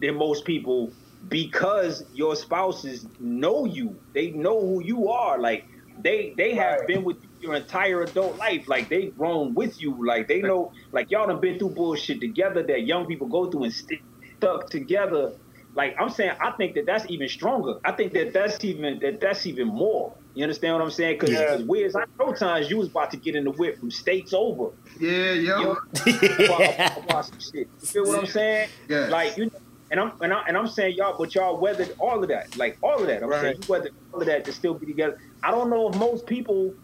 than 0.00 0.16
most 0.16 0.44
people 0.44 0.92
because 1.28 2.04
your 2.12 2.36
spouses 2.36 3.06
know 3.18 3.64
you. 3.64 4.00
They 4.14 4.30
know 4.30 4.60
who 4.60 4.82
you 4.82 5.08
are. 5.08 5.38
Like 5.38 5.64
they 6.04 6.34
they 6.36 6.54
have 6.54 6.86
been 6.86 7.04
with 7.04 7.16
you 7.22 7.27
your 7.40 7.54
entire 7.54 8.02
adult 8.02 8.36
life. 8.36 8.68
Like 8.68 8.88
they've 8.88 9.16
grown 9.16 9.54
with 9.54 9.80
you. 9.80 10.06
Like 10.06 10.28
they 10.28 10.40
know. 10.40 10.72
Like 10.92 11.10
y'all 11.10 11.26
done 11.26 11.40
been 11.40 11.58
through 11.58 11.70
bullshit 11.70 12.20
together 12.20 12.62
that 12.62 12.86
young 12.86 13.06
people 13.06 13.26
go 13.26 13.50
through 13.50 13.64
and 13.64 13.72
st- 13.72 14.02
stuck 14.38 14.70
together. 14.70 15.32
Like 15.74 15.96
I'm 15.98 16.10
saying, 16.10 16.32
I 16.40 16.50
think 16.52 16.74
that 16.74 16.86
that's 16.86 17.08
even 17.08 17.28
stronger. 17.28 17.78
I 17.84 17.92
think 17.92 18.12
that 18.14 18.32
that's 18.32 18.62
even 18.64 18.98
that 19.00 19.20
that's 19.20 19.46
even 19.46 19.68
more. 19.68 20.14
You 20.34 20.44
understand 20.44 20.74
what 20.74 20.82
I'm 20.82 20.90
saying? 20.90 21.18
Because 21.18 21.30
Yeah. 21.30 21.58
Wiz, 21.66 21.96
I 21.96 22.04
know 22.18 22.32
times 22.32 22.70
you 22.70 22.78
was 22.78 22.88
about 22.88 23.10
to 23.12 23.16
get 23.16 23.34
in 23.34 23.44
the 23.44 23.50
whip 23.50 23.78
from 23.78 23.90
states 23.90 24.32
over. 24.32 24.70
Yeah, 24.98 25.32
yo. 25.32 25.60
Yo, 25.60 25.72
about, 26.44 27.04
about 27.04 27.24
some 27.26 27.40
shit. 27.40 27.68
You 27.80 27.86
feel 27.86 28.06
what 28.06 28.18
I'm 28.20 28.26
saying? 28.26 28.68
Yes. 28.88 29.10
Like 29.10 29.36
you, 29.36 29.46
Know, 29.46 29.52
and 29.90 30.00
I'm 30.00 30.12
and, 30.20 30.32
I, 30.32 30.42
and 30.46 30.56
I'm 30.56 30.66
saying 30.66 30.96
y'all, 30.96 31.16
but 31.16 31.34
y'all 31.34 31.58
weathered 31.58 31.94
all 31.98 32.22
of 32.22 32.28
that, 32.28 32.56
like 32.56 32.76
all 32.82 33.00
of 33.00 33.06
that. 33.06 33.22
I'm 33.22 33.32
saying 33.32 33.56
you 33.62 33.68
weathered 33.68 33.94
all 34.12 34.20
of 34.20 34.26
that 34.26 34.44
to 34.44 34.52
still 34.52 34.74
be 34.74 34.86
together. 34.86 35.18
I 35.42 35.50
don't 35.50 35.70
know 35.70 35.88
if 35.88 35.96
most 35.96 36.26
people, 36.26 36.74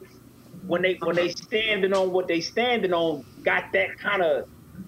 when 0.66 0.82
they 0.82 0.98
when 1.02 1.16
they 1.16 1.28
standing 1.28 1.92
on 1.92 2.12
what 2.12 2.28
they 2.28 2.40
standing 2.40 2.92
on, 2.92 3.24
got 3.44 3.64
that 3.72 3.88
kind 4.00 4.22
of 4.22 4.44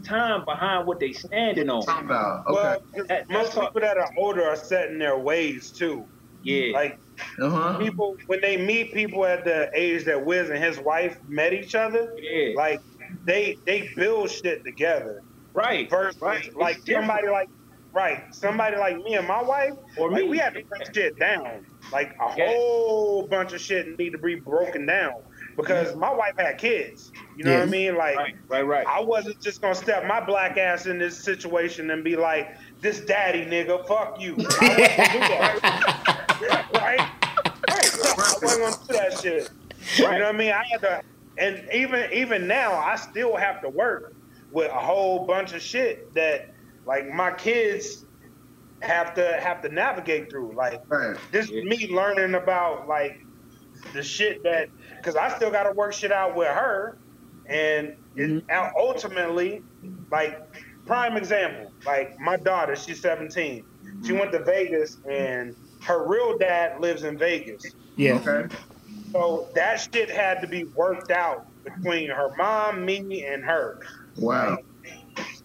time 0.06 0.44
behind 0.44 0.86
what 0.86 1.00
they 1.00 1.12
standing 1.12 1.68
on. 1.68 1.82
Talking 1.82 2.06
about 2.06 2.44
okay. 2.48 2.54
Well, 2.54 2.78
'cause 2.94 3.06
That- 3.08 3.30
most 3.30 3.54
that's 3.54 3.66
people 3.66 3.80
that 3.80 3.96
are 3.98 4.08
older 4.18 4.44
are 4.44 4.56
set 4.56 4.88
in 4.88 4.98
their 4.98 5.18
ways 5.18 5.72
too. 5.72 6.06
Yeah, 6.42 6.72
Like 6.72 6.98
uh 7.42 7.50
huh. 7.50 7.78
people 7.78 8.16
when 8.26 8.40
they 8.40 8.56
meet 8.56 8.92
people 8.92 9.24
at 9.24 9.44
the 9.44 9.70
age 9.74 10.04
that 10.04 10.24
Wiz 10.24 10.50
and 10.50 10.62
his 10.62 10.78
wife 10.78 11.16
met 11.26 11.52
each 11.52 11.74
other, 11.74 12.08
yeah, 12.18 12.52
like 12.56 12.80
they 13.24 13.56
they 13.66 13.88
build 13.96 14.30
shit 14.30 14.60
together. 14.64 15.22
right, 15.54 15.88
Versus 15.90 16.20
right. 16.20 16.50
like 16.56 16.76
It's 16.76 16.84
different. 16.84 17.08
somebody 17.08 17.28
like 17.28 17.48
right, 17.94 18.22
somebody 18.32 18.76
like 18.76 18.96
me 18.98 19.14
and 19.14 19.26
my 19.26 19.42
wife, 19.42 19.72
or 19.98 20.10
like 20.10 20.22
me, 20.24 20.28
we 20.28 20.38
had 20.38 20.52
to 20.54 20.60
break 20.68 20.94
shit 20.94 21.18
down. 21.18 21.62
Like 21.92 22.12
a 22.20 22.34
Yeah. 22.36 22.46
whole 22.48 23.26
bunch 23.28 23.52
of 23.54 23.60
shit 23.60 23.86
need 23.98 24.10
to 24.10 24.18
be 24.18 24.34
broken 24.36 24.84
down 24.86 25.12
because 25.56 25.94
my 25.96 26.12
wife 26.12 26.34
had 26.38 26.58
kids. 26.58 27.12
You 27.36 27.44
know 27.44 27.52
Yeah. 27.52 27.58
what 27.60 27.68
I 27.68 27.70
mean? 27.70 27.96
Like 27.96 28.16
right, 28.16 28.34
right, 28.48 28.66
right. 28.66 28.86
I 28.86 29.00
wasn't 29.00 29.40
just 29.40 29.60
gonna 29.60 29.74
step 29.74 30.06
my 30.06 30.20
black 30.24 30.56
ass 30.56 30.86
in 30.86 30.98
this 30.98 31.18
situation 31.22 31.90
and 31.90 32.02
be 32.04 32.16
like, 32.16 32.56
"This 32.80 33.00
daddy 33.00 33.44
nigga, 33.44 33.86
fuck 33.86 34.20
you." 34.20 34.34
I 34.38 34.38
wasn't 34.38 34.58
gonna 34.58 35.12
do 35.12 35.18
that. 35.20 36.68
right? 36.74 36.98
right? 37.68 37.90
I 38.18 38.34
wasn't 38.42 38.62
gonna 38.62 38.76
do 38.86 38.92
that 38.94 39.18
shit. 39.20 39.50
You 39.96 40.04
know 40.04 40.10
what 40.10 40.22
I 40.22 40.32
mean? 40.32 40.52
I 40.52 40.62
had 40.70 40.80
to, 40.82 41.02
and 41.38 41.68
even 41.72 42.10
even 42.12 42.46
now, 42.46 42.72
I 42.74 42.96
still 42.96 43.36
have 43.36 43.60
to 43.62 43.68
work 43.68 44.14
with 44.50 44.70
a 44.70 44.74
whole 44.78 45.26
bunch 45.26 45.52
of 45.52 45.60
shit 45.62 46.12
that, 46.14 46.54
like, 46.86 47.08
my 47.12 47.30
kids 47.32 48.04
have 48.80 49.14
to 49.14 49.38
have 49.40 49.62
to 49.62 49.68
navigate 49.68 50.30
through. 50.30 50.54
Like, 50.54 50.80
Right. 50.88 51.16
this 51.32 51.46
is 51.50 51.64
me 51.64 51.88
learning 51.90 52.34
about 52.34 52.86
like 52.88 53.20
the 53.92 54.02
shit 54.02 54.42
that 54.42 54.68
because 55.06 55.16
I 55.16 55.34
still 55.36 55.52
got 55.52 55.62
to 55.62 55.72
work 55.72 55.92
shit 55.92 56.10
out 56.10 56.34
with 56.34 56.48
her, 56.48 56.98
and 57.46 57.94
it, 58.16 58.22
mm-hmm. 58.22 58.50
and 58.50 58.72
ultimately, 58.76 59.62
like 60.10 60.42
prime 60.84 61.16
example, 61.16 61.70
like 61.84 62.18
my 62.18 62.36
daughter, 62.36 62.74
she's 62.74 63.00
17. 63.00 63.64
She 64.04 64.12
went 64.12 64.32
to 64.32 64.42
Vegas, 64.42 64.98
and 65.08 65.54
her 65.82 66.08
real 66.08 66.36
dad 66.36 66.80
lives 66.80 67.04
in 67.04 67.16
Vegas. 67.16 67.64
Yeah. 67.94 68.14
Okay. 68.14 68.52
So 69.12 69.48
that 69.54 69.76
shit 69.76 70.10
had 70.10 70.40
to 70.40 70.48
be 70.48 70.64
worked 70.64 71.12
out 71.12 71.46
between 71.62 72.10
her 72.10 72.34
mom, 72.36 72.84
me, 72.84 73.24
and 73.24 73.44
her. 73.44 73.78
Wow. 74.16 74.58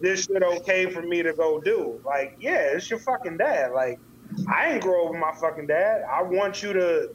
This 0.00 0.24
shit 0.24 0.42
okay 0.42 0.90
for 0.90 1.02
me 1.02 1.22
to 1.22 1.32
go 1.32 1.60
do? 1.60 2.00
Like, 2.04 2.36
yeah, 2.40 2.72
it's 2.72 2.90
your 2.90 2.98
fucking 2.98 3.36
dad. 3.36 3.70
Like, 3.70 4.00
I 4.48 4.72
ain't 4.72 4.82
grow 4.82 5.04
up 5.04 5.12
with 5.12 5.20
my 5.20 5.32
fucking 5.40 5.68
dad. 5.68 6.02
I 6.10 6.22
want 6.22 6.64
you 6.64 6.72
to 6.72 7.14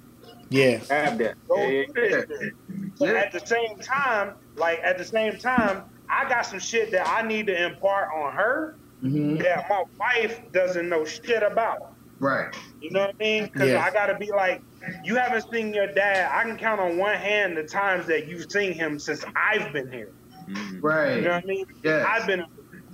Yeah. 0.49 0.79
Have 0.89 1.17
that. 1.19 1.35
go 1.47 1.57
Yeah, 1.67 1.83
do. 1.93 2.51
But 2.99 3.09
Yeah. 3.09 3.13
at 3.15 3.31
the 3.31 3.45
same 3.45 3.77
time, 3.79 4.35
like 4.55 4.79
at 4.83 4.97
the 4.97 5.05
same 5.05 5.37
time, 5.37 5.83
I 6.09 6.27
got 6.29 6.45
some 6.45 6.59
shit 6.59 6.91
that 6.91 7.07
I 7.07 7.27
need 7.27 7.47
to 7.47 7.65
impart 7.65 8.09
on 8.15 8.33
her 8.33 8.75
hmm 9.01 9.37
that 9.37 9.65
my 9.69 9.83
wife 9.99 10.39
doesn't 10.51 10.89
know 10.89 11.05
shit 11.05 11.43
about. 11.43 11.93
Right. 12.19 12.47
You 12.81 12.89
know 12.91 13.01
what 13.01 13.15
I 13.19 13.23
mean? 13.23 13.49
Because 13.51 13.69
Yeah. 13.69 13.83
I 13.83 13.91
gotta 13.91 14.17
be 14.17 14.31
like, 14.31 14.61
you 15.03 15.15
haven't 15.15 15.45
seen 15.51 15.73
your 15.73 15.87
dad. 15.93 16.31
I 16.33 16.43
can 16.43 16.57
count 16.57 16.79
on 16.81 16.97
one 16.97 17.15
hand 17.15 17.57
the 17.57 17.63
times 17.63 18.07
that 18.07 18.27
you've 18.27 18.51
seen 18.51 18.73
him 18.73 18.97
since 18.99 19.23
I've 19.35 19.71
been 19.73 19.91
here. 19.91 20.11
Mhm. 20.49 20.79
Right. 20.81 21.15
You 21.17 21.21
know 21.23 21.31
what 21.31 21.43
I 21.43 21.47
mean? 21.47 21.65
Yes. 21.83 22.05
I've 22.09 22.25
been 22.25 22.43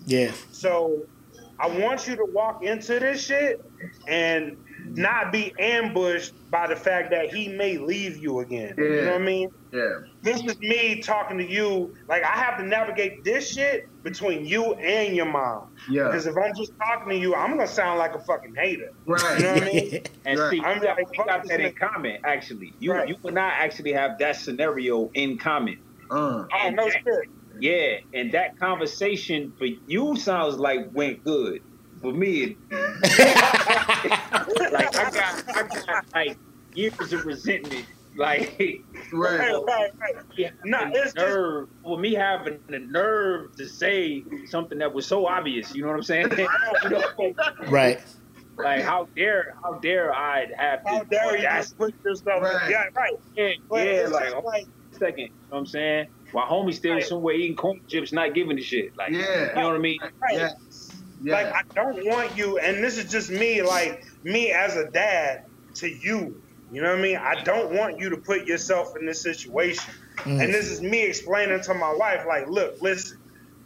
Yeah. 0.05 0.31
so 0.51 1.03
I 1.59 1.67
want 1.67 2.07
you 2.07 2.15
to 2.17 2.25
walk 2.25 2.63
into 2.63 2.99
this 2.99 3.23
shit 3.23 3.61
and 4.07 4.57
not 4.85 5.31
be 5.31 5.53
ambushed 5.59 6.33
by 6.49 6.67
the 6.67 6.75
fact 6.75 7.11
that 7.11 7.33
he 7.33 7.47
may 7.49 7.77
leave 7.77 8.17
you 8.17 8.39
again. 8.39 8.73
You 8.77 9.01
know 9.01 9.11
what 9.13 9.21
I 9.21 9.23
mean? 9.23 9.49
Yeah. 9.71 9.89
This 10.21 10.41
is 10.43 10.57
me 10.59 11.01
talking 11.01 11.37
to 11.39 11.49
you. 11.49 11.93
Like 12.07 12.23
I 12.23 12.37
have 12.37 12.57
to 12.59 12.63
navigate 12.63 13.23
this 13.23 13.51
shit 13.51 13.81
between 14.03 14.45
you 14.45 14.73
and 14.75 15.15
your 15.15 15.25
mom. 15.25 15.69
Yeah. 15.89 16.03
Because 16.05 16.27
if 16.27 16.35
I'm 16.37 16.53
just 16.55 16.71
talking 16.83 17.09
to 17.09 17.17
you, 17.17 17.33
I'm 17.35 17.51
gonna 17.51 17.67
sound 17.67 17.97
like 17.99 18.13
a 18.13 18.19
fucking 18.19 18.53
hater. 18.55 18.89
Right. 19.07 19.39
You 19.39 19.45
know 19.45 19.53
what 19.53 19.63
I 19.63 19.65
mean? 19.65 20.01
And 20.25 20.39
Right. 20.39 20.51
see, 20.51 20.61
I'm 20.61 20.79
we 20.79 20.85
got, 20.85 20.97
like, 20.97 21.09
we 21.11 21.17
fuck 21.17 21.27
got 21.27 21.47
that 21.47 21.59
in 21.59 21.73
common. 21.79 22.17
Actually, 22.25 22.75
you 22.79 22.91
Right. 22.93 23.07
you 23.09 23.15
and 23.25 23.39
I 23.39 23.49
actually 23.49 23.93
have 23.93 24.11
that 24.19 24.35
scenario 24.35 25.09
in 25.13 25.37
common. 25.37 25.77
Uh. 26.11 26.45
Oh 26.53 26.69
no 26.69 26.89
shit. 26.89 27.03
Yeah, 27.59 27.97
and 28.13 28.31
that 28.33 28.57
conversation 28.59 29.53
for 29.57 29.65
you 29.85 30.15
sounds 30.15 30.55
like 30.57 30.79
went 30.91 31.23
good. 31.23 31.61
For 32.03 32.11
me, 32.11 32.43
it, 32.43 32.57
like 34.71 34.95
I 34.95 35.09
got, 35.09 35.43
I 35.55 35.63
got 35.85 36.05
like 36.13 36.37
years 36.75 37.13
of 37.13 37.25
resentment. 37.25 37.85
Like 38.15 38.55
Right. 39.13 39.39
Right, 39.39 39.53
right, 39.65 39.91
right. 39.99 40.15
yeah, 40.37 40.49
No, 40.65 40.79
the 40.91 40.91
it's 40.91 41.03
just- 41.13 41.15
nerve 41.15 41.69
for 41.81 41.97
me 41.97 42.13
having 42.13 42.59
the 42.67 42.79
nerve 42.79 43.55
to 43.55 43.67
say 43.67 44.23
something 44.45 44.77
that 44.79 44.93
was 44.93 45.07
so 45.07 45.25
obvious. 45.25 45.73
You 45.73 45.81
know 45.83 45.87
what 45.87 45.95
I'm 45.97 46.03
saying? 46.03 46.27
you 46.83 46.89
know, 46.89 47.33
Right. 47.69 47.99
like 48.57 48.81
how 48.83 49.07
dare, 49.15 49.55
how 49.63 49.75
dare 49.79 50.13
I 50.13 50.47
have 50.57 50.81
How 50.85 50.99
this 50.99 51.07
dare 51.09 51.31
you 51.37 51.37
audacity? 51.47 51.59
just 51.63 51.77
put 51.77 51.95
yourself 52.05 52.43
Right. 52.43 52.69
Yeah, 52.69 52.83
right. 52.95 53.13
Yeah, 53.35 53.49
But 53.69 53.87
yeah, 53.87 54.07
like, 54.11 54.43
like 54.43 54.65
second. 54.91 55.17
You 55.19 55.27
know 55.29 55.33
what 55.49 55.57
I'm 55.59 55.65
saying? 55.67 56.07
While 56.33 56.47
homie 56.49 56.73
still 56.73 56.93
Right. 56.95 57.03
somewhere 57.05 57.33
eating 57.35 57.55
corn 57.55 57.81
chips, 57.87 58.11
not 58.11 58.33
giving 58.35 58.59
a 58.59 58.61
shit. 58.61 58.95
Like, 58.97 59.11
Yeah. 59.11 59.49
you 59.49 59.55
know 59.61 59.67
what 59.69 59.75
I 59.75 59.79
mean? 59.79 59.99
right. 60.21 60.51
Yes. 61.23 61.53
Like 61.53 61.53
I 61.53 61.73
don't 61.73 62.05
want 62.05 62.37
you, 62.37 62.57
and 62.57 62.83
this 62.83 62.97
is 62.97 63.09
just 63.09 63.29
me, 63.29 63.61
like 63.61 64.05
me 64.23 64.51
as 64.51 64.75
a 64.75 64.89
dad 64.89 65.45
to 65.75 65.87
you. 65.87 66.41
You 66.71 66.81
know 66.81 66.89
what 66.89 66.99
I 66.99 67.01
mean? 67.01 67.17
I 67.17 67.43
don't 67.43 67.73
want 67.73 67.99
you 67.99 68.09
to 68.09 68.17
put 68.17 68.45
yourself 68.45 68.95
in 68.99 69.05
this 69.05 69.21
situation. 69.21 69.93
Mm. 70.17 70.43
And 70.43 70.53
this 70.53 70.69
is 70.69 70.81
me 70.81 71.03
explaining 71.03 71.61
to 71.61 71.73
my 71.73 71.93
wife, 71.93 72.25
like, 72.27 72.49
look, 72.49 72.81
listen, 72.81 73.19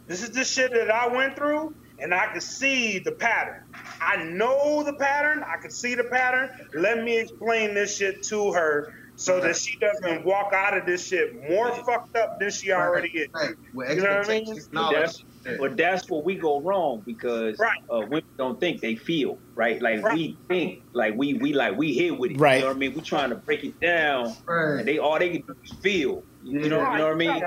this 0.06 0.22
is 0.22 0.30
the 0.30 0.44
shit 0.44 0.72
that 0.72 0.90
I 0.90 1.08
went 1.08 1.36
through, 1.36 1.74
and 1.98 2.14
I 2.14 2.26
can 2.28 2.40
see 2.40 2.98
the 2.98 3.12
pattern. 3.12 3.64
I 4.00 4.22
know 4.22 4.82
the 4.82 4.92
pattern. 4.92 5.42
I 5.46 5.56
can 5.56 5.70
see 5.70 5.94
the 5.94 6.04
pattern. 6.04 6.50
Let 6.74 7.02
me 7.02 7.18
explain 7.18 7.74
this 7.74 7.96
shit 7.96 8.22
to 8.24 8.52
her 8.52 8.94
so 9.20 9.40
that 9.40 9.56
she 9.56 9.76
doesn't 9.80 10.24
walk 10.24 10.52
out 10.54 10.76
of 10.78 10.86
this 10.86 11.08
shit 11.08 11.34
more 11.50 11.72
fucked 11.84 12.16
up 12.16 12.38
than 12.38 12.50
she 12.52 12.70
already 12.70 13.08
is. 13.08 13.28
Right. 13.34 13.50
With 13.74 13.90
You 13.90 14.02
know 14.04 14.18
what 14.18 14.26
I 14.26 14.28
mean? 14.28 14.42
expectations, 14.42 14.68
But 14.72 14.92
that's, 14.92 15.24
but 15.58 15.76
that's 15.76 16.08
where 16.08 16.22
we 16.22 16.36
go 16.36 16.60
wrong 16.60 17.02
because 17.04 17.58
Right. 17.58 17.80
uh, 17.90 18.00
women 18.02 18.22
don't 18.38 18.60
think 18.60 18.80
they 18.80 18.94
feel 18.94 19.40
right. 19.56 19.82
Like 19.82 20.04
Right. 20.04 20.14
we 20.14 20.38
think, 20.48 20.84
like 20.92 21.14
we 21.16 21.34
we 21.34 21.52
like 21.52 21.76
we 21.76 21.92
here 21.92 22.14
with 22.14 22.30
it. 22.32 22.40
Right. 22.40 22.56
You 22.56 22.60
know 22.62 22.66
what 22.68 22.76
I 22.76 22.78
mean? 22.78 22.94
We 22.94 23.00
trying 23.00 23.30
to 23.30 23.36
break 23.36 23.64
it 23.64 23.80
down, 23.80 24.34
Right. 24.46 24.78
and 24.78 24.86
they 24.88 24.98
all 24.98 25.18
they 25.18 25.30
can 25.30 25.42
do 25.48 25.54
is 25.64 25.72
feel. 25.82 26.22
You 26.44 26.60
know, 26.60 26.62
you 26.62 26.68
know 26.98 27.04
what 27.06 27.12
I 27.12 27.14
mean? 27.14 27.42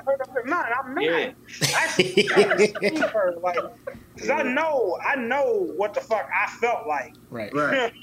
Nah, 0.46 0.64
I'm 0.84 0.94
mad. 0.94 1.04
Yeah. 1.62 1.68
I 1.78 1.88
gotta 1.88 2.60
see 2.82 3.00
her, 3.00 3.34
like, 3.42 3.56
cause 4.20 4.30
I 4.30 4.44
know, 4.44 4.98
I 5.04 5.16
know 5.16 5.72
what 5.78 5.94
the 5.94 6.02
fuck 6.02 6.28
I 6.38 6.50
felt 6.60 6.86
like. 6.88 7.14
Right. 7.30 7.54
Right. 7.54 7.94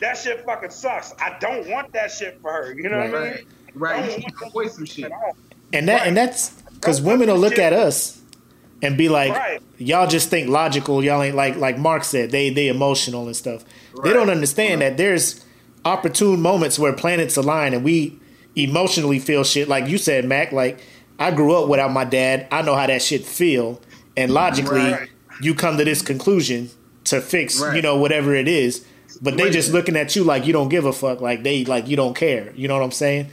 What 0.00 0.06
I 0.06 0.10
mean? 0.10 0.14
That 0.14 0.18
shit 0.18 0.44
fucking 0.44 0.70
sucks. 0.70 1.14
I 1.18 1.36
don't 1.40 1.68
want 1.68 1.92
that 1.92 2.10
shit 2.10 2.38
for 2.40 2.52
her. 2.52 2.72
You 2.74 2.88
know 2.88 2.98
what 2.98 3.06
I 3.06 3.10
mean? 3.10 3.12
Right. 3.22 3.46
Right. 3.74 4.04
You 4.04 4.22
should 4.22 4.42
avoid 4.46 4.70
some 4.70 4.84
shit. 4.84 5.10
And 5.72 5.88
that 5.88 6.06
and 6.06 6.16
that's 6.16 6.50
because 6.74 7.00
women 7.00 7.28
will 7.28 7.38
look 7.38 7.58
at 7.58 7.72
us 7.72 8.20
and 8.82 8.96
be 8.96 9.08
like, 9.08 9.32
Right. 9.32 9.60
y'all 9.78 10.06
just 10.06 10.30
think 10.30 10.48
logical. 10.48 11.02
Y'all 11.02 11.22
ain't 11.22 11.34
like 11.36 11.56
like 11.56 11.78
Mark 11.78 12.04
said. 12.04 12.30
They 12.30 12.50
they 12.50 12.68
emotional 12.68 13.26
and 13.26 13.34
stuff. 13.34 13.64
They 14.02 14.12
don't 14.12 14.30
understand 14.30 14.80
that 14.82 14.96
there's 14.96 15.44
opportune 15.84 16.40
moments 16.40 16.78
where 16.78 16.92
planets 16.92 17.36
align 17.36 17.74
and 17.74 17.82
we 17.84 18.18
emotionally 18.56 19.18
feel 19.18 19.42
shit. 19.44 19.68
Like 19.68 19.88
you 19.88 19.98
said, 19.98 20.24
Mac. 20.24 20.52
Like 20.52 20.80
I 21.18 21.30
grew 21.32 21.54
up 21.56 21.68
without 21.68 21.92
my 21.92 22.04
dad. 22.04 22.46
I 22.52 22.62
know 22.62 22.74
how 22.76 22.86
that 22.86 23.02
shit 23.02 23.24
feel. 23.24 23.80
And 24.16 24.32
logically, 24.32 24.92
Right. 24.92 25.08
you 25.40 25.54
come 25.56 25.78
to 25.78 25.84
this 25.84 26.00
conclusion 26.02 26.70
to 27.04 27.20
fix 27.20 27.60
you 27.74 27.82
know 27.82 27.96
whatever 27.98 28.34
it 28.36 28.46
is. 28.46 28.84
But 29.24 29.38
they 29.38 29.50
just 29.50 29.72
looking 29.72 29.96
at 29.96 30.14
you 30.14 30.22
like 30.22 30.46
you 30.46 30.52
don't 30.52 30.68
give 30.68 30.84
a 30.84 30.92
fuck. 30.92 31.20
Like 31.20 31.42
they 31.42 31.64
like 31.64 31.88
you 31.88 31.96
don't 31.96 32.14
care. 32.14 32.52
You 32.54 32.68
know 32.68 32.74
what 32.74 32.84
I'm 32.84 32.90
saying? 32.90 33.30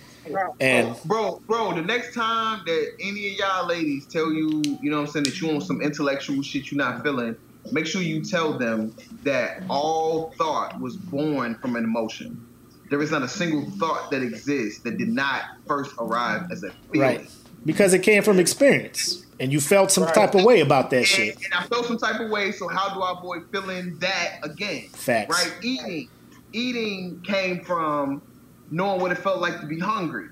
And 0.59 0.95
Bro, 1.05 1.41
bro, 1.47 1.73
the 1.73 1.81
next 1.81 2.13
time 2.13 2.61
that 2.65 2.91
any 3.01 3.31
of 3.31 3.39
y'all 3.39 3.67
ladies 3.67 4.05
tell 4.05 4.31
you, 4.31 4.61
you 4.81 4.89
know 4.89 5.01
what 5.01 5.07
I'm 5.07 5.11
saying, 5.11 5.25
that 5.25 5.41
you 5.41 5.47
want 5.49 5.63
some 5.63 5.81
intellectual 5.81 6.41
shit 6.41 6.71
you're 6.71 6.77
not 6.77 7.03
feeling, 7.03 7.35
make 7.71 7.85
sure 7.85 8.01
you 8.01 8.23
tell 8.23 8.57
them 8.57 8.95
that 9.23 9.63
all 9.69 10.31
thought 10.37 10.79
was 10.79 10.95
born 10.95 11.55
from 11.55 11.75
an 11.75 11.83
emotion. 11.83 12.47
There 12.89 13.01
is 13.01 13.11
not 13.11 13.23
a 13.23 13.27
single 13.27 13.69
thought 13.71 14.11
that 14.11 14.21
exists 14.21 14.83
that 14.83 14.97
did 14.97 15.09
not 15.09 15.43
first 15.67 15.93
arrive 15.97 16.51
as 16.51 16.63
a 16.63 16.71
feeling. 16.91 17.01
Right. 17.01 17.29
Because 17.65 17.93
it 17.93 18.03
came 18.03 18.23
from 18.23 18.39
experience. 18.39 19.20
And 19.41 19.51
you 19.51 19.59
felt 19.59 19.91
some 19.91 20.03
Right. 20.03 20.13
type 20.13 20.35
of 20.35 20.43
way 20.43 20.61
about 20.61 20.91
that 20.91 20.97
And, 20.97 21.07
shit. 21.07 21.35
and 21.35 21.51
I 21.55 21.63
felt 21.63 21.87
some 21.87 21.97
type 21.97 22.21
of 22.21 22.29
way, 22.29 22.51
so 22.51 22.67
how 22.67 22.93
do 22.93 23.01
I 23.01 23.17
avoid 23.17 23.41
feeling 23.51 23.97
that 23.97 24.37
again? 24.43 24.83
Facts. 24.93 25.31
Right? 25.35 25.53
Eating. 25.63 26.09
Eating 26.53 27.19
came 27.25 27.61
from 27.65 28.21
knowing 28.69 29.01
what 29.01 29.11
it 29.11 29.17
felt 29.17 29.41
like 29.41 29.59
to 29.59 29.65
be 29.65 29.79
hungry. 29.79 30.27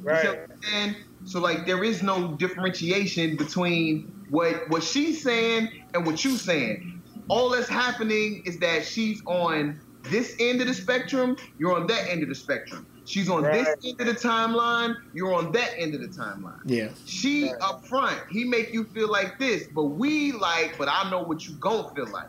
Right. 0.00 0.24
what 0.24 0.94
So 1.24 1.40
like 1.40 1.66
there 1.66 1.82
is 1.82 2.04
no 2.04 2.36
differentiation 2.36 3.36
between 3.36 4.12
what 4.30 4.68
what 4.68 4.84
she's 4.84 5.22
saying 5.24 5.68
and 5.94 6.06
what 6.06 6.24
you're 6.24 6.38
saying. 6.38 7.02
All 7.26 7.48
that's 7.48 7.68
happening 7.68 8.42
is 8.46 8.58
that 8.60 8.84
she's 8.84 9.22
on 9.26 9.80
this 10.04 10.36
end 10.38 10.60
of 10.60 10.68
the 10.68 10.74
spectrum, 10.74 11.36
you're 11.58 11.74
on 11.74 11.88
that 11.88 12.08
end 12.08 12.22
of 12.22 12.28
the 12.28 12.34
spectrum. 12.36 12.86
She's 13.06 13.28
on 13.28 13.44
Right. 13.44 13.64
this 13.64 13.76
end 13.84 14.00
of 14.00 14.06
the 14.08 14.20
timeline. 14.28 14.94
You're 15.14 15.32
on 15.32 15.52
that 15.52 15.70
end 15.78 15.94
of 15.94 16.00
the 16.00 16.08
timeline. 16.08 16.58
Yeah. 16.66 16.88
She 17.04 17.44
Right. 17.44 17.54
up 17.62 17.86
front. 17.86 18.18
He 18.30 18.44
make 18.44 18.74
you 18.74 18.84
feel 18.84 19.08
like 19.10 19.38
this, 19.38 19.68
but 19.74 19.84
we 19.84 20.32
like. 20.32 20.76
But 20.76 20.88
I 20.88 21.08
know 21.08 21.22
what 21.22 21.46
you 21.46 21.54
gon' 21.60 21.94
feel 21.94 22.08
like. 22.08 22.28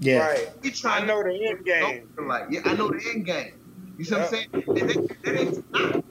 Yeah. 0.00 0.26
Right. 0.26 0.48
He 0.62 0.72
I 0.84 1.04
know 1.06 1.22
to 1.22 1.28
the 1.30 1.46
end 1.46 1.64
game. 1.64 2.08
feel 2.16 2.28
like. 2.28 2.44
Yeah, 2.50 2.60
I 2.66 2.74
know 2.74 2.88
the 2.88 3.00
end 3.14 3.24
game. 3.24 3.52
You 3.96 4.04
see 4.04 4.14
what 4.14 4.24
I'm 4.24 4.28
saying? 4.28 4.46
And 4.52 4.90
that, 4.90 5.16
that 5.24 5.40
ain't 5.40 5.72
not. 5.72 6.04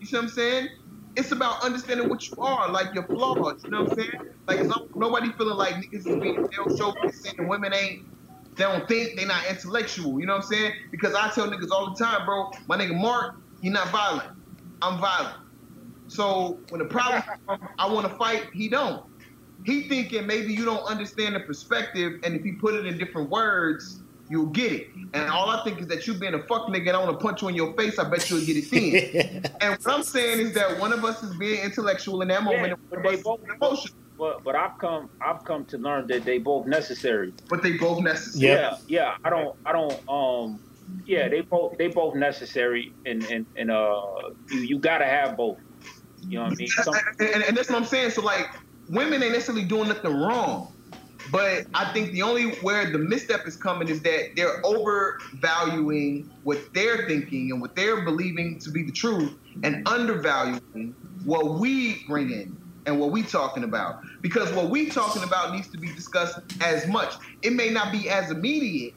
You 0.00 0.06
see 0.06 0.16
what 0.16 0.24
I'm 0.24 0.28
saying? 0.28 0.68
It's 1.16 1.30
about 1.30 1.62
understanding 1.62 2.08
what 2.08 2.28
you 2.28 2.36
are, 2.42 2.68
like 2.68 2.92
your 2.92 3.04
flaws. 3.06 3.62
You 3.64 3.70
know 3.70 3.82
what 3.84 3.92
I'm 3.92 3.98
saying? 3.98 4.10
Like, 4.48 4.58
it's 4.58 4.68
not, 4.68 4.82
nobody 4.96 5.30
feeling 5.38 5.56
like 5.56 5.74
niggas 5.76 5.94
is 5.98 6.04
being 6.06 6.42
they 6.42 6.56
don't 6.56 6.76
show 6.76 6.92
saying 7.12 7.48
women 7.48 7.72
ain't. 7.72 8.02
They 8.56 8.64
don't 8.64 8.86
think 8.88 9.16
they 9.18 9.24
not 9.24 9.44
intellectual. 9.48 10.20
You 10.20 10.26
know 10.26 10.34
what 10.36 10.44
I'm 10.44 10.48
saying? 10.48 10.72
Because 10.92 11.14
I 11.14 11.28
tell 11.30 11.48
niggas 11.48 11.70
all 11.72 11.94
the 11.96 12.04
time, 12.04 12.24
bro. 12.24 12.50
My 12.68 12.76
nigga 12.76 12.94
Mark, 12.96 13.34
he 13.64 13.70
not 13.70 13.88
violent. 13.88 14.28
I'm 14.82 15.00
violent. 15.00 15.36
So 16.08 16.60
when 16.68 16.80
the 16.80 16.84
problem 16.84 17.22
comes, 17.48 17.62
I 17.78 17.90
want 17.90 18.06
to 18.06 18.14
fight, 18.16 18.44
he 18.52 18.68
don't. 18.68 19.02
He 19.64 19.88
thinking 19.88 20.26
maybe 20.26 20.52
you 20.52 20.66
don't 20.66 20.84
understand 20.86 21.34
the 21.34 21.40
perspective, 21.40 22.12
and 22.24 22.36
if 22.36 22.42
he 22.42 22.52
put 22.60 22.74
it 22.74 22.84
in 22.84 22.98
different 22.98 23.30
words, 23.30 24.02
you'll 24.28 24.50
get 24.50 24.70
it. 24.70 24.86
And 25.14 25.30
all 25.30 25.48
I 25.48 25.64
think 25.64 25.80
is 25.80 25.86
that 25.86 26.06
you 26.06 26.12
being 26.12 26.34
a 26.34 26.40
fuck 26.40 26.66
nigga 26.66 26.88
and 26.88 26.90
I 26.90 26.98
want 27.02 27.18
to 27.18 27.24
punch 27.24 27.40
you 27.40 27.48
in 27.48 27.54
your 27.54 27.72
face, 27.74 27.98
I 27.98 28.06
bet 28.10 28.28
you'll 28.28 28.44
get 28.44 28.58
it 28.58 28.70
then. 28.70 29.44
and 29.62 29.78
what 29.82 29.94
I'm 29.94 30.02
saying 30.02 30.40
is 30.40 30.52
that 30.52 30.78
one 30.78 30.92
of 30.92 31.02
us 31.02 31.22
is 31.22 31.34
being 31.38 31.62
intellectual 31.62 32.20
in 32.20 32.28
that 32.28 32.42
moment, 32.42 32.66
Yeah, 32.66 32.72
and 32.72 32.76
but 32.90 33.02
one 33.02 33.14
they 33.14 33.14
of 33.14 33.20
us 33.20 33.24
both 33.24 33.40
is 33.44 33.56
emotional. 33.62 33.94
But 34.18 34.44
but 34.44 34.56
I've 34.56 34.78
come 34.78 35.08
I've 35.26 35.42
come 35.44 35.64
to 35.70 35.78
learn 35.78 36.06
that 36.08 36.26
they 36.26 36.36
both 36.36 36.66
necessary. 36.66 37.32
But 37.48 37.62
they 37.62 37.78
both 37.78 38.02
necessary. 38.02 38.52
Yeah, 38.52 38.74
yeah. 38.88 39.12
I 39.24 39.30
don't 39.30 39.54
I 39.64 39.72
don't 39.72 40.00
um 40.06 40.60
yeah, 41.06 41.28
they 41.28 41.40
both 41.42 41.76
they 41.78 41.88
both 41.88 42.14
necessary 42.14 42.92
and 43.04 43.24
and, 43.24 43.46
and 43.56 43.70
uh 43.70 44.00
you, 44.50 44.60
you 44.60 44.78
gotta 44.78 45.04
have 45.04 45.36
both. 45.36 45.58
You 46.26 46.38
know 46.38 46.44
what 46.44 46.52
I 46.52 46.56
mean? 46.56 46.68
Some, 46.68 46.94
and, 47.18 47.28
and, 47.28 47.42
and 47.44 47.56
that's 47.56 47.68
what 47.68 47.76
I'm 47.76 47.84
saying. 47.84 48.10
So 48.10 48.22
like, 48.22 48.46
women 48.88 49.22
ain't 49.22 49.32
necessarily 49.32 49.64
doing 49.64 49.88
nothing 49.88 50.14
wrong, 50.14 50.72
but 51.30 51.66
I 51.74 51.92
think 51.92 52.12
the 52.12 52.22
only 52.22 52.52
where 52.56 52.90
the 52.90 52.98
misstep 52.98 53.46
is 53.46 53.56
coming 53.56 53.88
is 53.88 54.00
that 54.02 54.30
they're 54.34 54.64
overvaluing 54.64 56.30
what 56.42 56.58
they're 56.72 57.06
thinking 57.06 57.50
and 57.50 57.60
what 57.60 57.76
they're 57.76 58.02
believing 58.02 58.58
to 58.60 58.70
be 58.70 58.82
the 58.82 58.92
truth, 58.92 59.34
and 59.62 59.86
undervaluing 59.86 60.94
what 61.24 61.58
we 61.58 62.04
bring 62.06 62.30
in 62.30 62.56
and 62.86 63.00
what 63.00 63.10
we 63.10 63.22
talking 63.22 63.64
about. 63.64 64.00
Because 64.22 64.50
what 64.52 64.70
we 64.70 64.90
talking 64.90 65.22
about 65.22 65.54
needs 65.54 65.68
to 65.68 65.78
be 65.78 65.88
discussed 65.88 66.38
as 66.62 66.86
much. 66.86 67.14
It 67.42 67.52
may 67.52 67.70
not 67.70 67.92
be 67.92 68.08
as 68.08 68.30
immediate. 68.30 68.94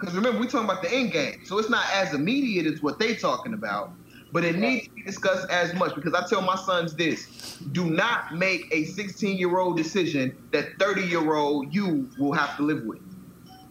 Because 0.00 0.16
remember, 0.16 0.40
we 0.40 0.46
talking 0.46 0.64
about 0.64 0.82
the 0.82 0.90
end 0.90 1.12
game, 1.12 1.44
so 1.44 1.58
it's 1.58 1.68
not 1.68 1.84
as 1.92 2.14
immediate 2.14 2.66
as 2.66 2.82
what 2.82 2.98
they 2.98 3.14
talking 3.14 3.52
about 3.54 3.92
but 4.32 4.44
it 4.44 4.56
needs 4.56 4.86
to 4.86 4.90
be 4.92 5.02
discussed 5.02 5.48
as 5.50 5.74
much 5.74 5.94
because 5.94 6.14
I 6.14 6.26
tell 6.26 6.42
my 6.42 6.56
sons 6.56 6.94
this 6.94 7.26
do 7.72 7.90
not 7.90 8.34
make 8.34 8.66
a 8.72 8.84
16 8.84 9.36
year 9.36 9.58
old 9.58 9.76
decision 9.76 10.36
that 10.52 10.78
30 10.78 11.02
year 11.02 11.34
old 11.34 11.74
you 11.74 12.08
will 12.18 12.32
have 12.32 12.56
to 12.56 12.62
live 12.62 12.84
with. 12.84 13.00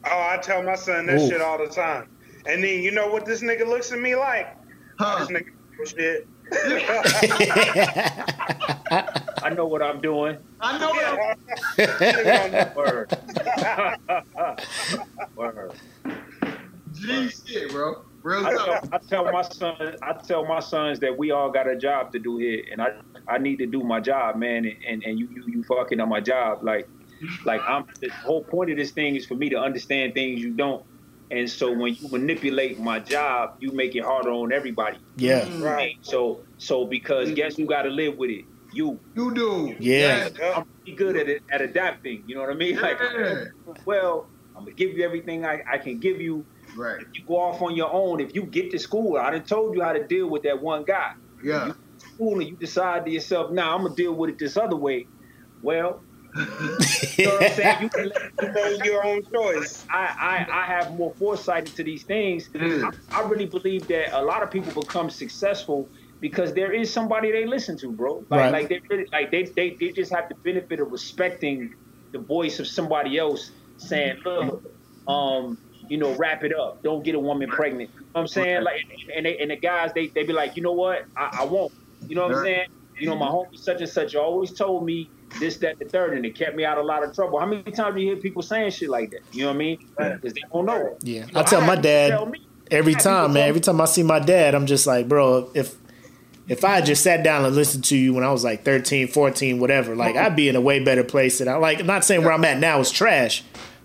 Oh, 0.05 0.29
I 0.31 0.37
tell 0.41 0.63
my 0.63 0.75
son 0.75 1.07
that 1.07 1.19
Ooh. 1.19 1.29
shit 1.29 1.41
all 1.41 1.57
the 1.57 1.67
time. 1.67 2.07
And 2.45 2.63
then 2.63 2.81
you 2.81 2.91
know 2.91 3.07
what 3.07 3.25
this 3.25 3.41
nigga 3.41 3.67
looks 3.67 3.91
at 3.91 3.99
me 3.99 4.15
like? 4.15 4.55
Huh? 4.97 5.19
This 5.19 5.29
nigga 5.29 5.51
shit. 5.85 6.27
I 9.41 9.49
know 9.55 9.67
what 9.67 9.81
I'm 9.81 10.01
doing. 10.01 10.37
I 10.59 10.77
know 10.77 10.93
that. 10.93 11.37
Yeah. 11.77 12.73
Word. 12.75 13.09
Word. 15.35 15.73
G 16.93 17.29
shit, 17.29 17.71
bro. 17.71 18.03
Real 18.23 18.45
I 18.45 18.51
tell. 18.51 18.79
I 18.91 18.97
tell 18.97 19.31
my 19.31 19.41
son, 19.43 19.95
I 20.01 20.13
tell 20.13 20.45
my 20.45 20.59
sons 20.59 20.99
that 20.99 21.17
we 21.17 21.31
all 21.31 21.49
got 21.51 21.67
a 21.67 21.75
job 21.75 22.11
to 22.11 22.19
do 22.19 22.37
here, 22.37 22.63
and 22.71 22.81
I, 22.81 22.89
I 23.27 23.37
need 23.37 23.57
to 23.57 23.65
do 23.65 23.81
my 23.81 23.99
job, 24.01 24.35
man. 24.35 24.65
And, 24.65 24.75
and, 24.87 25.03
and 25.03 25.19
you, 25.19 25.29
you, 25.31 25.43
you 25.47 25.63
fucking 25.63 25.99
on 25.99 26.09
my 26.09 26.19
job, 26.19 26.63
like, 26.63 26.89
like 27.45 27.61
I'm. 27.67 27.85
The 28.01 28.09
whole 28.09 28.43
point 28.43 28.71
of 28.71 28.77
this 28.77 28.91
thing 28.91 29.15
is 29.15 29.25
for 29.25 29.35
me 29.35 29.49
to 29.49 29.57
understand 29.57 30.13
things 30.15 30.41
you 30.41 30.51
don't, 30.51 30.83
and 31.31 31.49
so 31.49 31.71
when 31.71 31.93
you 31.95 32.09
manipulate 32.09 32.79
my 32.79 32.99
job, 32.99 33.55
you 33.59 33.71
make 33.71 33.95
it 33.95 34.03
harder 34.03 34.31
on 34.31 34.51
everybody. 34.51 34.97
yeah. 35.17 35.41
Mm-hmm. 35.41 35.61
Right. 35.63 35.97
So, 36.01 36.41
so 36.57 36.85
because 36.85 37.27
mm-hmm. 37.27 37.35
guess 37.35 37.55
who 37.55 37.65
got 37.65 37.83
to 37.83 37.89
live 37.89 38.17
with 38.17 38.31
it? 38.31 38.45
You. 38.73 38.99
You 39.15 39.33
do. 39.33 39.75
Yeah. 39.79 40.29
Yeah. 40.39 40.53
I'm 40.57 40.65
pretty 40.65 40.95
good 40.95 41.15
at 41.17 41.29
it, 41.29 41.43
at 41.51 41.61
adapting. 41.61 42.23
You 42.27 42.35
know 42.35 42.41
what 42.41 42.49
I 42.49 42.55
mean? 42.55 42.75
Like, 42.81 42.99
Yeah. 42.99 43.45
well, 43.85 44.27
I'm 44.55 44.63
gonna 44.63 44.75
give 44.75 44.97
you 44.97 45.03
everything 45.03 45.45
I, 45.45 45.61
I 45.71 45.77
can 45.77 45.99
give 45.99 46.19
you. 46.19 46.45
Right. 46.75 47.01
If 47.01 47.07
you 47.13 47.23
go 47.25 47.37
off 47.37 47.61
on 47.61 47.75
your 47.75 47.91
own, 47.91 48.19
if 48.19 48.35
you 48.35 48.43
get 48.43 48.71
to 48.71 48.79
school, 48.79 49.17
I 49.17 49.31
done 49.31 49.43
told 49.43 49.75
you 49.75 49.81
how 49.81 49.93
to 49.93 50.05
deal 50.05 50.27
with 50.29 50.43
that 50.43 50.61
one 50.61 50.83
guy. 50.83 51.13
Yeah. 51.43 51.73
School 52.13 52.39
and 52.39 52.47
you 52.47 52.55
decide 52.55 53.05
to 53.05 53.11
yourself, 53.11 53.51
now 53.51 53.75
I'm 53.75 53.83
gonna 53.83 53.95
deal 53.95 54.13
with 54.13 54.31
it 54.31 54.39
this 54.39 54.55
other 54.57 54.75
way. 54.75 55.07
Well, 55.61 56.01
you 57.17 57.25
know 57.27 57.33
what 57.35 57.43
I'm 57.43 57.51
saying? 57.53 57.77
You 57.81 57.89
can 57.89 58.11
You 58.41 58.51
made 58.53 58.85
your 58.85 59.05
own 59.05 59.21
choice. 59.33 59.85
I, 59.91 60.45
I, 60.49 60.61
I 60.61 60.65
have 60.65 60.91
more 60.91 61.13
foresight 61.17 61.65
into 61.65 61.83
these 61.83 62.03
things. 62.05 62.49
Yeah. 62.53 62.91
I, 63.11 63.21
I 63.21 63.27
really 63.27 63.45
believe 63.47 63.87
that 63.87 64.17
a 64.17 64.23
lot 64.23 64.43
of 64.43 64.51
people 64.51 64.73
become 64.73 65.09
successful 65.09 65.91
because 66.21 66.53
there 66.53 66.71
is 66.73 66.91
somebody 66.93 67.31
they 67.31 67.45
listen 67.45 67.77
to, 67.79 67.91
bro. 67.91 68.25
Like, 68.29 68.39
Right. 68.39 68.51
like 68.51 68.69
they 68.69 68.81
really, 68.89 69.05
like 69.11 69.31
they, 69.31 69.51
they 69.55 69.77
they 69.79 69.91
just 69.91 70.13
have 70.13 70.25
the 70.29 70.35
benefit 70.43 70.79
of 70.79 70.91
respecting 70.91 71.71
the 72.13 72.19
voice 72.19 72.59
of 72.59 72.67
somebody 72.67 73.17
else 73.17 73.51
saying, 73.77 74.17
look, 74.25 74.63
um, 75.07 75.57
you 75.89 75.97
know, 75.97 76.15
wrap 76.15 76.43
it 76.43 76.51
up. 76.57 76.79
Don't 76.83 77.03
get 77.03 77.15
a 77.15 77.19
woman 77.19 77.49
pregnant. 77.49 77.91
You 77.91 78.05
know 78.15 78.21
what 78.21 78.21
I'm 78.21 78.27
saying? 78.27 78.63
Like 78.63 78.81
and 79.15 79.25
they, 79.25 79.37
and 79.37 79.51
the 79.51 79.57
guys 79.57 79.91
they 79.93 80.11
they 80.15 80.23
be 80.23 80.33
like, 80.33 80.55
you 80.55 80.63
know 80.63 80.73
what? 80.73 80.99
I, 81.17 81.29
I 81.41 81.45
won't. 81.45 81.71
You 82.07 82.15
know 82.15 82.23
what 82.27 82.37
I'm 82.37 82.43
saying? 82.43 82.67
You 82.97 83.07
know, 83.09 83.15
my 83.17 83.27
homie 83.27 83.55
such 83.55 83.81
and 83.81 83.89
such 83.89 84.15
always 84.15 84.53
told 84.53 84.85
me 84.85 85.11
this, 85.39 85.57
that, 85.57 85.79
the 85.79 85.85
third, 85.85 86.15
and 86.15 86.25
it 86.25 86.35
kept 86.35 86.55
me 86.55 86.65
out 86.65 86.77
of 86.77 86.83
a 86.83 86.87
lot 86.87 87.03
of 87.03 87.13
trouble. 87.13 87.39
How 87.39 87.45
many 87.45 87.63
times 87.63 87.95
do 87.95 88.01
you 88.01 88.07
hear 88.07 88.17
people 88.17 88.41
saying 88.41 88.71
shit 88.71 88.89
like 88.89 89.11
that? 89.11 89.21
You 89.31 89.43
know 89.43 89.49
what 89.49 89.55
I 89.55 89.57
mean? 89.57 89.85
Because 89.97 90.33
they 90.33 90.41
don't 90.51 90.65
know. 90.65 90.97
Yeah. 91.01 91.25
You 91.25 91.31
know, 91.33 91.39
I 91.39 91.43
tell 91.43 91.61
my 91.61 91.75
dad 91.75 92.09
tell 92.09 92.31
every 92.71 92.93
I 92.95 92.97
had 92.97 93.03
people 93.03 93.11
time, 93.11 93.33
man. 93.33 93.47
Every 93.49 93.61
time 93.61 93.79
I 93.81 93.85
see 93.85 94.03
my 94.03 94.19
dad, 94.19 94.55
I'm 94.55 94.65
just 94.65 94.87
like, 94.87 95.07
bro, 95.07 95.49
if 95.53 95.75
if 96.47 96.65
I 96.65 96.75
had 96.75 96.85
just 96.85 97.03
sat 97.03 97.23
down 97.23 97.45
and 97.45 97.55
listened 97.55 97.83
to 97.85 97.95
you 97.95 98.13
when 98.13 98.23
I 98.23 98.31
was 98.31 98.43
like 98.43 98.65
13, 98.65 99.07
14, 99.09 99.59
whatever, 99.59 99.95
like 99.95 100.15
I'd 100.15 100.35
be 100.35 100.49
in 100.49 100.55
a 100.55 100.61
way 100.61 100.83
better 100.83 101.03
place 101.03 101.37
than 101.37 101.47
I 101.47 101.55
like. 101.55 101.79
I'm 101.79 101.85
not 101.85 102.03
saying 102.03 102.23
where 102.23 102.33
I'm 102.33 102.43
at 102.43 102.57
now 102.57 102.79
is 102.79 102.89
trash, 102.91 103.43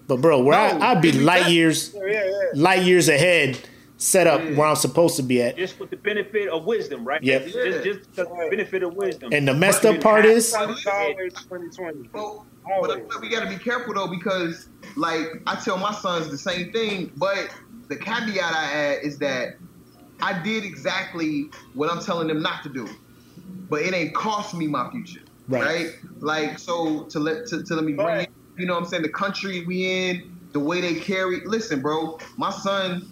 but 0.08 0.22
bro, 0.22 0.42
where 0.42 0.56
No, 0.56 0.78
I, 0.80 0.92
I'd 0.92 1.02
be 1.02 1.12
light 1.12 1.50
years, 1.50 1.94
Yeah, 1.94 2.24
yeah. 2.24 2.30
light 2.54 2.82
years 2.82 3.10
ahead, 3.10 3.58
set 3.96 4.26
up 4.26 4.40
Yeah. 4.42 4.56
where 4.56 4.66
I'm 4.66 4.76
supposed 4.76 5.16
to 5.16 5.22
be 5.22 5.40
at. 5.42 5.56
just 5.56 5.78
with 5.78 5.90
the 5.90 5.96
benefit 5.96 6.48
of 6.48 6.64
wisdom, 6.64 7.04
right? 7.06 7.22
Yep. 7.22 7.44
Just, 7.46 7.54
just, 7.84 7.84
just 7.84 8.16
the 8.16 8.48
benefit 8.50 8.82
of 8.82 8.94
wisdom. 8.94 9.30
And 9.32 9.46
the 9.46 9.54
messed 9.54 9.84
up 9.86 10.00
part 10.00 10.24
is, 10.26 10.46
It's 10.46 10.54
always 10.54 11.32
2020. 11.34 12.10
Well, 12.12 12.46
but 12.80 13.08
but 13.08 13.20
we 13.20 13.28
got 13.28 13.44
to 13.44 13.48
be 13.48 13.62
careful 13.62 13.94
though 13.94 14.08
because, 14.08 14.68
like, 14.96 15.26
I 15.46 15.54
tell 15.56 15.76
my 15.76 15.92
sons 15.92 16.30
the 16.30 16.38
same 16.38 16.72
thing. 16.72 17.12
But 17.16 17.50
the 17.88 17.96
caveat 17.96 18.54
I 18.54 18.72
add 18.72 18.98
is 19.04 19.18
that 19.18 19.48
I 20.22 20.42
did 20.42 20.64
exactly 20.64 21.50
what 21.74 21.90
I'm 21.90 22.00
telling 22.00 22.28
them 22.28 22.40
not 22.42 22.62
to 22.64 22.70
do, 22.70 22.88
but 23.68 23.82
it 23.82 23.92
ain't 23.94 24.14
cost 24.14 24.54
me 24.54 24.66
my 24.66 24.90
future, 24.90 25.20
Right. 25.48 25.62
right? 25.62 25.86
Like, 26.20 26.58
so 26.58 27.04
to 27.10 27.18
let 27.20 27.46
to, 27.48 27.62
to 27.62 27.74
let 27.74 27.84
me 27.84 27.92
bring, 27.92 28.06
Right. 28.06 28.28
in, 28.28 28.62
you 28.62 28.66
know, 28.66 28.74
what 28.74 28.84
I'm 28.84 28.88
saying 28.88 29.02
the 29.02 29.08
country 29.10 29.64
we 29.66 29.84
in, 30.08 30.38
the 30.52 30.60
way 30.60 30.80
they 30.80 30.94
carry. 30.94 31.42
Listen, 31.44 31.82
bro, 31.82 32.18
my 32.38 32.50
son, 32.50 33.02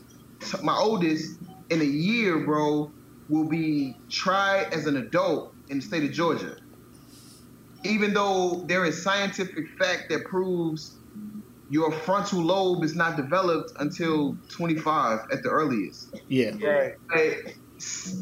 my 0.62 0.76
oldest, 0.76 1.38
in 1.70 1.80
a 1.80 1.84
year, 1.84 2.44
bro, 2.44 2.92
will 3.28 3.48
be 3.48 3.94
tried 4.10 4.72
as 4.72 4.86
an 4.86 4.96
adult 4.96 5.54
in 5.68 5.78
the 5.78 5.84
state 5.84 6.04
of 6.04 6.12
Georgia 6.12 6.54
even 7.84 8.14
though 8.14 8.64
there 8.68 8.84
is 8.84 9.02
scientific 9.02 9.64
fact 9.78 10.04
that 10.10 10.24
proves 10.24 11.00
your 11.68 11.90
frontal 11.90 12.42
lobe 12.42 12.84
is 12.84 12.94
not 12.94 13.16
developed 13.16 13.70
until 13.78 14.36
25 14.56 15.20
at 15.32 15.42
the 15.42 15.48
earliest. 15.48 16.14
yeah, 16.28 16.50
Right. 16.62 16.92
But 17.12 17.34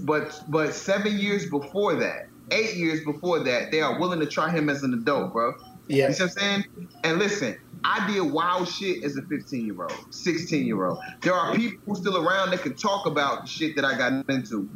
but, 0.04 0.40
but 0.48 0.74
seven 0.74 1.18
years 1.18 1.50
before 1.50 1.94
that, 1.96 2.20
eight 2.50 2.76
years 2.76 3.04
before 3.04 3.44
that, 3.44 3.70
they 3.70 3.82
are 3.82 3.98
willing 4.00 4.20
to 4.20 4.26
try 4.26 4.50
him 4.50 4.70
as 4.70 4.82
an 4.82 4.94
adult, 4.94 5.32
bro. 5.32 5.52
yeah, 5.88 6.08
You 6.08 6.14
see 6.14 6.22
what 6.22 6.32
I'm 6.38 6.38
saying? 6.38 6.64
And 7.04 7.18
listen, 7.18 7.56
I 7.84 8.06
did 8.12 8.20
wild 8.20 8.68
shit 8.68 9.04
as 9.04 9.16
a 9.16 9.22
15 9.22 9.64
year 9.66 9.82
old, 9.82 10.14
16 10.14 10.66
year 10.66 10.84
old. 10.86 10.98
There 11.22 11.34
are 11.34 11.54
people 11.54 11.78
who 11.86 11.94
still 11.96 12.16
around 12.26 12.50
that 12.50 12.62
can 12.62 12.74
talk 12.74 13.06
about 13.06 13.42
the 13.42 13.46
shit 13.48 13.76
that 13.76 13.84
I 13.84 13.96
got 13.96 14.28
into. 14.28 14.68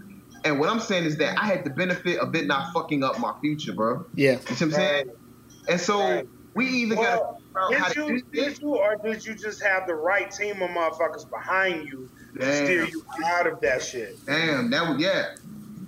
And 0.45 0.59
what 0.61 0.69
I'm 0.69 0.81
saying 0.81 1.05
is 1.05 1.17
that 1.19 1.39
I 1.39 1.47
had 1.47 1.65
the 1.65 1.71
benefit 1.71 2.19
of 2.19 2.35
it 2.35 2.47
not 2.47 2.73
fucking 2.73 3.03
up 3.03 3.19
my 3.19 3.33
future, 3.41 3.73
bro. 3.73 4.05
yeah. 4.15 4.33
You 4.33 4.39
see 4.39 4.47
what 4.47 4.63
I'm 4.63 4.71
saying? 4.73 5.11
And 5.69 5.81
so 5.81 6.27
we 6.55 6.67
either 6.69 6.97
Well, 6.97 7.41
got 7.55 7.71
to 7.71 7.73
figure 7.73 7.79
out 7.79 7.81
how 7.81 7.89
Did 7.89 7.97
you, 8.11 8.23
did 8.45 8.61
you, 8.61 8.77
or 8.77 8.97
did 8.97 9.25
you 9.27 9.35
just 9.35 9.63
have 9.63 9.87
the 9.87 9.95
right 9.95 10.31
team 10.31 10.61
of 10.61 10.71
motherfuckers 10.71 11.29
behind 11.31 11.87
you 11.89 12.11
to 12.39 12.55
steer 12.57 12.85
you 12.85 13.05
out 13.25 13.47
of 13.47 13.61
that 13.63 13.83
shit? 13.83 14.25
Damn, 14.27 14.71
that 14.71 14.89
was 14.89 15.01
yeah. 15.01 15.35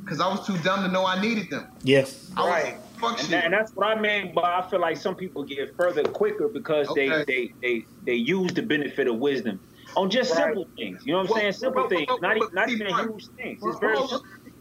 Cause 0.06 0.20
I 0.20 0.28
was 0.28 0.46
too 0.46 0.56
dumb 0.58 0.84
to 0.84 0.88
know 0.88 1.04
I 1.04 1.20
needed 1.20 1.50
them. 1.50 1.66
Yes. 1.82 2.30
I 2.36 2.48
Right. 2.48 2.76
was 2.78 2.85
fuck 3.00 3.20
and, 3.20 3.28
that, 3.28 3.44
and 3.44 3.54
that's 3.54 3.72
what 3.74 3.86
I 3.86 4.00
mean. 4.00 4.32
But 4.34 4.44
I 4.44 4.62
feel 4.68 4.80
like 4.80 4.96
some 4.96 5.16
people 5.16 5.44
get 5.44 5.70
further 5.76 6.04
quicker 6.04 6.48
because 6.52 6.88
Okay. 6.88 7.08
they, 7.08 7.24
they 7.26 7.54
they 7.62 7.86
they 8.06 8.14
use 8.14 8.54
the 8.54 8.62
benefit 8.62 9.08
of 9.08 9.18
wisdom 9.18 9.60
on 9.96 10.10
just 10.10 10.32
Right. 10.32 10.44
simple 10.44 10.70
things. 10.78 11.02
You 11.04 11.12
know 11.12 11.18
what 11.18 11.24
I'm 11.24 11.30
Well, 11.30 11.40
saying? 11.40 11.52
Simple 11.52 11.82
well, 11.82 11.88
things, 11.88 12.06
well, 12.08 12.18
not 12.20 12.36
well, 12.38 12.44
even 12.44 12.54
not 12.54 12.68
even 12.70 12.86
huge 12.88 13.28
things. 13.36 13.60
It's 13.62 13.78
very 13.80 13.96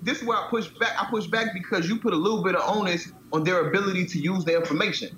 this 0.02 0.22
is 0.22 0.28
where 0.28 0.38
I 0.38 0.46
push 0.50 0.70
back. 0.80 0.92
I 1.00 1.08
push 1.10 1.28
back 1.28 1.48
because 1.54 1.88
you 1.90 2.00
put 2.00 2.14
a 2.14 2.18
little 2.18 2.44
bit 2.44 2.56
of 2.56 2.64
onus 2.70 3.10
on 3.34 3.44
their 3.44 3.70
ability 3.70 4.06
to 4.08 4.20
use 4.20 4.46
the 4.46 4.56
information. 4.56 5.10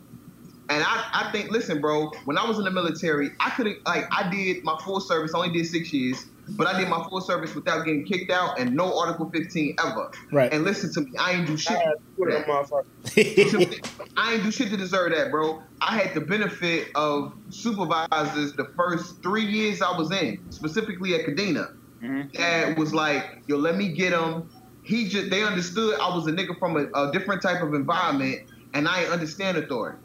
And 0.70 0.84
I, 0.84 1.06
I 1.14 1.32
think, 1.32 1.52
listen, 1.52 1.80
bro, 1.82 2.12
when 2.26 2.38
I 2.38 2.46
was 2.46 2.58
in 2.58 2.66
the 2.66 2.72
military, 2.72 3.30
I 3.40 3.52
couldn't 3.52 3.78
like 3.86 4.06
I 4.12 4.30
did 4.30 4.58
my 4.64 4.78
full 4.84 5.00
service, 5.00 5.32
I 5.34 5.40
only 5.40 5.52
did 5.54 5.66
six 5.66 5.94
years, 5.94 6.24
but 6.52 6.68
I 6.68 6.80
did 6.80 6.90
my 6.90 7.06
full 7.10 7.22
service 7.22 7.54
without 7.56 7.86
getting 7.86 8.06
kicked 8.06 8.32
out 8.32 8.60
and 8.60 8.76
no 8.76 8.98
Article 9.00 9.30
15 9.30 9.76
ever. 9.86 10.12
Right. 10.32 10.52
And 10.54 10.64
listen 10.64 10.92
to 10.94 11.02
me, 11.02 11.18
I 11.20 11.34
ain't 11.34 11.48
do 11.48 11.58
shit. 11.58 11.78
I 11.78 11.80
had 11.84 11.94
two 12.16 13.60
of. 13.60 14.08
I 14.18 14.34
ain't 14.34 14.44
do 14.44 14.52
shit 14.52 14.70
to 14.70 14.78
deserve 14.78 15.12
that, 15.14 15.32
bro. 15.32 15.62
I 15.82 15.98
had 15.98 16.14
the 16.14 16.22
benefit 16.22 16.90
of 16.96 17.34
supervisors 17.50 18.54
the 18.54 18.72
first 18.76 19.22
three 19.22 19.46
years 19.46 19.82
I 19.82 19.98
was 19.98 20.12
in, 20.12 20.40
specifically 20.52 21.16
at 21.16 21.26
Kadena. 21.26 21.76
Mhm. 22.02 22.32
That 22.38 22.78
was 22.78 22.94
like, 22.94 23.44
yo, 23.48 23.58
let 23.58 23.76
me 23.76 23.90
get 23.90 24.14
him. 24.14 24.50
He 24.84 25.10
just 25.10 25.30
they 25.30 25.44
understood 25.44 26.00
I 26.00 26.16
was 26.16 26.28
a 26.28 26.32
nigga 26.32 26.58
from 26.60 26.78
a, 26.78 26.86
a 27.08 27.12
different 27.12 27.42
type 27.42 27.62
of 27.62 27.74
environment, 27.74 28.50
and 28.74 28.88
I 28.88 29.06
understand 29.06 29.58
authority. 29.58 29.98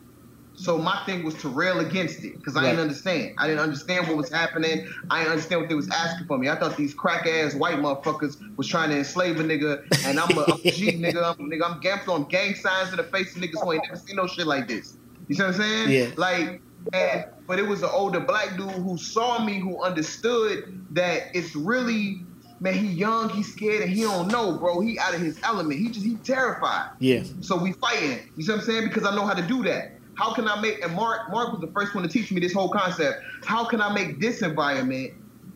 So 0.54 0.78
my 0.78 1.02
thing 1.06 1.24
was 1.24 1.34
to 1.36 1.48
rail 1.48 1.80
against 1.80 2.22
it 2.24 2.36
because 2.36 2.56
I 2.56 2.62
didn't 2.62 2.80
understand. 2.80 3.34
I 3.38 3.46
didn't 3.46 3.60
understand 3.60 4.06
what 4.06 4.16
was 4.16 4.30
happening. 4.30 4.86
I 5.10 5.20
didn't 5.20 5.32
understand 5.32 5.62
what 5.62 5.68
they 5.70 5.74
was 5.74 5.88
asking 5.90 6.26
for 6.26 6.36
me. 6.38 6.48
I 6.48 6.56
thought 6.56 6.76
these 6.76 6.94
crack 6.94 7.26
ass 7.26 7.54
white 7.54 7.76
motherfuckers 7.78 8.36
was 8.56 8.68
trying 8.68 8.90
to 8.90 8.98
enslave 8.98 9.40
a 9.40 9.44
nigga, 9.44 9.82
and 10.06 10.20
I'm 10.20 10.36
a, 10.36 10.42
I'm 10.42 10.60
a 10.64 10.70
G 10.70 10.92
nigga. 10.92 11.22
I'm 11.38 11.46
a 11.46 11.48
nigga. 11.48 11.62
I'm 11.64 12.00
throwing 12.00 12.24
gang 12.24 12.54
signs 12.54 12.90
in 12.90 12.96
the 12.98 13.04
face 13.04 13.34
of 13.34 13.42
niggas 13.42 13.62
who 13.62 13.72
ain't 13.72 13.82
never 13.84 13.96
seen 13.96 14.16
no 14.16 14.26
shit 14.26 14.46
like 14.46 14.68
this. 14.68 14.96
You 15.28 15.36
see 15.36 15.42
what 15.42 15.54
I'm 15.54 15.60
saying? 15.60 15.90
Yeah. 15.90 16.10
Like, 16.16 16.60
and 16.92 17.24
but 17.46 17.58
it 17.58 17.66
was 17.66 17.82
an 17.82 17.90
older 17.92 18.20
black 18.20 18.56
dude 18.56 18.70
who 18.70 18.98
saw 18.98 19.44
me, 19.44 19.58
who 19.58 19.82
understood 19.82 20.84
that 20.90 21.24
it's 21.34 21.56
really. 21.56 22.24
Man, 22.60 22.74
he 22.74 22.86
young, 22.86 23.28
he 23.28 23.42
scared, 23.42 23.82
and 23.82 23.90
he 23.90 24.02
don't 24.02 24.28
know, 24.28 24.56
bro. 24.56 24.78
He 24.78 24.96
out 24.96 25.14
of 25.16 25.20
his 25.20 25.36
element. 25.42 25.80
He 25.80 25.88
just 25.88 26.06
he 26.06 26.14
terrified. 26.18 26.90
yeah. 27.00 27.24
So 27.40 27.56
we 27.56 27.72
fighting. 27.72 28.30
You 28.36 28.44
see 28.44 28.52
what 28.52 28.60
I'm 28.60 28.64
saying? 28.64 28.84
Because 28.84 29.04
I 29.04 29.12
know 29.16 29.26
how 29.26 29.34
to 29.34 29.42
do 29.42 29.64
that. 29.64 29.98
How 30.14 30.32
can 30.34 30.46
I 30.48 30.60
make 30.60 30.82
and 30.84 30.94
Mark 30.94 31.30
Mark 31.30 31.52
was 31.52 31.60
the 31.60 31.72
first 31.72 31.94
one 31.94 32.02
to 32.04 32.08
teach 32.10 32.30
me 32.32 32.40
this 32.40 32.52
whole 32.52 32.68
concept. 32.68 33.22
How 33.44 33.64
can 33.64 33.80
I 33.80 33.92
make 33.92 34.20
this 34.20 34.42
environment 34.42 35.12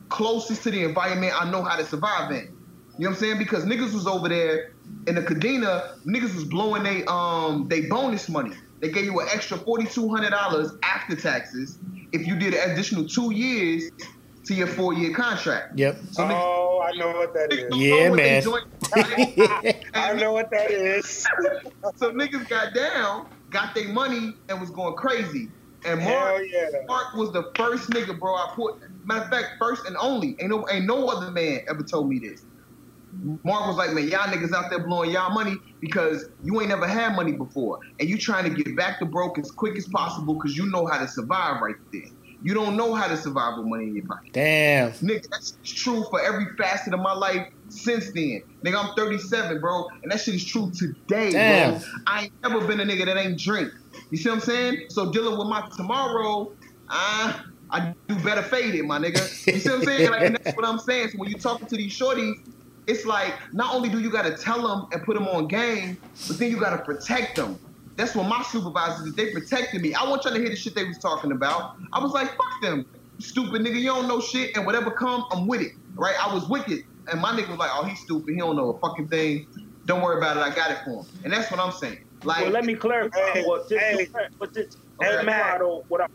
closest 0.09 0.63
to 0.65 0.71
the 0.71 0.85
environment 0.85 1.33
I 1.41 1.51
know 1.51 1.63
how 1.63 1.77
to 1.77 1.85
survive 1.85 2.31
in? 2.31 2.37
You 2.99 3.05
know 3.05 3.11
what 3.11 3.17
I'm 3.17 3.21
saying? 3.21 3.39
Because 3.39 3.65
niggas 3.67 3.93
was 3.93 4.07
over 4.07 4.29
there 4.29 4.73
in 5.07 5.17
the 5.17 5.23
Kadena, 5.23 5.99
niggas 6.07 6.35
was 6.35 6.45
blowing 6.45 6.83
they 6.83 7.05
um 7.07 7.67
they 7.69 7.83
bonus 7.83 8.29
money. 8.29 8.53
They 8.81 8.91
gave 8.91 9.05
you 9.05 9.21
an 9.21 9.29
extra 9.33 9.57
forty 9.59 9.87
two 9.87 10.09
hundred 10.09 10.31
dollars 10.31 10.73
after 10.83 11.15
taxes 11.17 11.79
if 12.13 12.27
you 12.27 12.37
did 12.39 12.55
an 12.55 12.71
additional 12.71 13.07
two 13.07 13.33
years 13.35 13.91
to 14.47 14.55
your 14.55 14.67
four 14.69 14.95
year 14.95 15.13
contract. 15.15 15.77
Yep. 15.79 15.99
So 16.13 16.23
niggas- 16.23 16.31
Oh, 16.43 16.83
I 16.87 16.97
know 16.97 17.09
what 17.19 17.35
that 17.35 17.51
niggas 17.51 17.65
is. 17.65 17.69
don't 17.71 17.79
Yeah, 17.81 18.05
know 18.05 18.11
what 18.11 18.17
they 18.17 18.31
man. 18.31 18.43
joint- 18.43 19.85
I 19.95 20.13
know 20.15 20.33
what 20.33 20.51
that 20.51 20.71
is. 20.71 21.27
so 21.97 22.13
niggas 22.13 22.49
got 22.49 22.73
down, 22.75 23.27
got 23.57 23.75
their 23.75 23.89
money, 23.89 24.35
and 24.49 24.61
was 24.61 24.71
going 24.71 24.95
crazy. 24.95 25.49
And 25.85 26.03
Mark, 26.03 26.43
yeah. 26.53 26.69
Mark 26.89 27.15
was 27.15 27.33
the 27.33 27.45
first 27.57 27.89
nigga, 27.91 28.19
bro. 28.19 28.35
I 28.35 28.53
put 28.55 28.75
matter 29.05 29.25
of 29.25 29.31
fact, 29.31 29.49
first 29.59 29.87
and 29.87 29.97
only. 30.01 30.37
Ain't 30.41 30.51
no 30.51 30.67
ain't 30.71 30.87
no 30.87 31.07
other 31.09 31.31
man 31.31 31.61
ever 31.69 31.83
told 31.83 32.09
me 32.09 32.19
this. 32.19 32.45
Mark 33.45 33.67
was 33.67 33.77
like, 33.77 33.93
man, 33.93 34.09
y'all 34.09 34.29
niggas 34.29 34.53
out 34.53 34.69
there 34.69 34.85
blowing 34.85 35.11
y'all 35.11 35.33
money 35.33 35.57
because 35.81 36.29
you 36.43 36.61
ain't 36.61 36.69
never 36.69 36.87
had 36.87 37.15
money 37.15 37.33
before, 37.33 37.79
and 37.99 38.09
you 38.09 38.19
trying 38.19 38.45
to 38.45 38.63
get 38.63 38.77
back 38.77 38.99
to 38.99 39.07
broke 39.07 39.39
as 39.39 39.51
quick 39.53 39.77
as 39.79 39.87
possible 39.93 40.35
because 40.35 40.57
you 40.57 40.69
know 40.71 40.87
how 40.87 40.99
to 40.99 41.09
survive 41.09 41.61
right 41.63 41.77
there. 41.93 42.03
You 42.47 42.55
don't 42.55 42.77
know 42.77 42.95
how 42.95 43.09
to 43.09 43.17
survive 43.17 43.59
with 43.59 43.67
money 43.67 43.89
in 43.89 43.97
your 43.97 44.07
pocket. 44.07 44.33
Damn. 44.33 44.93
Nigga, 44.93 45.29
that's 45.29 45.59
true 45.65 46.05
for 46.11 46.23
every 46.23 46.47
facet 46.57 46.95
of 46.95 47.01
my 47.01 47.13
life 47.13 47.45
since 47.71 48.13
then. 48.13 48.41
Nigga, 48.65 48.85
I'm 48.85 48.95
37, 48.95 49.61
bro, 49.61 49.89
and 50.05 50.13
that 50.13 50.21
shit 50.21 50.37
is 50.37 50.45
true 50.45 50.71
today, 50.71 51.33
Damn. 51.33 51.73
bro. 51.73 51.83
I 52.07 52.23
ain't 52.23 52.33
never 52.45 52.65
been 52.65 52.79
a 52.79 52.85
nigga 52.85 53.07
that 53.07 53.17
ain't 53.17 53.37
drink. 53.37 53.73
You 54.13 54.17
see 54.17 54.29
what 54.29 54.37
I'm 54.37 54.41
saying? 54.43 54.85
So 54.91 55.11
dealing 55.11 55.37
with 55.37 55.49
my 55.49 55.69
tomorrow, 55.77 56.53
I 56.89 57.41
I 57.69 57.93
do 58.07 58.15
better 58.21 58.43
fade 58.43 58.77
it, 58.77 58.85
my 58.85 59.01
nigga. 59.01 59.19
You 59.53 59.59
see 59.59 59.69
what 59.69 59.81
I'm 59.81 59.85
saying? 59.85 60.11
Like, 60.13 60.23
and 60.23 60.37
that's 60.37 60.57
what 60.57 60.65
I'm 60.65 60.79
saying. 60.79 61.09
So 61.09 61.19
when 61.19 61.29
you 61.29 61.39
talking 61.39 61.67
to 61.67 61.77
these 61.77 61.99
shorties, 61.99 62.35
it's 62.87 63.05
like 63.05 63.35
not 63.55 63.75
only 63.75 63.89
do 63.89 63.99
you 63.99 64.09
gotta 64.09 64.37
tell 64.37 64.63
them 64.63 64.87
and 64.93 65.03
put 65.03 65.15
them 65.15 65.27
on 65.27 65.49
game, 65.49 65.99
but 66.29 66.39
then 66.39 66.53
you 66.53 66.61
gotta 66.61 66.79
protect 66.79 67.35
them. 67.35 67.59
That's 67.97 68.15
what 68.15 68.29
my 68.29 68.43
supervisors 68.43 69.05
did. 69.05 69.17
They 69.17 69.33
protected 69.33 69.81
me. 69.81 69.95
I 69.95 70.09
want 70.09 70.25
y'all 70.25 70.35
to 70.35 70.41
hear 70.41 70.51
the 70.51 70.57
shit 70.57 70.75
they 70.75 70.85
was 70.85 70.99
talking 70.99 71.33
about. 71.33 71.77
I 71.93 72.01
was 72.01 72.13
like, 72.13 72.29
fuck 72.29 72.63
them. 72.63 72.87
Stupid 73.19 73.63
nigga, 73.63 73.81
you 73.81 73.87
don't 73.87 74.07
know 74.07 74.21
shit, 74.21 74.55
and 74.57 74.67
whatever 74.67 74.91
come, 74.91 75.25
I'm 75.31 75.47
with 75.47 75.63
it. 75.63 75.73
Right? 75.95 76.15
I 76.23 76.33
was 76.33 76.49
wicked. 76.49 76.85
And 77.11 77.21
my 77.21 77.31
nigga 77.31 77.49
was 77.49 77.59
like, 77.59 77.71
oh, 77.73 77.85
he's 77.85 78.01
stupid. 78.01 78.35
He 78.35 78.39
don't 78.39 78.57
know 78.57 78.71
a 78.71 78.79
fucking 78.79 79.09
thing. 79.09 79.47
Don't 79.87 80.03
worry 80.03 80.19
about 80.19 80.37
it. 80.37 80.41
I 80.41 80.55
got 80.55 80.71
it 80.71 80.79
for 80.85 81.03
him. 81.03 81.07
And 81.25 81.33
that's 81.33 81.51
what 81.51 81.61
I'm 81.61 81.73
saying. 81.73 82.05
Like, 82.25 82.43
Well, 82.43 82.51
let 82.51 82.65
me 82.65 82.75
clarify. 82.75 83.19
Hey, 83.31 83.45
what, 83.45 83.69
just, 83.69 83.81
hey. 83.81 84.09
but 84.39 84.53
this, 84.53 84.77
Hey, 85.01 85.19
hey, 85.19 85.25
Matt. 85.25 85.61
what 85.89 86.01
I'm 86.01 86.11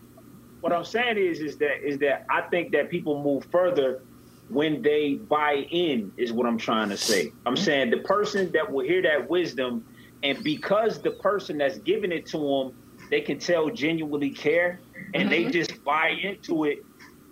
what 0.61 0.73
I'm 0.73 0.84
saying 0.84 1.17
is 1.17 1.39
is 1.39 1.57
that 1.57 1.86
is 1.86 1.97
that 1.99 2.25
I 2.29 2.41
think 2.41 2.71
that 2.71 2.89
people 2.89 3.21
move 3.21 3.45
further 3.51 4.01
when 4.49 4.82
they 4.82 5.15
buy 5.15 5.67
in. 5.69 6.11
Is 6.17 6.32
what 6.32 6.45
I'm 6.45 6.57
trying 6.57 6.89
to 6.89 6.97
say. 6.97 7.32
I'm 7.45 7.55
mm-hmm. 7.55 7.63
saying 7.63 7.89
the 7.91 7.97
person 7.97 8.51
that 8.53 8.71
will 8.71 8.86
hear 8.86 9.01
that 9.03 9.29
wisdom, 9.29 9.86
and 10.24 10.43
because 10.43 11.01
the 11.01 11.11
person 11.11 11.57
that's 11.57 11.78
giving 11.80 12.11
it 12.11 12.26
to 12.28 12.38
them, 12.38 12.74
they 13.09 13.22
can 13.22 13.39
tell 13.39 13.69
genuinely 13.69 14.30
care, 14.30 14.80
and 15.13 15.32
they 15.32 15.43
mm-hmm. 15.43 15.51
just 15.51 15.84
buy 15.84 16.09
into 16.09 16.65
it. 16.65 16.84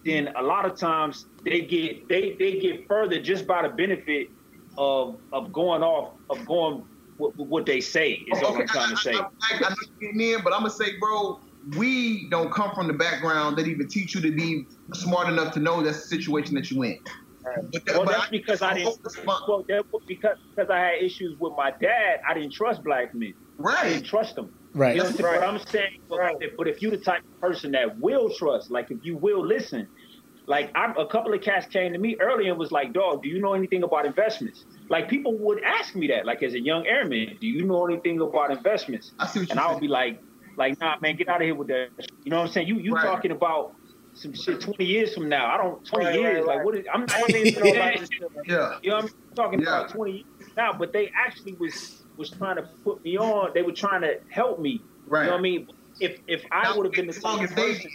Then 0.06 0.30
a 0.36 0.42
lot 0.42 0.66
of 0.66 0.78
times 0.78 1.26
they 1.44 1.62
get 1.62 2.08
they 2.08 2.36
they 2.40 2.60
get 2.60 2.88
further 2.88 3.22
just 3.22 3.46
by 3.46 3.64
the 3.64 3.70
benefit 3.70 4.30
of 4.78 5.18
of 5.32 5.52
going 5.52 5.84
off 5.84 6.14
of 6.30 6.46
going 6.46 6.86
what, 7.18 7.36
what 7.38 7.66
they 7.66 7.82
say 7.82 8.24
is 8.32 8.42
what 8.42 8.62
I'm 8.62 8.68
trying 8.68 8.92
to 8.92 8.98
say. 8.98 9.14
I, 9.14 9.20
I, 9.20 9.24
I, 9.24 9.58
I 9.58 9.70
know 9.70 9.76
you're 10.00 10.14
getting 10.14 10.34
in, 10.34 10.44
but 10.44 10.54
I'm 10.54 10.62
gonna 10.62 10.70
say, 10.70 10.98
bro, 11.00 11.40
we 11.78 12.30
don't 12.30 12.52
come 12.52 12.74
from 12.74 12.88
the 12.88 12.94
background 12.94 13.58
that 13.58 13.68
even 13.68 13.88
teach 13.88 14.16
you 14.16 14.22
to 14.22 14.32
be 14.32 14.66
smart 14.94 15.28
enough 15.28 15.54
to 15.54 15.60
know 15.60 15.84
that's 15.84 16.02
the 16.02 16.08
situation 16.08 16.56
that 16.56 16.72
you're 16.72 16.86
in. 16.86 17.00
But 17.56 17.86
that- 17.86 17.95
Well, 17.95 18.06
but 18.06 18.12
that's 18.12 18.30
because 18.30 18.62
I 18.62 18.74
didn't. 18.76 18.97
Well, 19.26 19.66
that, 19.70 19.84
because 20.08 20.38
because 20.56 20.70
I 20.70 20.80
had 20.80 21.04
issues 21.04 21.36
with 21.39 21.54
my 21.58 21.72
dad. 21.82 22.20
I 22.28 22.34
didn't 22.34 22.54
trust 22.54 22.84
black 22.84 23.10
men. 23.14 23.34
I 23.60 23.62
right. 23.64 23.84
didn't 23.89 24.06
trust 24.06 24.36
them. 24.36 24.52
Right. 24.74 24.95
You 24.95 25.04
know 25.04 25.10
what 25.10 25.12
I'm 25.12 25.18
saying? 25.18 25.39
But 25.39 25.47
I'm 25.47 25.60
saying, 25.60 25.89
but, 26.10 26.20
Right. 26.20 26.36
if, 26.41 26.52
but 26.58 26.68
if 26.68 26.82
you 26.82 26.91
the 26.91 26.97
type 26.97 27.22
of 27.34 27.50
person 27.50 27.72
that 27.72 27.97
will 28.00 28.30
trust, 28.38 28.70
like 28.72 28.91
if 28.91 29.00
you 29.02 29.18
will 29.18 29.45
listen, 29.45 29.88
like 30.47 30.72
I'm, 30.76 30.95
a 30.97 31.08
couple 31.08 31.34
of 31.34 31.41
cats 31.41 31.68
came 31.68 31.91
to 31.93 32.00
me 32.00 32.16
earlier 32.20 32.50
and 32.52 32.60
was 32.60 32.72
like, 32.72 32.93
"Dog, 32.93 33.22
do 33.24 33.30
you 33.30 33.41
know 33.41 33.54
anything 33.54 33.84
about 33.84 34.06
investments?" 34.06 34.66
Like 34.89 35.10
people 35.10 35.38
would 35.39 35.64
ask 35.64 35.95
me 35.95 36.08
that, 36.08 36.26
like 36.26 36.41
as 36.43 36.54
a 36.54 36.60
young 36.60 36.86
airman, 36.88 37.38
"Do 37.41 37.47
you 37.47 37.66
know 37.66 37.86
anything 37.86 38.20
about 38.22 38.52
investments?" 38.52 39.12
I 39.20 39.28
see 39.28 39.39
what 39.41 39.50
And 39.52 39.60
I 39.60 39.66
would 39.68 39.74
saying. 39.74 39.82
be 39.82 39.88
like, 39.88 40.20
"Like, 40.58 40.80
nah, 40.80 40.95
man, 41.02 41.16
get 41.18 41.28
out 41.30 41.38
of 41.41 41.45
here 41.45 41.56
with 41.56 41.68
that." 41.70 41.89
You 42.24 42.32
know 42.32 42.38
what 42.38 42.47
I'm 42.47 42.52
saying? 42.52 42.68
You 42.68 42.76
you 42.80 42.93
Right. 42.93 43.04
talking 43.04 43.32
about 43.32 43.72
some 44.20 44.34
shit 44.34 44.61
20 44.61 44.84
years 44.86 45.13
from 45.13 45.30
now? 45.30 45.47
I 45.47 45.57
don't 45.57 45.84
20 45.86 46.05
Right, 46.05 46.11
right, 46.11 46.20
years. 46.22 46.45
right. 46.45 46.55
Like 46.57 46.65
what 46.65 46.76
is? 46.78 46.86
I'm 46.93 47.05
not 47.05 47.30
even 47.30 47.53
know 47.63 47.72
about 47.72 47.99
this 47.99 48.09
shit. 48.11 48.22
man. 48.36 48.43
Yeah. 48.47 48.78
you 48.82 48.89
know, 48.89 48.95
what 48.97 49.03
I'm 49.05 49.09
talking 49.36 49.61
Yeah. 49.61 49.67
about 49.80 49.89
20 49.89 50.11
years 50.11 50.26
now, 50.57 50.74
but 50.74 50.93
they 50.93 51.11
actually 51.15 51.53
was 51.59 52.05
was 52.17 52.30
trying 52.32 52.57
to 52.57 52.63
put 52.84 53.03
me 53.03 53.17
on. 53.17 53.51
They 53.53 53.61
were 53.61 53.72
trying 53.72 54.01
to 54.01 54.15
help 54.30 54.59
me. 54.59 54.86
Right. 55.05 55.22
You 55.22 55.28
know 55.28 55.34
what 55.34 55.39
I 55.39 55.41
mean? 55.41 55.67
If 55.99 56.20
if 56.28 56.43
I 56.51 56.76
would 56.76 56.86
have 56.86 56.93
been 56.93 57.07
the 57.07 57.15
as 57.15 57.24
long 57.24 57.38
type 57.39 57.45
as 57.45 57.49
of 57.51 57.55
they 57.57 57.74
person, 57.74 57.91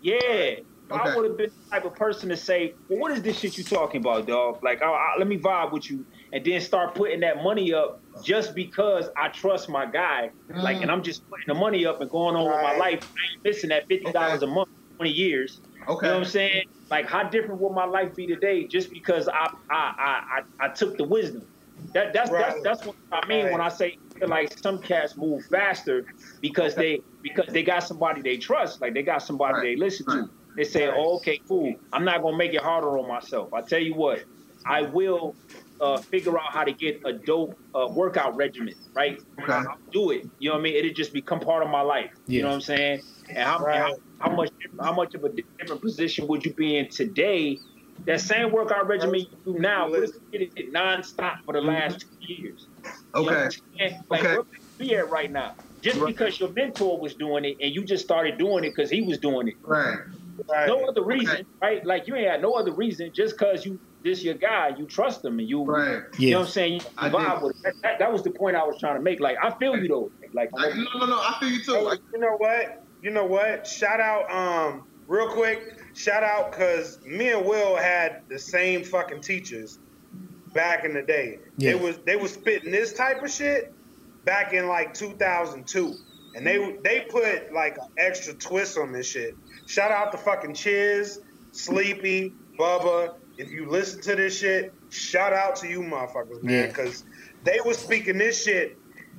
yeah, 0.00 0.18
if 0.20 0.64
I 0.90 1.16
would 1.16 1.24
have 1.26 1.36
been 1.38 1.50
the 1.70 1.70
type 1.76 1.84
of 1.84 1.94
person 1.94 2.28
to 2.28 2.36
say, 2.36 2.74
"Well, 2.88 2.98
what 2.98 3.12
is 3.12 3.22
this 3.22 3.38
shit 3.38 3.56
you 3.56 3.64
talking 3.64 4.00
about, 4.00 4.26
dog? 4.26 4.58
Like, 4.62 4.82
I, 4.82 4.86
I, 4.86 5.14
let 5.18 5.26
me 5.28 5.38
vibe 5.38 5.72
with 5.72 5.88
you," 5.90 6.04
and 6.32 6.44
then 6.44 6.60
start 6.60 6.94
putting 6.94 7.20
that 7.20 7.42
money 7.42 7.72
up 7.72 8.00
just 8.24 8.54
because 8.54 9.08
I 9.16 9.28
trust 9.28 9.68
my 9.68 9.86
guy. 9.86 10.30
Like, 10.54 10.78
Mm. 10.78 10.82
and 10.82 10.90
I'm 10.90 11.02
just 11.02 11.22
putting 11.30 11.44
the 11.46 11.54
money 11.54 11.86
up 11.86 12.00
and 12.00 12.10
going 12.10 12.36
on 12.36 12.44
with 12.44 12.62
my 12.62 12.76
life. 12.76 13.00
I 13.04 13.32
ain't 13.32 13.44
missing 13.44 13.70
that 13.70 13.84
fifty 13.88 14.10
dollars 14.12 14.42
Okay. 14.42 14.50
a 14.50 14.54
month, 14.54 14.68
twenty 15.02 15.14
years. 15.14 15.60
Okay. 15.88 16.06
You 16.06 16.12
know 16.12 16.18
what 16.18 16.26
I'm 16.26 16.30
saying? 16.30 16.62
Like, 16.90 17.08
how 17.08 17.28
different 17.28 17.60
would 17.60 17.72
my 17.72 17.86
life 17.86 18.14
be 18.14 18.26
today 18.26 18.66
just 18.68 18.90
because 18.90 19.28
I 19.28 19.48
I 19.70 19.92
I, 19.98 20.20
I, 20.60 20.66
I 20.66 20.68
took 20.68 20.96
the 20.96 21.04
wisdom? 21.04 21.42
That 21.94 22.12
that's 22.12 22.30
that's 22.30 22.54
Right. 22.54 22.62
that's 22.64 22.84
what 22.84 22.96
I 23.10 23.26
mean 23.26 23.50
when 23.50 23.60
I 23.60 23.68
say 23.68 23.96
like 24.20 24.52
some 24.62 24.80
cats 24.80 25.14
move 25.16 25.42
faster 25.50 26.04
because 26.40 26.74
they 26.74 27.00
because 27.22 27.46
they 27.52 27.62
got 27.62 27.80
somebody 27.80 28.22
they 28.22 28.36
trust, 28.36 28.80
like 28.80 28.94
they 28.94 29.02
got 29.02 29.22
somebody 29.22 29.54
Right. 29.54 29.62
they 29.62 29.76
listen 29.76 30.06
Right. 30.08 30.24
to. 30.24 30.30
They 30.54 30.64
say, 30.64 30.86
Right. 30.86 30.94
oh, 30.96 31.16
"Okay, 31.16 31.40
cool. 31.48 31.74
I'm 31.92 32.04
not 32.04 32.22
gonna 32.22 32.36
make 32.36 32.52
it 32.52 32.60
harder 32.60 32.98
on 32.98 33.08
myself." 33.08 33.48
I 33.54 33.62
tell 33.62 33.80
you 33.80 33.94
what, 33.94 34.22
I 34.66 34.82
will 34.82 35.36
uh, 35.80 36.02
figure 36.10 36.38
out 36.38 36.52
how 36.52 36.62
to 36.62 36.72
get 36.72 37.00
a 37.06 37.14
dope 37.26 37.54
uh, 37.74 37.88
workout 37.90 38.36
regimen, 38.36 38.74
right? 38.94 39.18
Okay. 39.40 39.52
I'll 39.52 39.66
do 39.92 40.10
it. 40.10 40.22
You 40.38 40.50
know 40.50 40.54
what 40.56 40.60
I 40.60 40.62
mean? 40.62 40.76
It'll 40.76 40.92
just 40.92 41.12
become 41.12 41.40
part 41.40 41.62
of 41.64 41.70
my 41.70 41.80
life. 41.80 42.10
You 42.26 42.42
know 42.42 42.48
what 42.48 42.54
I'm 42.54 42.60
saying? 42.60 43.00
And 43.30 43.38
how, 43.38 43.58
Right. 43.58 43.80
how, 43.80 43.94
how 44.22 44.30
much 44.30 44.50
how 44.80 44.92
much 44.94 45.14
of 45.14 45.24
a 45.24 45.30
different 45.58 45.82
position 45.82 46.26
would 46.28 46.44
you 46.44 46.54
be 46.54 46.76
in 46.78 46.88
today? 46.90 47.58
That 48.06 48.20
same 48.20 48.50
workout 48.52 48.86
regimen 48.88 49.20
you 49.20 49.26
do 49.44 49.60
now, 49.60 49.88
what 49.90 50.02
if 50.02 50.10
you 50.32 50.38
did 50.38 50.50
it 50.56 50.74
nonstop 50.74 51.34
for 51.44 51.52
the 51.52 51.60
mm-hmm. 51.60 51.68
last 51.68 52.00
two 52.00 52.34
years? 52.34 52.68
You 53.14 53.22
know 53.22 53.28
Okay. 53.30 53.48
I'm? 53.80 53.92
Like 54.10 54.20
Okay. 54.20 54.28
where 54.28 54.36
would 54.38 54.46
you 54.80 54.86
be 54.88 54.94
at 54.96 55.10
right 55.10 55.30
now? 55.30 55.52
Just 55.82 55.98
Right. 56.00 56.14
because 56.14 56.40
your 56.40 56.52
mentor 56.52 57.00
was 57.00 57.14
doing 57.16 57.44
it 57.44 57.56
and 57.60 57.72
you 57.74 57.84
just 57.84 58.04
started 58.04 58.38
doing 58.38 58.64
it 58.64 58.72
because 58.74 58.90
he 58.90 59.02
was 59.02 59.18
doing 59.18 59.48
it. 59.48 59.54
Right. 59.64 59.98
Right. 60.50 60.66
No 60.66 60.84
other 60.86 61.04
reason, 61.04 61.34
Okay. 61.34 61.44
right? 61.62 61.86
Like 61.86 62.06
you 62.06 62.16
ain't 62.16 62.28
had 62.30 62.42
no 62.42 62.52
other 62.52 62.72
reason 62.74 63.10
just 63.14 63.36
because 63.38 63.64
you 63.64 63.78
this 64.04 64.24
your 64.24 64.34
guy, 64.34 64.70
you 64.76 64.86
trust 64.88 65.24
him, 65.24 65.38
and 65.38 65.48
you, 65.48 65.64
Right. 65.64 66.02
you 66.18 66.28
Yeah. 66.28 66.34
know 66.34 66.40
what 66.40 66.46
I'm 66.46 66.52
saying. 66.52 66.72
You 66.80 67.08
vibe 67.08 67.42
with 67.42 67.52
it. 67.52 67.56
That, 67.62 67.74
that, 67.82 67.98
that 68.00 68.12
was 68.12 68.24
the 68.24 68.32
point 68.32 68.56
I 68.56 68.64
was 68.64 68.76
trying 68.80 68.96
to 68.96 69.02
make. 69.02 69.20
Like 69.20 69.36
I 69.40 69.54
feel 69.60 69.76
you 69.76 69.86
though. 69.88 70.10
Like 70.34 70.48
Like, 70.52 70.74
no, 70.74 70.84
no, 70.98 71.06
no. 71.06 71.18
I 71.20 71.36
feel 71.38 71.50
you 71.50 71.62
too. 71.62 71.78
Like, 71.78 72.00
you 72.12 72.18
know 72.20 72.34
what? 72.38 72.66
You 73.02 73.10
know 73.10 73.24
what? 73.26 73.66
Shout 73.66 74.00
out, 74.00 74.30
um, 74.30 74.86
real 75.08 75.28
quick. 75.28 75.78
Shout 75.94 76.22
out 76.22 76.52
because 76.52 77.00
me 77.04 77.30
and 77.30 77.44
Will 77.44 77.76
had 77.76 78.22
the 78.28 78.38
same 78.38 78.84
fucking 78.84 79.20
teachers 79.20 79.78
back 80.54 80.84
in 80.84 80.94
the 80.94 81.02
day. 81.02 81.38
Yeah. 81.58 81.72
They 81.72 81.78
was 81.78 81.98
they 82.06 82.16
was 82.16 82.32
spitting 82.32 82.70
this 82.70 82.92
type 82.92 83.22
of 83.22 83.30
shit 83.30 83.74
back 84.24 84.52
in 84.54 84.68
like 84.68 84.94
2002, 84.94 85.94
and 86.36 86.46
they 86.46 86.76
they 86.84 87.00
put 87.10 87.52
like 87.52 87.76
an 87.76 87.88
extra 87.98 88.34
twist 88.34 88.78
on 88.78 88.92
this 88.92 89.06
shit. 89.06 89.34
Shout 89.66 89.90
out 89.90 90.12
to 90.12 90.18
fucking 90.18 90.54
Chiz, 90.54 91.20
Sleepy, 91.50 92.32
Bubba. 92.58 93.14
If 93.38 93.50
you 93.50 93.68
listen 93.68 94.00
to 94.02 94.14
this 94.16 94.38
shit, 94.38 94.72
shout 94.90 95.32
out 95.32 95.56
to 95.56 95.68
you 95.68 95.80
motherfuckers, 95.80 96.42
man, 96.42 96.54
Yeah. 96.54 96.66
because 96.68 97.04
they 97.44 97.58
was 97.64 97.78
speaking 97.78 98.18
this 98.18 98.42
shit 98.44 98.76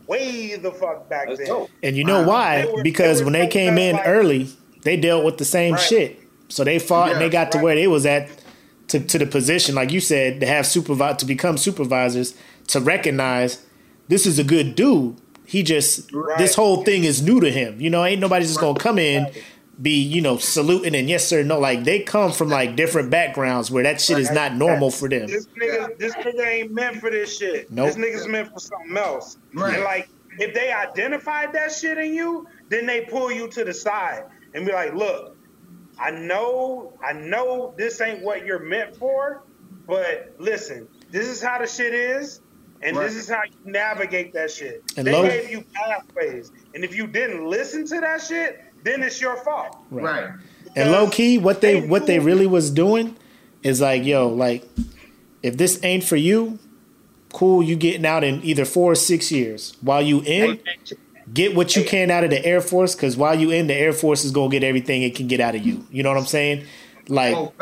way 0.07 0.55
the 0.55 0.71
fuck 0.71 1.09
back 1.09 1.27
Let's 1.27 1.39
then. 1.39 1.47
go. 1.47 1.69
And 1.81 1.95
you 1.95 2.03
know 2.03 2.21
Wow. 2.21 2.27
why? 2.27 2.61
They 2.65 2.71
were- 2.71 2.83
because 2.83 3.19
they 3.19 3.23
when 3.25 3.33
they 3.33 3.47
came 3.47 3.77
in 3.77 3.95
like- 3.95 4.07
early, 4.07 4.47
they 4.83 4.97
dealt 4.97 5.23
with 5.25 5.37
the 5.37 5.45
same 5.45 5.73
Right. 5.73 5.81
shit. 5.81 6.19
So 6.49 6.63
they 6.63 6.79
fought 6.79 7.11
and 7.11 7.19
they 7.21 7.25
Yeah, 7.25 7.31
got 7.31 7.51
to 7.53 7.57
where 7.59 7.75
they 7.75 7.87
was 7.87 8.05
at 8.05 8.27
to, 8.89 8.99
to 8.99 9.17
the 9.17 9.25
position, 9.25 9.75
like 9.75 9.91
you 9.91 9.99
said, 9.99 10.39
to 10.41 10.45
have 10.45 10.65
supervi- 10.65 11.17
to 11.17 11.25
become 11.25 11.57
supervisors, 11.57 12.33
to 12.67 12.79
recognize 12.79 13.59
this 14.09 14.25
is 14.25 14.37
a 14.37 14.43
good 14.43 14.75
dude. 14.75 15.15
He 15.45 15.63
just 15.63 16.11
Right. 16.13 16.37
this 16.37 16.55
whole 16.55 16.83
thing 16.83 17.03
is 17.03 17.21
new 17.21 17.39
to 17.41 17.49
him. 17.49 17.75
You 17.79 17.89
know, 17.89 18.03
ain't 18.05 18.21
nobody 18.21 18.45
just 18.45 18.59
gonna 18.59 18.77
come 18.79 18.99
in, 18.99 19.27
be, 19.81 20.01
you 20.01 20.21
know, 20.21 20.37
saluting 20.37 20.95
and 20.95 21.09
yes 21.09 21.27
sir, 21.27 21.43
no. 21.43 21.59
Like 21.59 21.83
they 21.83 21.99
come 21.99 22.31
from 22.31 22.49
like 22.49 22.75
different 22.75 23.09
backgrounds 23.09 23.71
where 23.71 23.83
that 23.83 23.99
shit 23.99 24.19
is 24.19 24.31
not 24.31 24.55
normal 24.55 24.91
for 24.91 25.09
them. 25.09 25.27
This 25.27 25.47
nigga, 25.59 25.97
this 25.97 26.13
nigga 26.15 26.45
ain't 26.45 26.71
meant 26.71 26.97
for 26.97 27.09
this 27.09 27.37
shit. 27.37 27.71
Nope. 27.71 27.87
This 27.87 27.95
nigga's 27.95 28.27
meant 28.27 28.53
for 28.53 28.59
something 28.59 28.95
else. 28.95 29.37
Right. 29.53 29.75
And 29.75 29.83
like, 29.83 30.09
if 30.39 30.53
they 30.53 30.71
identified 30.71 31.53
that 31.53 31.71
shit 31.71 31.97
in 31.97 32.13
you, 32.13 32.47
then 32.69 32.85
they 32.85 33.01
pull 33.01 33.31
you 33.31 33.47
to 33.49 33.63
the 33.63 33.73
side 33.73 34.23
and 34.53 34.65
be 34.65 34.71
like, 34.71 34.93
"Look, 34.93 35.35
I 35.99 36.11
know, 36.11 36.93
I 37.03 37.13
know 37.13 37.73
this 37.77 37.99
ain't 38.01 38.21
what 38.23 38.45
you're 38.45 38.63
meant 38.63 38.95
for, 38.95 39.43
but 39.87 40.33
listen, 40.39 40.87
this 41.11 41.27
is 41.27 41.41
how 41.41 41.57
the 41.59 41.67
shit 41.67 41.93
is." 41.93 42.41
And 42.81 42.97
Right. 42.97 43.05
this 43.07 43.15
is 43.15 43.29
how 43.29 43.41
you 43.43 43.71
navigate 43.71 44.33
that 44.33 44.51
shit. 44.51 44.83
And 44.97 45.07
they 45.07 45.13
low- 45.13 45.27
gave 45.27 45.49
you 45.49 45.63
pathways. 45.73 46.51
And 46.75 46.83
if 46.83 46.95
you 46.95 47.07
didn't 47.07 47.45
listen 47.47 47.85
to 47.87 48.01
that 48.01 48.21
shit, 48.21 48.59
then 48.83 49.03
it's 49.03 49.19
your 49.21 49.37
fault. 49.37 49.77
right. 49.89 50.29
And 50.75 50.91
low 50.91 51.09
key, 51.09 51.37
what 51.37 51.61
they 51.61 51.81
They 51.81 51.87
what 51.87 52.07
they 52.07 52.19
really 52.19 52.47
was 52.47 52.71
doing 52.71 53.15
is 53.61 53.79
like, 53.81 54.03
yo, 54.03 54.27
like 54.27 54.67
if 55.41 55.57
this 55.57 55.79
ain't 55.83 56.03
for 56.03 56.15
you, 56.15 56.59
cool, 57.33 57.61
you 57.61 57.75
getting 57.75 58.05
out 58.05 58.23
in 58.23 58.43
either 58.43 58.65
four 58.65 58.91
or 58.91 58.95
six 58.95 59.31
years. 59.31 59.75
While 59.81 60.01
you 60.01 60.21
in, 60.25 60.59
get 61.33 61.55
what 61.55 61.75
you 61.75 61.83
can 61.83 62.09
out 62.11 62.23
of 62.23 62.29
the 62.29 62.43
Air 62.45 62.61
Force, 62.61 62.95
because 62.95 63.17
while 63.17 63.37
you 63.37 63.51
in, 63.51 63.67
the 63.67 63.75
Air 63.75 63.93
Force 63.93 64.23
is 64.23 64.31
gonna 64.31 64.49
get 64.49 64.63
everything 64.63 65.03
it 65.03 65.15
can 65.15 65.27
get 65.27 65.39
out 65.39 65.55
of 65.55 65.65
you. 65.65 65.85
You 65.91 66.03
know 66.03 66.09
what 66.09 66.17
I'm 66.17 66.25
saying? 66.25 66.65
Like, 67.07 67.35
Oh, 67.35 67.53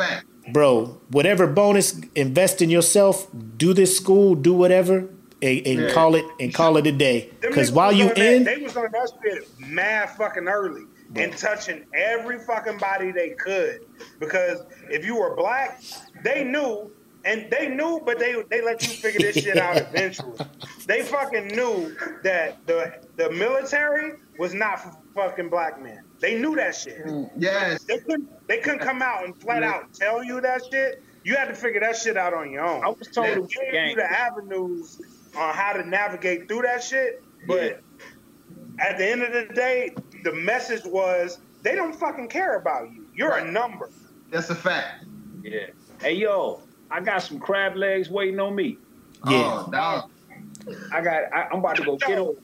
bro, 0.52 1.00
whatever 1.10 1.46
bonus, 1.46 2.00
invest 2.14 2.62
in 2.62 2.70
yourself, 2.70 3.28
do 3.56 3.74
this 3.74 3.96
school, 3.96 4.34
do 4.34 4.54
whatever, 4.54 5.08
and, 5.42 5.66
and 5.66 5.80
Yeah. 5.80 5.88
call 5.92 6.14
it 6.14 6.24
and 6.40 6.54
call 6.54 6.76
it 6.76 6.86
a 6.86 6.92
day. 6.92 7.30
Because 7.40 7.72
while 7.72 7.92
you 7.92 8.10
in, 8.12 8.44
that, 8.44 8.56
they 8.56 8.62
was 8.62 8.76
on 8.76 8.88
that 8.92 9.10
shit 9.22 9.48
mad 9.58 10.10
fucking 10.10 10.48
early 10.48 10.82
and 11.16 11.36
touching 11.36 11.84
every 11.94 12.38
fucking 12.38 12.78
body 12.78 13.10
they 13.12 13.30
could. 13.30 13.80
Because 14.18 14.60
if 14.90 15.04
you 15.04 15.16
were 15.16 15.34
black, 15.36 15.82
they 16.24 16.44
knew, 16.44 16.90
and 17.24 17.50
they 17.50 17.68
knew, 17.68 18.00
but 18.04 18.18
they 18.18 18.42
they 18.50 18.62
let 18.62 18.82
you 18.82 18.88
figure 18.88 19.20
this 19.20 19.42
shit 19.42 19.58
out 19.58 19.76
eventually. 19.94 20.38
They 20.86 21.02
fucking 21.02 21.48
knew 21.48 21.94
that 22.22 22.66
the 22.66 22.94
the 23.16 23.30
military 23.30 24.12
was 24.38 24.54
not 24.54 24.80
for 24.80 24.96
fucking 25.14 25.48
black 25.50 25.80
men. 25.82 26.02
They 26.20 26.38
knew 26.40 26.56
that 26.56 26.74
shit. 26.74 27.04
Mm, 27.04 27.30
Yes. 27.36 27.84
They 27.84 27.98
couldn't 27.98 28.28
they 28.48 28.58
couldn't 28.58 28.80
come 28.80 29.02
out 29.02 29.24
and 29.24 29.36
flat 29.40 29.62
out 29.62 29.92
tell 29.94 30.24
you 30.24 30.40
that 30.40 30.62
shit. 30.70 31.02
You 31.24 31.36
had 31.36 31.46
to 31.46 31.54
figure 31.54 31.78
that 31.80 31.96
shit 31.96 32.16
out 32.16 32.34
on 32.34 32.50
your 32.50 32.64
own. 32.64 32.82
I 32.84 32.88
was 32.88 33.06
told 33.08 33.28
They 33.28 33.32
it 33.34 33.40
was 33.42 33.54
gave 33.54 33.72
gang. 33.72 33.90
you 33.90 33.96
the 33.96 34.10
avenues 34.10 35.00
on 35.36 35.54
how 35.54 35.72
to 35.74 35.86
navigate 35.88 36.48
through 36.48 36.62
that 36.62 36.82
shit, 36.82 37.22
but 37.46 37.80
at 38.80 38.98
the 38.98 39.06
end 39.06 39.22
of 39.22 39.32
the 39.32 39.54
day, 39.54 39.94
the 40.24 40.32
message 40.32 40.84
was 40.84 41.38
they 41.62 41.74
don't 41.74 41.94
fucking 41.94 42.28
care 42.28 42.56
about 42.58 42.90
you. 42.92 43.06
You're 43.14 43.30
Right. 43.30 43.46
a 43.46 43.50
number. 43.50 43.90
That's 44.30 44.50
a 44.50 44.54
fact. 44.54 45.04
Yeah. 45.42 45.66
Hey 46.00 46.14
yo, 46.14 46.62
I 46.90 47.00
got 47.00 47.22
some 47.22 47.38
crab 47.38 47.76
legs 47.76 48.08
waiting 48.10 48.40
on 48.40 48.54
me. 48.54 48.78
Oh, 49.24 49.30
yeah, 49.30 49.64
Oh, 49.66 49.70
dog. 49.70 50.10
I 50.92 51.00
got. 51.00 51.22
I, 51.32 51.48
I'm 51.52 51.58
about 51.58 51.76
to 51.76 51.84
go 51.84 51.96
get 51.96 52.16
them. 52.16 52.34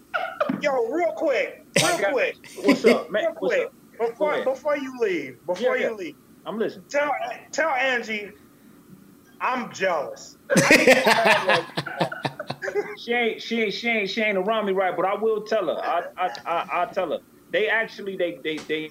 Yo, 0.60 0.86
real 0.90 1.12
quick, 1.16 1.64
real 1.80 1.98
got- 1.98 2.12
quick, 2.12 2.36
What's 2.62 2.84
up, 2.84 3.10
man? 3.10 3.24
real 3.24 3.32
quick. 3.34 3.66
up? 3.66 3.72
Before 4.10 4.44
before 4.44 4.76
you 4.76 4.96
leave, 5.00 5.44
before 5.46 5.76
Yeah, 5.76 5.82
yeah. 5.84 5.90
you 5.90 5.96
leave, 5.96 6.14
I'm 6.46 6.58
listening. 6.58 6.84
tell 6.88 7.10
tell 7.52 7.70
Angie 7.70 8.30
I'm 9.40 9.72
jealous. 9.72 10.36
She 12.98 13.12
ain't. 13.12 13.40
She 13.40 13.60
ain't. 13.62 13.72
She 13.72 13.88
ain't. 13.88 14.10
She 14.10 14.20
ain't 14.20 14.36
around 14.36 14.66
me 14.66 14.72
right, 14.72 14.94
but 14.94 15.06
I 15.06 15.14
will 15.14 15.42
tell 15.42 15.66
her. 15.66 15.80
I. 15.82 16.02
I. 16.16 16.30
I 16.44 16.68
I'll 16.72 16.90
tell 16.90 17.10
her. 17.12 17.18
They 17.50 17.68
actually. 17.68 18.16
They. 18.16 18.38
They. 18.42 18.56
They. 18.58 18.90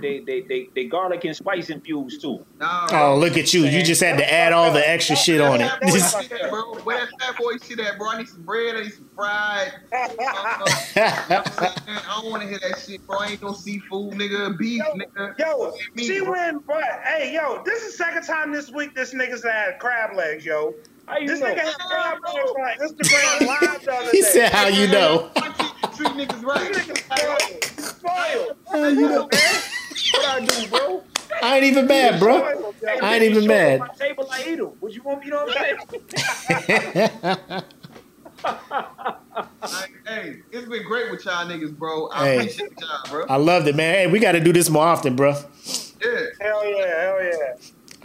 They. 0.00 0.20
They. 0.20 0.40
They. 0.42 0.68
They 0.74 0.84
garlic 0.86 1.24
and 1.24 1.36
spice 1.36 1.68
infused 1.70 2.20
too. 2.22 2.44
Nah, 2.58 2.88
oh 2.92 3.16
look 3.18 3.36
at 3.36 3.52
you, 3.54 3.64
you 3.66 3.82
just 3.82 4.00
had 4.02 4.16
to 4.18 4.32
add 4.32 4.52
all 4.52 4.72
the 4.72 4.88
extra 4.88 5.14
shit 5.16 5.40
on 5.40 5.60
it. 5.60 5.68
Fat 5.68 5.80
boy 5.82 5.90
Just- 5.92 6.30
bro. 6.50 6.74
Where 6.84 6.98
that 6.98 7.08
fat 7.20 7.36
boy 7.38 7.52
shit 7.62 7.78
at, 7.80 7.98
bro? 7.98 8.08
I 8.10 8.18
need 8.18 8.28
some 8.28 8.42
bread. 8.42 8.74
I 8.76 8.80
need 8.82 8.92
some 8.94 9.08
fried. 9.14 9.72
I 10.96 12.18
don't 12.20 12.30
want 12.30 12.42
to 12.42 12.48
hear 12.48 12.58
that 12.58 12.78
shit, 12.78 13.06
bro. 13.06 13.18
I 13.18 13.28
ain't 13.28 13.42
no 13.42 13.52
seafood, 13.52 14.14
nigga. 14.14 14.56
Beef, 14.58 14.82
nigga. 14.82 15.38
Yo, 15.38 15.72
Me, 15.94 16.04
she 16.04 16.20
bro. 16.20 16.32
went, 16.32 16.66
but 16.66 16.82
hey, 17.04 17.32
yo, 17.34 17.62
this 17.64 17.82
is 17.84 17.96
second 17.96 18.22
time 18.24 18.50
this 18.52 18.70
week 18.70 18.94
this 18.94 19.12
nigga's 19.14 19.44
had 19.44 19.78
crab 19.78 20.16
legs, 20.16 20.44
yo. 20.44 20.74
How 21.06 21.18
you 21.18 21.26
This 21.28 21.40
know? 21.40 21.46
nigga 21.46 21.58
had 21.60 21.74
crab 21.78 22.18
legs 22.24 22.50
on 22.50 22.88
Instagram 22.88 23.46
live 23.46 23.84
the 23.84 23.92
other 23.92 24.10
he 24.12 24.22
said, 24.22 24.52
"How 24.52 24.68
you 24.68 24.86
know?" 24.88 25.30
Treat 25.96 26.10
niggas 26.10 26.42
right. 26.42 27.71
This 28.02 28.10
nigga 28.10 28.38
spoiled. 28.38 28.56
How 28.72 28.88
you 28.88 29.08
know? 29.08 29.28
What 30.12 30.26
I 30.26 30.40
do, 30.44 30.68
bro? 30.68 31.02
I 31.42 31.56
ain't 31.56 31.64
even 31.64 31.86
mad, 31.86 32.20
bro. 32.20 32.38
Spoiled. 32.38 32.74
I 33.02 33.14
ain't 33.16 33.24
even 33.24 33.46
mad. 33.46 33.80
up 33.80 33.88
My 33.88 34.06
table, 34.06 34.28
I 34.30 34.44
eat 34.48 34.56
them. 34.56 34.74
What 34.80 34.92
you 34.92 35.02
want 35.04 35.20
me? 35.20 35.26
You 35.26 35.32
know 35.32 35.46
what 35.46 35.56
I'm 35.58 35.64
saying? 35.64 35.76
Like, 39.70 39.90
hey, 40.06 40.34
it's 40.52 40.68
been 40.68 40.84
great 40.84 41.10
with 41.10 41.24
y'all 41.24 41.46
niggas, 41.46 41.76
bro. 41.76 42.08
I 42.08 42.26
Hey. 42.26 42.38
appreciate 42.38 42.68
y'all, 42.80 43.10
bro. 43.10 43.26
I 43.28 43.36
loved 43.36 43.68
it, 43.68 43.76
man. 43.76 43.94
Hey, 43.94 44.06
we 44.06 44.18
got 44.18 44.32
to 44.32 44.40
do 44.40 44.52
this 44.52 44.68
more 44.68 44.84
often, 44.84 45.16
bro. 45.16 45.32
Yeah. 46.04 46.20
Hell 46.40 46.66
yeah, 46.70 47.02
hell 47.02 47.22
yeah. 47.24 47.36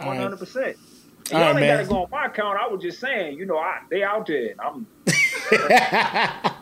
All 0.00 0.06
One 0.06 0.16
right. 0.16 0.22
hundred 0.22 0.38
percent. 0.38 0.76
All 1.32 1.40
Y'all 1.40 1.42
right, 1.42 1.56
ain't 1.56 1.60
man. 1.60 1.76
gotta 1.78 1.88
go 1.88 2.02
on 2.02 2.06
my 2.10 2.26
account. 2.26 2.58
I 2.58 2.68
was 2.68 2.82
just 2.82 3.00
saying, 3.00 3.36
you 3.36 3.46
know, 3.46 3.58
I 3.58 3.74
they 3.90 4.02
out 4.02 4.26
there. 4.26 4.54
I'm 4.64 4.86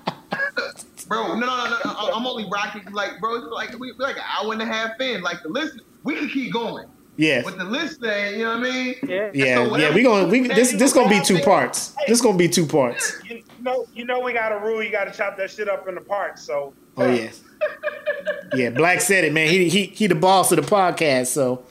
Bro, 1.08 1.34
no, 1.38 1.46
no, 1.46 1.46
no, 1.46 1.70
no. 1.70 1.78
I- 1.84 2.10
I'm 2.14 2.26
only 2.26 2.46
rocking 2.50 2.82
like, 2.92 3.20
bro. 3.20 3.36
It's 3.36 3.46
like 3.52 3.72
we 3.78 3.92
we 3.92 3.98
like 3.98 4.16
an 4.16 4.22
hour 4.38 4.52
and 4.52 4.60
a 4.62 4.66
half 4.66 5.00
in. 5.00 5.22
Like 5.22 5.42
the 5.42 5.48
listen, 5.48 5.80
we 6.02 6.16
can 6.16 6.28
keep 6.28 6.52
going, 6.52 6.86
Yeah, 7.16 7.42
but 7.44 7.58
the 7.58 7.64
listening, 7.64 8.38
you 8.40 8.44
know 8.44 8.58
what 8.58 8.66
I 8.66 8.70
mean? 8.70 8.94
yeah. 9.06 9.30
yeah, 9.34 9.54
So 9.66 9.76
yeah. 9.76 9.94
We 9.94 10.02
gonna 10.02 10.28
we 10.28 10.48
this 10.48 10.72
this 10.72 10.92
gonna 10.92 11.08
be 11.08 11.20
two 11.22 11.40
parts. 11.40 11.94
This 12.08 12.20
gonna 12.20 12.36
be 12.38 12.48
two 12.48 12.66
parts. 12.66 13.20
You 13.24 13.42
know, 13.60 13.86
you 13.94 14.04
know 14.04 14.20
we 14.20 14.32
got 14.32 14.52
a 14.52 14.58
rule. 14.58 14.82
You 14.82 14.90
got 14.90 15.04
to 15.04 15.12
chop 15.12 15.36
that 15.38 15.50
shit 15.50 15.68
up 15.68 15.86
in 15.88 15.94
the 15.94 16.00
parts. 16.00 16.42
So 16.42 16.72
Oh 16.96 17.10
yeah, 17.10 17.30
yeah. 18.54 18.70
Blak 18.70 19.00
said 19.00 19.24
it, 19.24 19.32
man. 19.32 19.48
He 19.48 19.68
he 19.68 19.84
he 19.86 20.06
the 20.06 20.14
boss 20.14 20.50
of 20.52 20.56
the 20.56 20.68
podcast. 20.68 21.26
So 21.26 21.64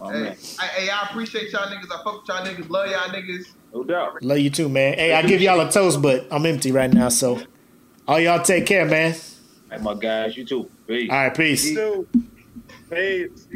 Oh, 0.00 0.10
Hey, 0.10 0.20
man. 0.22 0.36
I, 0.58 0.66
hey, 0.66 0.90
I 0.90 1.02
appreciate 1.08 1.50
y'all 1.52 1.66
niggas. 1.68 1.84
I 1.90 2.02
fuck 2.04 2.20
with 2.20 2.28
y'all 2.28 2.44
niggas. 2.44 2.68
Love 2.68 2.90
y'all 2.90 3.08
niggas. 3.08 3.46
No 3.72 3.84
doubt. 3.84 4.22
love 4.22 4.38
you 4.38 4.50
too, 4.50 4.68
man. 4.68 4.94
Hey, 4.94 5.12
I 5.14 5.22
give 5.22 5.40
y'all 5.40 5.60
a 5.60 5.70
toast, 5.70 6.02
but 6.02 6.26
I'm 6.30 6.44
empty 6.46 6.72
right 6.72 6.92
now. 6.92 7.08
So 7.08 7.40
all 8.06 8.20
y'all 8.20 8.42
take 8.42 8.66
care, 8.66 8.84
man. 8.84 9.14
Hey, 9.70 9.78
my 9.80 9.94
guys, 9.94 10.36
you 10.36 10.44
too. 10.44 10.70
Peace. 10.86 11.10
All 11.10 11.16
right, 11.16 11.34
peace. 11.34 11.64
You 11.64 11.74
too. 11.74 12.08
Peace. 12.90 13.48